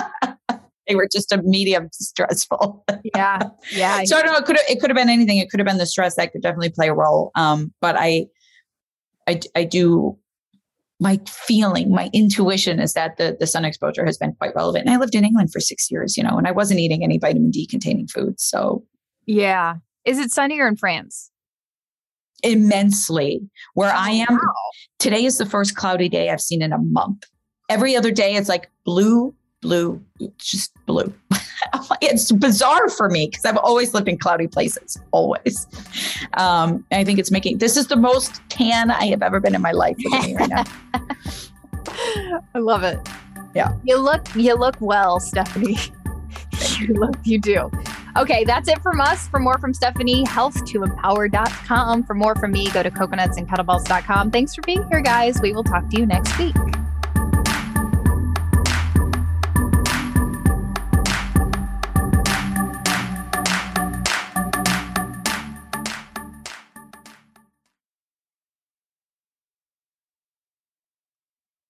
they 0.88 0.96
were 0.96 1.08
just 1.12 1.32
a 1.32 1.42
medium 1.44 1.90
stressful 1.92 2.86
yeah 3.16 3.40
yeah 3.72 4.04
so 4.04 4.18
i 4.18 4.22
don't 4.22 4.32
know 4.32 4.38
it 4.38 4.46
could 4.46 4.58
have 4.58 4.66
it 4.70 4.80
could 4.80 4.90
have 4.90 4.98
been 4.98 5.10
anything 5.10 5.38
it 5.38 5.50
could 5.50 5.60
have 5.60 5.68
been 5.68 5.78
the 5.78 5.86
stress 5.86 6.16
that 6.16 6.32
could 6.32 6.42
definitely 6.42 6.70
play 6.70 6.88
a 6.88 6.94
role 6.94 7.32
um 7.36 7.74
but 7.82 7.96
i 7.98 8.26
i 9.28 9.40
i 9.56 9.64
do 9.64 10.18
my 11.00 11.20
feeling, 11.28 11.92
my 11.92 12.10
intuition 12.14 12.80
is 12.80 12.94
that 12.94 13.18
the, 13.18 13.38
the 13.40 13.48
sun 13.48 13.66
exposure 13.66 14.06
has 14.06 14.18
been 14.18 14.34
quite 14.34 14.56
relevant. 14.56 14.86
And 14.86 14.94
I 14.94 14.98
lived 14.98 15.14
in 15.14 15.24
England 15.24 15.52
for 15.52 15.60
six 15.60 15.92
years, 15.92 16.18
you 16.18 16.24
know, 16.24 16.38
and 16.38 16.48
I 16.48 16.52
wasn't 16.52 16.80
eating 16.80 17.04
any 17.04 17.20
vitamin 17.20 17.52
D 17.52 17.68
containing 17.68 18.08
foods. 18.08 18.44
So, 18.44 18.84
yeah. 19.26 19.76
Is 20.06 20.18
it 20.18 20.32
sunnier 20.32 20.68
in 20.68 20.76
France? 20.76 21.30
Immensely. 22.44 23.42
Where 23.74 23.92
oh, 23.92 23.98
I 23.98 24.12
am, 24.12 24.28
wow. 24.36 24.40
today 25.00 25.26
is 25.26 25.38
the 25.38 25.46
first 25.46 25.76
cloudy 25.76 26.10
day 26.10 26.30
I've 26.30 26.42
seen 26.42 26.62
in 26.62 26.74
a 26.74 26.80
month. 26.80 27.24
Every 27.70 27.96
other 27.96 28.12
day, 28.12 28.36
it's 28.36 28.50
like 28.50 28.70
blue, 28.86 29.36
blue, 29.68 30.02
just 30.38 30.74
blue. 30.86 31.14
it's 32.02 32.32
bizarre 32.32 32.88
for 32.90 33.10
me 33.10 33.28
because 33.28 33.44
I've 33.44 33.58
always 33.58 33.94
lived 33.94 34.08
in 34.08 34.18
cloudy 34.18 34.48
places, 34.48 34.98
always. 35.12 35.68
Um, 36.36 36.86
I 36.92 37.04
think 37.04 37.20
it's 37.20 37.32
making 37.32 37.58
this 37.58 37.76
is 37.76 37.88
the 37.88 37.98
most 37.98 38.42
tan 38.48 38.92
I 38.92 39.08
have 39.08 39.22
ever 39.22 39.42
been 39.42 39.56
in 39.56 39.62
my 39.62 39.74
life. 39.74 39.98
right 40.12 40.50
now. 40.50 40.64
I 42.56 42.60
love 42.60 42.84
it. 42.84 42.98
Yeah, 43.54 43.74
you 43.84 43.98
look 43.98 44.26
you 44.36 44.56
look 44.56 44.78
well, 44.80 45.20
Stefani. 45.20 45.78
you 46.80 46.94
look 46.94 47.18
you 47.26 47.40
do. 47.40 47.70
Okay, 48.16 48.46
that's 48.46 48.70
it 48.70 48.82
from 48.82 49.02
us. 49.02 49.28
For 49.28 49.40
more 49.40 49.58
from 49.60 49.74
Stefani, 49.74 50.24
health2empower.com. 50.24 52.04
For 52.04 52.14
more 52.14 52.36
from 52.36 52.52
me, 52.52 52.70
go 52.72 52.82
to 52.82 52.90
coconutsandkettlebells.com. 52.90 54.32
Thanks 54.32 54.56
for 54.56 54.62
being 54.62 54.88
here, 54.90 55.02
guys. 55.02 55.40
We 55.42 55.52
will 55.52 55.64
talk 55.64 55.90
to 55.90 56.00
you 56.00 56.06
next 56.06 56.38
week. 56.40 56.56